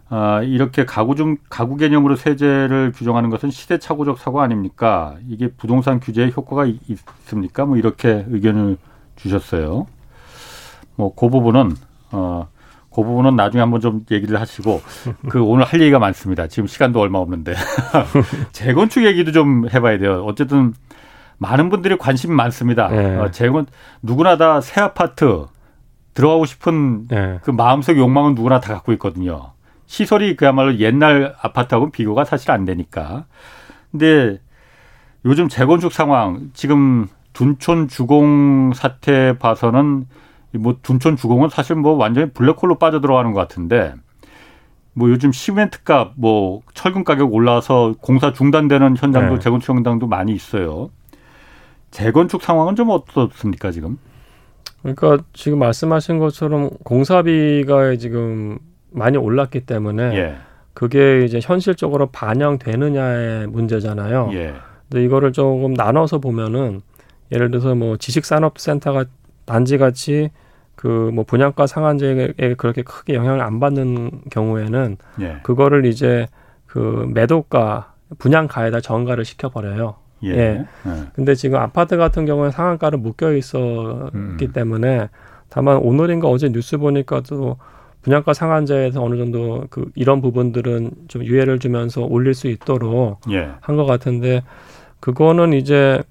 아, 0.10 0.42
이렇게 0.44 0.86
가구 0.86 1.16
중 1.16 1.38
가구 1.50 1.78
개념으로 1.78 2.16
세제를 2.16 2.92
규정하는 2.96 3.30
것은 3.30 3.50
시대착오적 3.52 4.18
사고 4.20 4.42
아닙니까? 4.42 5.16
이게 5.28 5.48
부동산 5.50 6.00
규제에 6.00 6.32
효과가 6.36 6.66
있- 6.66 6.80
있습니까? 6.90 7.66
뭐 7.66 7.78
이렇게 7.78 8.26
의견을 8.30 8.78
주셨어요. 9.16 9.88
뭐 10.96 11.14
그 11.16 11.30
부분은 11.30 11.76
어. 12.12 12.48
그 12.94 13.04
부분은 13.04 13.36
나중에 13.36 13.60
한번 13.60 13.82
좀 13.82 14.06
얘기를 14.10 14.40
하시고 14.40 14.82
그 15.28 15.44
오늘 15.44 15.66
할 15.66 15.82
얘기가 15.82 16.00
많습니다. 16.00 16.48
지금 16.48 16.66
시간도 16.68 17.02
얼마 17.02 17.20
없는데 17.20 17.54
재건축 18.54 19.04
얘기도 19.04 19.34
좀 19.34 19.68
해봐야 19.70 19.98
돼요. 19.98 20.24
어쨌든 20.26 20.74
많은 21.38 21.70
분들이 21.70 21.98
관심이 21.98 22.34
많습니다. 22.34 22.88
네. 22.88 23.18
어, 23.18 23.32
재건 23.32 23.66
누구나 24.02 24.38
다 24.38 24.62
새 24.62 24.80
아파트 24.80 25.46
들어가고 26.14 26.46
싶은 26.46 27.08
예. 27.12 27.40
그 27.44 27.52
마음속 27.52 27.98
욕망은 27.98 28.36
누구나 28.36 28.62
다 28.62 28.74
갖고 28.74 28.94
있거든요. 28.94 29.52
시설이 29.88 30.38
그야말로 30.38 30.80
옛날 30.80 31.36
아파트하고는 31.42 31.92
비교가 31.92 32.24
사실 32.24 32.52
안 32.52 32.64
되니까. 32.64 33.26
근데 33.92 34.40
요즘 35.26 35.50
재건축 35.50 35.92
상황 35.92 36.52
지금 36.54 37.08
둔촌 37.34 37.90
주공 37.90 38.72
사태 38.74 39.38
봐서는 39.38 40.08
뭐 40.58 40.78
둔촌 40.82 41.16
주공은 41.16 41.50
사실 41.50 41.76
뭐 41.76 41.94
완전히 41.94 42.32
블랙홀로 42.32 42.76
빠져 42.76 43.02
들어가는 43.02 43.32
것 43.34 43.40
같은데 43.40 43.94
뭐 44.94 45.10
요즘 45.10 45.32
시멘트 45.32 45.84
값, 45.84 46.14
뭐 46.16 46.62
철근 46.74 47.04
가격 47.04 47.34
올라서 47.34 47.96
공사 48.02 48.32
중단되는 48.32 48.96
현장도 48.98 49.36
네. 49.36 49.40
재건축 49.40 49.76
현장도 49.76 50.08
많이 50.08 50.34
있어요. 50.34 50.90
재건축 51.92 52.42
상황은 52.42 52.76
좀 52.76 52.90
어떻습니까 52.90 53.72
지금? 53.72 53.98
그러니까 54.82 55.18
지금 55.34 55.60
말씀하신 55.60 56.20
것처럼 56.20 56.70
공사비가 56.84 57.96
지금 57.96 58.60
많이 58.92 59.18
올랐기 59.18 59.62
때문에 59.62 60.16
예, 60.16 60.36
그게 60.74 61.26
이제 61.26 61.40
현실적으로 61.42 62.08
반영되느냐의 62.08 63.48
문제잖아요. 63.48 64.30
예, 64.34 64.54
근데 64.90 65.04
이거를 65.04 65.34
조금 65.34 65.74
나눠서 65.74 66.20
보면은 66.20 66.82
예를 67.32 67.50
들어서 67.50 67.76
뭐 67.76 67.98
지식산업센터가 67.98 69.06
단지 69.46 69.78
같이 69.78 70.30
그 70.86 71.10
뭐 71.12 71.24
분양가 71.24 71.66
상한제에 71.66 72.54
그렇게 72.58 72.84
크게 72.84 73.16
영향을 73.16 73.42
안 73.42 73.60
받는 73.60 74.22
경우에는 74.30 74.98
예, 75.20 75.38
그거를 75.42 75.86
이제 75.88 76.28
그 76.68 77.10
매도가 77.12 77.96
분양가에다 78.20 78.82
전가를 78.82 79.26
시켜 79.26 79.50
버려요. 79.50 79.96
예, 80.24 80.30
예. 80.30 80.36
예. 80.38 80.66
근데 81.16 81.34
지금 81.34 81.58
아파트 81.58 81.98
같은 81.98 82.28
경우는 82.28 82.52
상한가를 82.52 83.00
묶여 83.00 83.34
있었기 83.34 84.12
음. 84.14 84.52
때문에 84.54 85.10
다만 85.50 85.78
오늘인가 85.78 86.28
어제 86.28 86.50
뉴스 86.50 86.78
보니까 86.78 87.22
또 87.22 87.58
분양가 88.04 88.36
상한제에서 88.36 89.02
어느 89.02 89.18
정도 89.18 89.66
그 89.72 89.90
이런 89.96 90.22
부분들은 90.22 90.92
좀 91.08 91.24
유예를 91.24 91.58
주면서 91.58 92.04
올릴 92.04 92.36
수 92.36 92.48
있도록 92.48 93.22
예. 93.32 93.50
한것 93.62 93.88
같은데 93.88 94.44
그거는 95.00 95.54
이제 95.54 96.04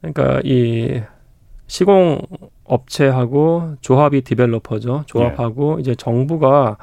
그러니까 0.00 0.40
이 0.42 1.00
시공 1.68 2.18
업체하고 2.64 3.74
조합이 3.80 4.22
디벨로퍼죠. 4.22 5.04
조합하고 5.06 5.78
이제 5.80 5.94
정부가 5.94 6.76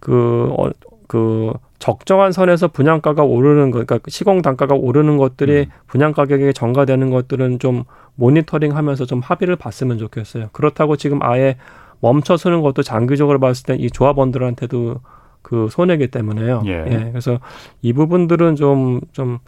그, 0.00 0.52
어, 0.58 0.70
그 1.06 1.52
적정한 1.78 2.32
선에서 2.32 2.68
분양가가 2.68 3.22
오르는 3.22 3.70
것, 3.70 3.86
그러니까 3.86 4.08
시공 4.08 4.42
단가가 4.42 4.74
오르는 4.74 5.16
것들이 5.16 5.60
음. 5.60 5.66
분양 5.86 6.12
가격에 6.12 6.52
전가되는 6.52 7.10
것들은 7.10 7.58
좀 7.58 7.84
모니터링하면서 8.16 9.06
좀 9.06 9.20
합의를 9.20 9.56
봤으면 9.56 9.98
좋겠어요. 9.98 10.48
그렇다고 10.52 10.96
지금 10.96 11.22
아예 11.22 11.56
멈춰 12.00 12.36
서는 12.36 12.60
것도 12.62 12.82
장기적으로 12.82 13.38
봤을 13.40 13.64
때이 13.64 13.90
조합원들한테도 13.90 15.00
그 15.42 15.68
손해기 15.70 16.08
때문에요. 16.08 16.62
예. 16.66 17.08
그래서 17.10 17.38
이 17.82 17.92
부분들은 17.92 18.56
좀 18.56 19.00
좀 19.12 19.38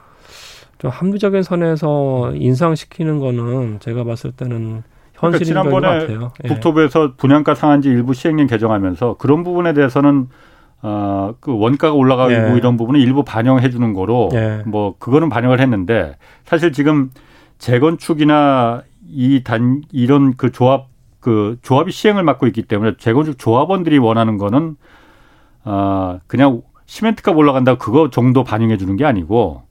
좀 0.78 0.90
합리적인 0.90 1.42
선에서 1.42 2.32
인상시키는 2.34 3.18
거는 3.18 3.80
제가 3.80 4.04
봤을 4.04 4.32
때는 4.32 4.82
그러니까 5.16 5.38
현실인 5.38 5.38
것 5.38 5.44
지난번에 5.70 5.88
같아요. 6.00 6.32
예. 6.44 6.48
국토부에서 6.48 7.14
분양가 7.16 7.54
상한제 7.54 7.88
일부 7.90 8.14
시행령 8.14 8.46
개정하면서 8.46 9.16
그런 9.18 9.44
부분에 9.44 9.72
대해서는 9.72 10.28
어, 10.82 11.34
그 11.40 11.56
원가가 11.58 11.94
올라가고 11.94 12.32
예. 12.32 12.54
이런 12.56 12.76
부분은 12.76 13.00
일부 13.00 13.24
반영해 13.24 13.70
주는 13.70 13.92
거로 13.94 14.28
예. 14.34 14.62
뭐 14.66 14.94
그거는 14.98 15.28
반영을 15.28 15.60
했는데 15.60 16.16
사실 16.44 16.72
지금 16.72 17.10
재건축이나 17.58 18.82
이 19.08 19.40
단 19.44 19.82
이런 19.92 20.36
그 20.36 20.50
조합 20.52 20.88
그 21.20 21.56
조합이 21.62 21.90
시행을 21.92 22.22
맡고 22.22 22.46
있기 22.48 22.62
때문에 22.62 22.92
재건축 22.98 23.38
조합원들이 23.38 23.98
원하는 23.98 24.36
거는 24.38 24.76
어, 25.64 26.20
그냥 26.26 26.62
시멘트값 26.86 27.36
올라간다고 27.36 27.78
그거 27.78 28.10
정도 28.10 28.44
반영해 28.44 28.76
주는 28.76 28.96
게 28.96 29.04
아니고 29.04 29.62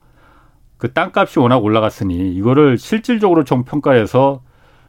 그 0.76 0.92
땅값이 0.92 1.38
워낙 1.38 1.58
올라갔으니 1.58 2.32
이거를 2.34 2.76
실질적으로 2.76 3.44
좀 3.44 3.64
평가해서 3.64 4.42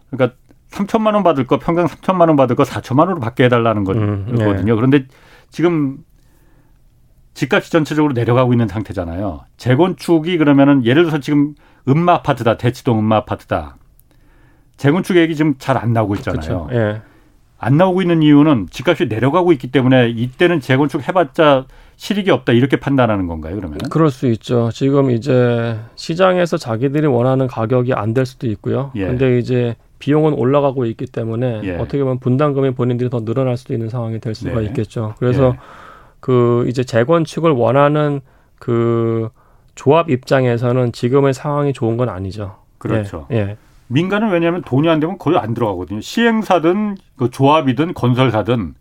그러니까 0.10 0.36
3천만 0.72 1.14
원 1.14 1.24
받을 1.24 1.46
거 1.48 1.60
평당 1.60 1.86
3천만 1.88 2.28
원 2.28 2.36
받을 2.36 2.56
거 2.56 2.64
4천만 2.64 3.00
원으로 3.02 3.20
받게 3.20 3.46
해달라는 3.46 3.86
음, 3.88 4.36
거거든요. 4.38 4.76
그런데 4.76 5.06
지금 5.50 6.00
집값이 7.34 7.72
전체적으로 7.72 8.14
내려가고 8.14 8.54
있는 8.54 8.68
상태잖아요. 8.68 9.42
재건축이 9.58 10.38
그러면은 10.38 10.86
예를 10.86 11.04
들어서 11.04 11.20
지금 11.20 11.54
음마 11.88 12.16
아파트다 12.16 12.58
대치동 12.58 13.00
음마 13.00 13.18
아파트다. 13.18 13.78
재건축 14.78 15.18
얘기 15.18 15.36
지금 15.36 15.56
잘 15.58 15.78
안 15.78 15.94
나오고 15.94 16.16
있잖아요. 16.16 16.68
예. 16.72 17.02
안 17.60 17.78
나오고 17.78 18.02
있는 18.04 18.22
이유는 18.22 18.68
집값이 18.70 19.06
내려가고 19.08 19.52
있기 19.54 19.72
때문에 19.72 20.10
이때는 20.10 20.60
재건축 20.60 21.08
해봤자 21.08 21.66
실익이 21.96 22.30
없다 22.30 22.54
이렇게 22.54 22.78
판단하는 22.78 23.26
건가요? 23.26 23.56
그러면? 23.56 23.80
그럴 23.90 24.12
수 24.12 24.28
있죠. 24.28 24.70
지금 24.72 25.10
이제 25.10 25.80
시장에서 25.96 26.58
자기들이 26.58 27.08
원하는 27.08 27.48
가격이 27.48 27.94
안 27.94 28.14
될 28.14 28.26
수도 28.28 28.46
있고요. 28.48 28.92
예. 28.96 29.06
근데 29.08 29.40
이제 29.40 29.76
비용은 30.00 30.34
올라가고 30.34 30.86
있기 30.86 31.08
때문에 31.08 31.62
예. 31.64 31.76
어떻게 31.76 32.00
보면 32.00 32.20
분담금이 32.20 32.72
본인들이 32.72 33.10
더 33.10 33.24
늘어날 33.24 33.58
수도 33.58 33.74
있는 33.74 33.90
상황이 33.90 34.20
될 34.20 34.36
수가 34.36 34.60
네. 34.60 34.68
있겠죠. 34.68 35.16
그래서 35.18 35.54
예. 35.56 35.60
그 36.20 36.66
이제 36.68 36.84
재건축을 36.84 37.52
원하는 37.52 38.22
그 38.60 39.30
조합 39.76 40.10
입장에서는 40.10 40.92
지금의 40.92 41.34
상황이 41.34 41.74
좋은 41.74 41.98
건 41.98 42.10
아니죠. 42.10 42.58
그렇죠. 42.78 43.28
예. 43.32 43.36
예. 43.36 43.58
민간은 43.88 44.32
왜냐하면 44.32 44.62
돈이 44.64 44.90
안 44.90 45.00
되면 45.00 45.18
거의 45.18 45.38
안 45.38 45.54
들어가거든요. 45.54 46.02
시행사든 46.02 46.98
그 47.16 47.30
조합이든 47.30 47.94
건설사든 47.94 48.76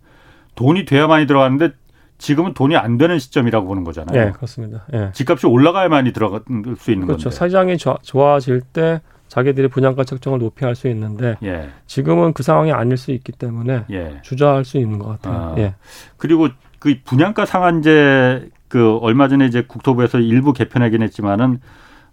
돈이 0.57 0.85
돼야많이 0.85 1.27
들어가는데 1.27 1.71
지금은 2.19 2.55
돈이 2.55 2.77
안 2.77 2.97
되는 2.97 3.19
시점이라고 3.19 3.67
보는 3.67 3.85
거잖아요. 3.85 4.29
예, 4.29 4.31
그렇습니다. 4.33 4.87
예. 4.95 5.11
집값이 5.13 5.47
올라가야만이 5.47 6.13
들어갈 6.13 6.41
수 6.79 6.91
있는 6.91 7.07
그렇죠. 7.07 7.25
건데. 7.25 7.37
사장이 7.37 7.77
좋아질 7.77 8.63
때 8.73 9.01
자기들이 9.37 9.69
분양가 9.69 10.05
책정을 10.05 10.39
높이 10.39 10.65
할 10.65 10.75
수 10.75 10.89
있는데 10.89 11.37
예. 11.43 11.69
지금은 11.87 12.33
그 12.33 12.43
상황이 12.43 12.73
아닐 12.73 12.97
수 12.97 13.11
있기 13.13 13.33
때문에 13.33 13.85
예. 13.91 14.21
주저할 14.23 14.65
수 14.65 14.79
있는 14.79 14.99
것 14.99 15.09
같아요. 15.21 15.53
아. 15.53 15.55
예. 15.59 15.75
그리고 16.17 16.49
그 16.79 16.95
분양가 17.05 17.45
상한제 17.47 18.49
그 18.69 18.97
얼마 18.99 19.29
전에 19.29 19.47
이제 19.47 19.63
국토부에서 19.63 20.19
일부 20.21 20.53
개편하긴 20.53 21.03
했지만은 21.03 21.61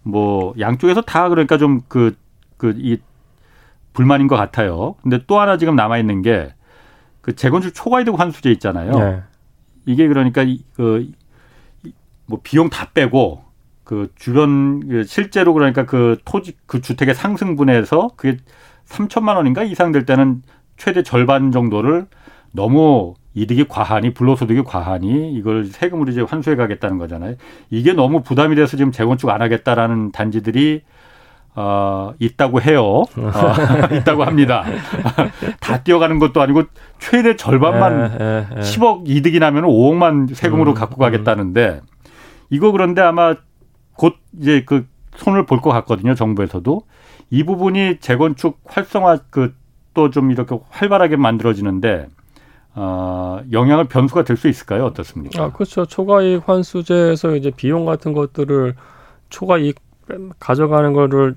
뭐 0.03 0.53
양쪽에서 0.59 1.01
다 1.01 1.29
그러니까 1.29 1.57
좀 1.57 1.81
그 1.87 2.13
그 2.57 2.73
이 2.77 2.97
불만인 3.93 4.27
것 4.27 4.35
같아요. 4.35 4.95
근데 5.01 5.19
또 5.27 5.39
하나 5.39 5.57
지금 5.57 5.75
남아 5.75 5.97
있는 5.99 6.21
게 6.21 6.51
그 7.21 7.33
재건축 7.35 7.73
초과이득 7.73 8.19
환수제 8.19 8.51
있잖아요. 8.51 8.91
네. 8.91 9.21
이게 9.85 10.07
그러니까 10.09 10.43
그뭐 10.75 11.05
비용 12.43 12.69
다 12.69 12.89
빼고 12.93 13.43
그 13.83 14.09
주변 14.15 14.87
그 14.87 15.03
실제로 15.03 15.53
그러니까 15.53 15.85
그 15.85 16.17
토지 16.25 16.53
그 16.65 16.81
주택의 16.81 17.15
상승분에서 17.15 18.11
그게 18.15 18.37
3천만 18.87 19.35
원인가 19.35 19.63
이상 19.63 19.91
될 19.91 20.05
때는 20.05 20.41
최대 20.77 21.03
절반 21.03 21.51
정도를 21.51 22.07
너무 22.51 23.15
이득이 23.33 23.67
과하니 23.67 24.13
불로소득이 24.13 24.63
과하니 24.63 25.33
이걸 25.33 25.65
세금으로 25.65 26.11
이제 26.11 26.21
환수해 26.21 26.55
가겠다는 26.55 26.97
거잖아요. 26.97 27.35
이게 27.69 27.93
너무 27.93 28.21
부담이 28.21 28.55
돼서 28.55 28.77
지금 28.77 28.91
재건축 28.91 29.29
안 29.29 29.41
하겠다라는 29.41 30.11
단지들이 30.11 30.83
어, 31.55 32.13
있다고 32.19 32.61
해요. 32.61 32.83
어, 32.83 33.05
있다고 33.93 34.23
합니다. 34.23 34.63
다 35.59 35.83
뛰어가는 35.83 36.19
것도 36.19 36.41
아니고 36.41 36.63
최대 36.99 37.35
절반만 37.35 38.01
에, 38.01 38.05
에, 38.05 38.59
에. 38.59 38.61
10억 38.61 39.03
이득이 39.05 39.39
나면 39.39 39.63
5억만 39.65 40.33
세금으로 40.33 40.71
음, 40.71 40.75
갖고 40.75 40.97
가겠다는데 40.97 41.81
이거 42.49 42.71
그런데 42.71 43.01
아마 43.01 43.35
곧 43.95 44.15
이제 44.39 44.63
그 44.65 44.87
손을 45.15 45.45
볼 45.45 45.61
것 45.61 45.69
같거든요. 45.71 46.15
정부에서도 46.15 46.81
이 47.29 47.43
부분이 47.43 47.97
재건축 47.99 48.59
활성화 48.65 49.17
그 49.29 49.53
또 49.93 50.09
좀 50.09 50.31
이렇게 50.31 50.57
활발하게 50.71 51.17
만들어지는데 51.17 52.07
어, 52.73 53.41
영향을 53.51 53.85
변수가 53.85 54.23
될 54.23 54.37
수 54.37 54.47
있을까요? 54.47 54.85
어떻습니까? 54.85 55.43
아, 55.43 55.51
그렇죠. 55.51 55.85
초과이익 55.85 56.49
환수제에서 56.49 57.35
이제 57.35 57.51
비용 57.55 57.85
같은 57.85 58.13
것들을 58.13 58.73
초과이익 59.29 59.75
가져가는 60.39 60.93
거를 60.93 61.35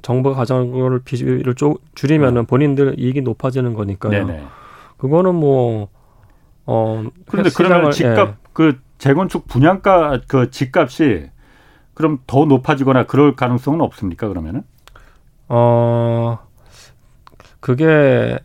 정부가 0.00 0.36
가져가는 0.36 0.70
거를 0.72 1.00
비율을 1.04 1.54
좀 1.54 1.74
줄이면은 1.94 2.42
네. 2.42 2.46
본인들 2.46 2.98
이익이 2.98 3.20
높아지는 3.20 3.74
거니까요. 3.74 4.24
네네. 4.26 4.42
그거는 4.96 5.34
뭐 5.34 5.88
어. 6.64 7.04
그런데 7.26 7.50
그러면 7.54 7.90
집값 7.90 8.28
예. 8.30 8.34
그 8.54 8.78
재건축 8.96 9.46
분양가 9.48 10.22
그 10.26 10.50
집값이 10.50 11.28
그럼 11.98 12.18
더 12.28 12.44
높아지거나 12.44 13.06
그럴 13.06 13.34
가능성은 13.34 13.80
없습니까? 13.80 14.28
그러면은? 14.28 14.62
어. 15.48 16.38
그게 17.58 18.38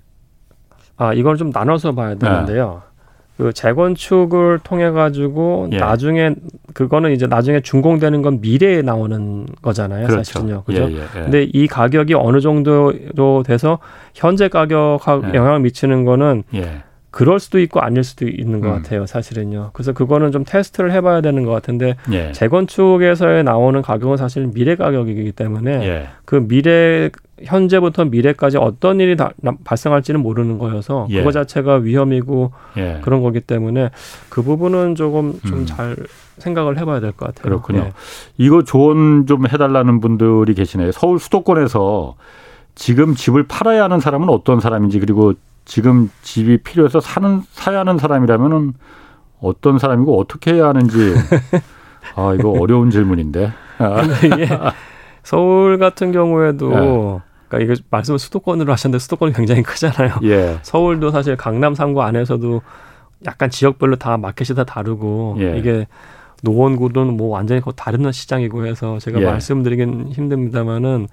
아 0.98 1.14
이걸 1.14 1.38
좀 1.38 1.52
나눠서 1.54 1.94
봐야 1.94 2.16
되는데요. 2.16 2.82
네. 2.84 2.94
그 3.38 3.54
재건축을 3.54 4.60
통해 4.64 4.90
가지고 4.90 5.70
예. 5.72 5.78
나중에 5.78 6.34
그거는 6.74 7.12
이제 7.12 7.28
나중에 7.28 7.62
준공되는 7.62 8.24
건 8.24 8.42
미래에 8.42 8.82
나오는 8.82 9.46
거잖아요, 9.62 10.08
그렇죠. 10.08 10.24
사실은요. 10.24 10.64
그죠? 10.64 10.90
예, 10.90 10.96
예, 10.96 11.02
예, 11.02 11.06
근데 11.12 11.44
이 11.44 11.68
가격이 11.68 12.16
어느 12.16 12.42
정도로 12.42 13.44
돼서 13.46 13.78
현재 14.16 14.48
가격하고 14.48 15.28
예. 15.30 15.34
영향을 15.36 15.60
미치는 15.60 16.06
거는 16.06 16.44
예. 16.56 16.82
그럴 17.14 17.40
수도 17.40 17.60
있고 17.60 17.80
아닐 17.80 18.04
수도 18.04 18.28
있는 18.28 18.60
것 18.60 18.70
음. 18.70 18.74
같아요, 18.74 19.06
사실은요. 19.06 19.70
그래서 19.74 19.94
그거는 19.94 20.32
좀 20.32 20.44
테스트를 20.44 20.92
해봐야 20.92 21.22
되는 21.22 21.44
것 21.44 21.52
같은데 21.52 21.96
재건축에서 22.32 23.44
나오는 23.44 23.80
가격은 23.84 24.18
사실 24.18 24.48
미래 24.52 24.76
가격이기 24.76 25.32
때문에 25.34 26.08
그 26.26 26.48
미래 26.48 27.12
현재부터 27.44 28.06
미래까지 28.06 28.58
어떤 28.58 29.00
일이 29.00 29.16
다, 29.16 29.32
발생할지는 29.64 30.22
모르는 30.22 30.58
거여서 30.58 31.06
예. 31.12 31.20
그거 31.20 31.32
자체가 31.32 31.76
위험이고 31.76 32.52
예. 32.78 33.00
그런 33.04 33.22
거기 33.22 33.42
때문에 33.42 33.92
그 34.30 34.42
부분은 34.42 34.96
조금 34.96 35.40
좀잘 35.46 35.90
음. 36.00 36.06
생각을 36.40 36.80
해봐야 36.80 37.00
될 37.00 37.12
것 37.12 37.28
같아요. 37.28 37.44
그렇군요. 37.44 37.80
예. 37.82 37.94
이거 38.40 38.64
조언 38.64 39.28
좀 39.28 39.46
해달라는 39.48 40.00
분들이 40.00 40.56
계시네요. 40.56 40.92
서울 40.92 41.20
수도권에서 41.20 42.16
지금 42.74 43.14
집을 43.14 43.44
팔아야 43.44 43.84
하는 43.84 44.00
사람은 44.00 44.30
어떤 44.30 44.60
사람인지 44.60 45.00
그리고 45.00 45.34
지금 45.66 46.10
집이 46.22 46.58
필요해서 46.64 47.00
사는 47.00 47.42
사야 47.52 47.80
하는 47.80 47.98
사람이라면은 47.98 48.74
어떤 49.42 49.80
사람이고 49.80 50.20
어떻게 50.20 50.54
해야 50.54 50.68
하는지 50.68 50.98
아 52.16 52.34
이거 52.38 52.52
어려운 52.52 52.90
질문인데. 52.90 53.52
서울 55.24 55.78
같은 55.80 56.12
경우에도 56.12 56.70
네. 56.70 57.34
그러니까 57.48 57.74
이거 57.74 57.82
말씀을 57.90 58.20
수도권으로 58.20 58.72
하셨는데 58.72 59.00
수도권이 59.00 59.34
굉장히 59.34 59.64
크잖아요. 59.64 60.16
예. 60.24 60.60
서울도 60.64 61.12
사실 61.12 61.38
강남 61.38 61.74
3구 61.74 62.00
안에서도 62.00 62.62
약간 63.26 63.50
지역별로 63.50 63.96
다 63.96 64.18
마켓이 64.18 64.56
다 64.56 64.64
다르고 64.64 65.38
예. 65.40 65.58
이게 65.58 65.88
노원구는 66.42 67.16
뭐 67.16 67.30
완전히 67.30 67.62
다른 67.76 68.12
시장이고 68.12 68.66
해서 68.66 69.00
제가 69.00 69.22
예. 69.22 69.26
말씀드리긴 69.26 70.10
힘듭니다만은 70.10 71.08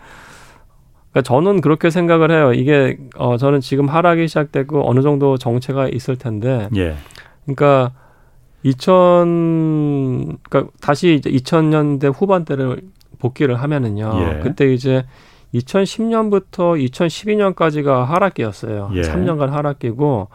그러니까 1.12 1.22
저는 1.22 1.61
그렇게 1.61 1.90
생각을 1.90 2.30
해요. 2.30 2.52
이게 2.52 2.98
어 3.16 3.36
저는 3.36 3.61
지금 3.61 3.88
하락이 3.88 4.28
시작되고 4.28 4.88
어느 4.88 5.02
정도 5.02 5.36
정체가 5.36 5.88
있을 5.88 6.16
텐데. 6.16 6.68
예. 6.76 6.94
그러니까 7.44 7.92
2000 8.62 10.38
그러니까 10.42 10.72
다시 10.80 11.14
이제 11.14 11.30
2000년대 11.30 12.12
후반대를 12.14 12.80
복귀를 13.18 13.56
하면은요. 13.56 14.12
예. 14.20 14.40
그때 14.42 14.72
이제 14.72 15.04
2010년부터 15.54 16.78
2012년까지가 16.90 18.04
하락기였어요. 18.04 18.90
예. 18.94 19.02
3년간 19.02 19.50
하락기고 19.50 20.28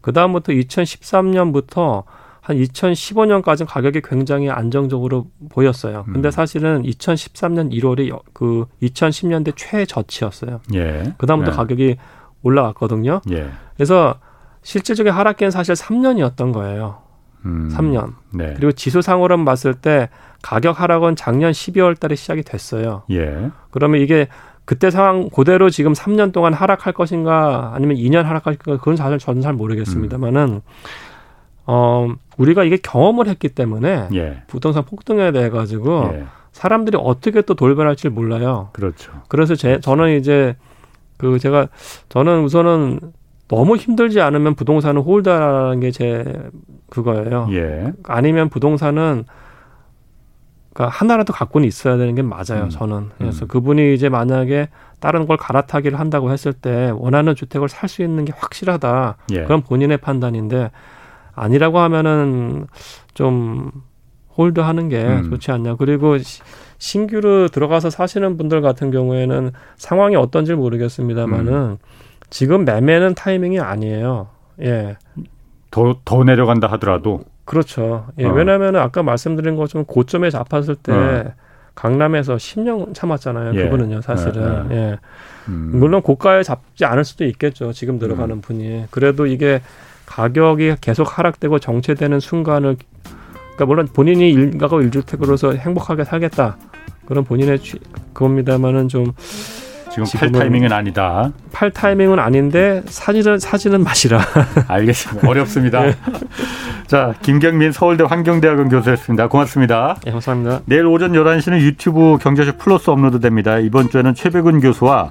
그 0.00 0.12
다음부터 0.12 0.52
2013년부터 0.52 2.04
한 2.40 2.56
2015년까지는 2.56 3.66
가격이 3.68 4.00
굉장히 4.02 4.50
안정적으로 4.50 5.26
보였어요. 5.50 6.04
근데 6.04 6.28
음. 6.28 6.30
사실은 6.30 6.82
2013년 6.82 7.72
1월이 7.72 8.18
그 8.32 8.66
2010년대 8.82 9.52
최저치였어요. 9.56 10.60
예. 10.74 11.14
그 11.18 11.26
다음부터 11.26 11.52
예. 11.52 11.56
가격이 11.56 11.96
올라갔거든요. 12.42 13.20
예. 13.30 13.50
그래서 13.76 14.16
실질적인 14.62 15.12
하락기는 15.12 15.50
사실 15.50 15.74
3년이었던 15.74 16.52
거예요. 16.52 16.98
음. 17.44 17.70
3년. 17.72 18.14
네. 18.32 18.54
그리고 18.54 18.72
지수상으로는 18.72 19.44
봤을 19.44 19.74
때 19.74 20.08
가격 20.42 20.80
하락은 20.80 21.16
작년 21.16 21.52
12월 21.52 21.98
달에 21.98 22.14
시작이 22.14 22.42
됐어요. 22.42 23.02
예. 23.10 23.50
그러면 23.70 24.00
이게 24.00 24.28
그때 24.64 24.90
상황 24.90 25.28
그대로 25.30 25.68
지금 25.70 25.92
3년 25.92 26.32
동안 26.32 26.52
하락할 26.52 26.92
것인가 26.92 27.72
아니면 27.74 27.96
2년 27.96 28.22
하락할 28.22 28.56
것인가 28.56 28.78
그건 28.78 28.96
사실 28.96 29.18
저는 29.18 29.42
잘 29.42 29.52
모르겠습니다만은 29.54 30.60
어 31.66 32.14
우리가 32.40 32.64
이게 32.64 32.78
경험을 32.78 33.28
했기 33.28 33.48
때문에 33.50 34.08
예. 34.14 34.42
부동산 34.46 34.84
폭등에 34.84 35.30
대해 35.32 35.50
가지고 35.50 36.10
예. 36.14 36.24
사람들이 36.52 36.98
어떻게 37.00 37.42
또 37.42 37.54
돌변할지 37.54 38.08
몰라요. 38.08 38.70
그렇죠. 38.72 39.12
그래서 39.28 39.54
제 39.54 39.68
그렇죠. 39.68 39.80
저는 39.82 40.18
이제 40.18 40.56
그 41.18 41.38
제가 41.38 41.68
저는 42.08 42.42
우선은 42.44 43.00
너무 43.48 43.76
힘들지 43.76 44.20
않으면 44.20 44.54
부동산을 44.54 45.02
홀드하는 45.02 45.80
게 45.80 45.90
제 45.90 46.24
그거예요. 46.88 47.48
예. 47.52 47.92
아니면 48.04 48.48
부동산은 48.48 49.24
그러니까 50.72 50.96
하나라도 50.96 51.32
갖고는 51.32 51.66
있어야 51.68 51.96
되는 51.96 52.14
게 52.14 52.22
맞아요. 52.22 52.64
음. 52.64 52.68
저는 52.70 53.10
그래서 53.18 53.44
음. 53.44 53.48
그분이 53.48 53.94
이제 53.94 54.08
만약에 54.08 54.68
다른 54.98 55.26
걸 55.26 55.36
갈아타기를 55.36 55.98
한다고 56.00 56.30
했을 56.32 56.52
때 56.52 56.90
원하는 56.94 57.34
주택을 57.34 57.68
살 57.68 57.88
수 57.88 58.02
있는 58.02 58.24
게 58.24 58.32
확실하다. 58.36 59.16
예. 59.32 59.42
그건 59.42 59.62
본인의 59.62 59.98
판단인데 59.98 60.70
아니라고 61.40 61.78
하면은 61.78 62.66
좀 63.14 63.70
홀드하는 64.36 64.88
게 64.88 65.02
음. 65.04 65.30
좋지 65.30 65.50
않냐. 65.50 65.76
그리고 65.76 66.16
신규로 66.78 67.48
들어가서 67.48 67.90
사시는 67.90 68.36
분들 68.36 68.60
같은 68.60 68.90
경우에는 68.90 69.52
상황이 69.76 70.16
어떤지 70.16 70.54
모르겠습니다만은 70.54 71.52
음. 71.52 71.76
지금 72.28 72.64
매매는 72.64 73.14
타이밍이 73.14 73.58
아니에요. 73.58 74.28
예. 74.62 74.96
더, 75.70 75.96
더 76.04 76.24
내려간다 76.24 76.66
하더라도 76.72 77.24
그렇죠. 77.44 78.06
예, 78.18 78.26
어. 78.26 78.32
왜냐하면 78.32 78.76
아까 78.76 79.02
말씀드린 79.02 79.56
것처럼 79.56 79.84
고점에 79.84 80.30
잡았을 80.30 80.76
때 80.76 80.92
어. 80.92 81.32
강남에서 81.74 82.36
10년 82.36 82.94
참았잖아요. 82.94 83.54
예. 83.54 83.64
그분은요, 83.64 84.02
사실은. 84.02 84.70
예. 84.70 84.76
예. 84.76 84.98
음. 85.48 85.70
물론 85.74 86.02
고가에 86.02 86.42
잡지 86.42 86.84
않을 86.84 87.04
수도 87.04 87.24
있겠죠. 87.24 87.72
지금 87.72 87.98
들어가는 87.98 88.36
음. 88.36 88.40
분이. 88.40 88.84
그래도 88.90 89.26
이게 89.26 89.60
가격이 90.10 90.74
계속 90.80 91.18
하락되고 91.18 91.60
정체되는 91.60 92.18
순간을 92.18 92.76
그러니까 93.54 93.66
물론 93.66 93.88
본인이 93.92 94.30
일가구 94.30 94.82
일주택으로서 94.82 95.52
행복하게 95.52 96.04
살겠다 96.04 96.56
그런 97.06 97.24
본인의 97.24 97.58
그겁니다만은 98.12 98.88
좀 98.88 99.12
지금 99.90 100.04
팔 100.14 100.30
타이밍은 100.30 100.72
아니다. 100.72 101.32
팔 101.52 101.70
타이밍은 101.70 102.18
아닌데 102.18 102.82
사진은 102.86 103.40
사진은 103.40 103.82
맛이라. 103.82 104.20
알겠습니다. 104.68 105.28
어렵습니다. 105.28 105.82
네. 105.82 105.96
자, 106.86 107.14
김경민 107.22 107.72
서울대 107.72 108.04
환경대학원 108.04 108.68
교수였습니다. 108.68 109.28
고맙습니다. 109.28 109.96
네, 110.04 110.12
감사합니다. 110.12 110.60
내일 110.66 110.86
오전 110.86 111.12
11시는 111.12 111.60
유튜브 111.60 112.18
경제쇼 112.18 112.52
플러스 112.58 112.90
업로드됩니다. 112.90 113.58
이번 113.58 113.90
주에는 113.90 114.14
최백운 114.14 114.60
교수와 114.60 115.10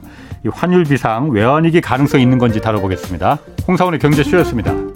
환율 0.52 0.86
비상 0.86 1.30
외환위기 1.30 1.82
가능성 1.82 2.22
있는 2.22 2.38
건지 2.38 2.62
다뤄보겠습니다. 2.62 3.38
홍사원의 3.68 4.00
경제쇼였습니다. 4.00 4.89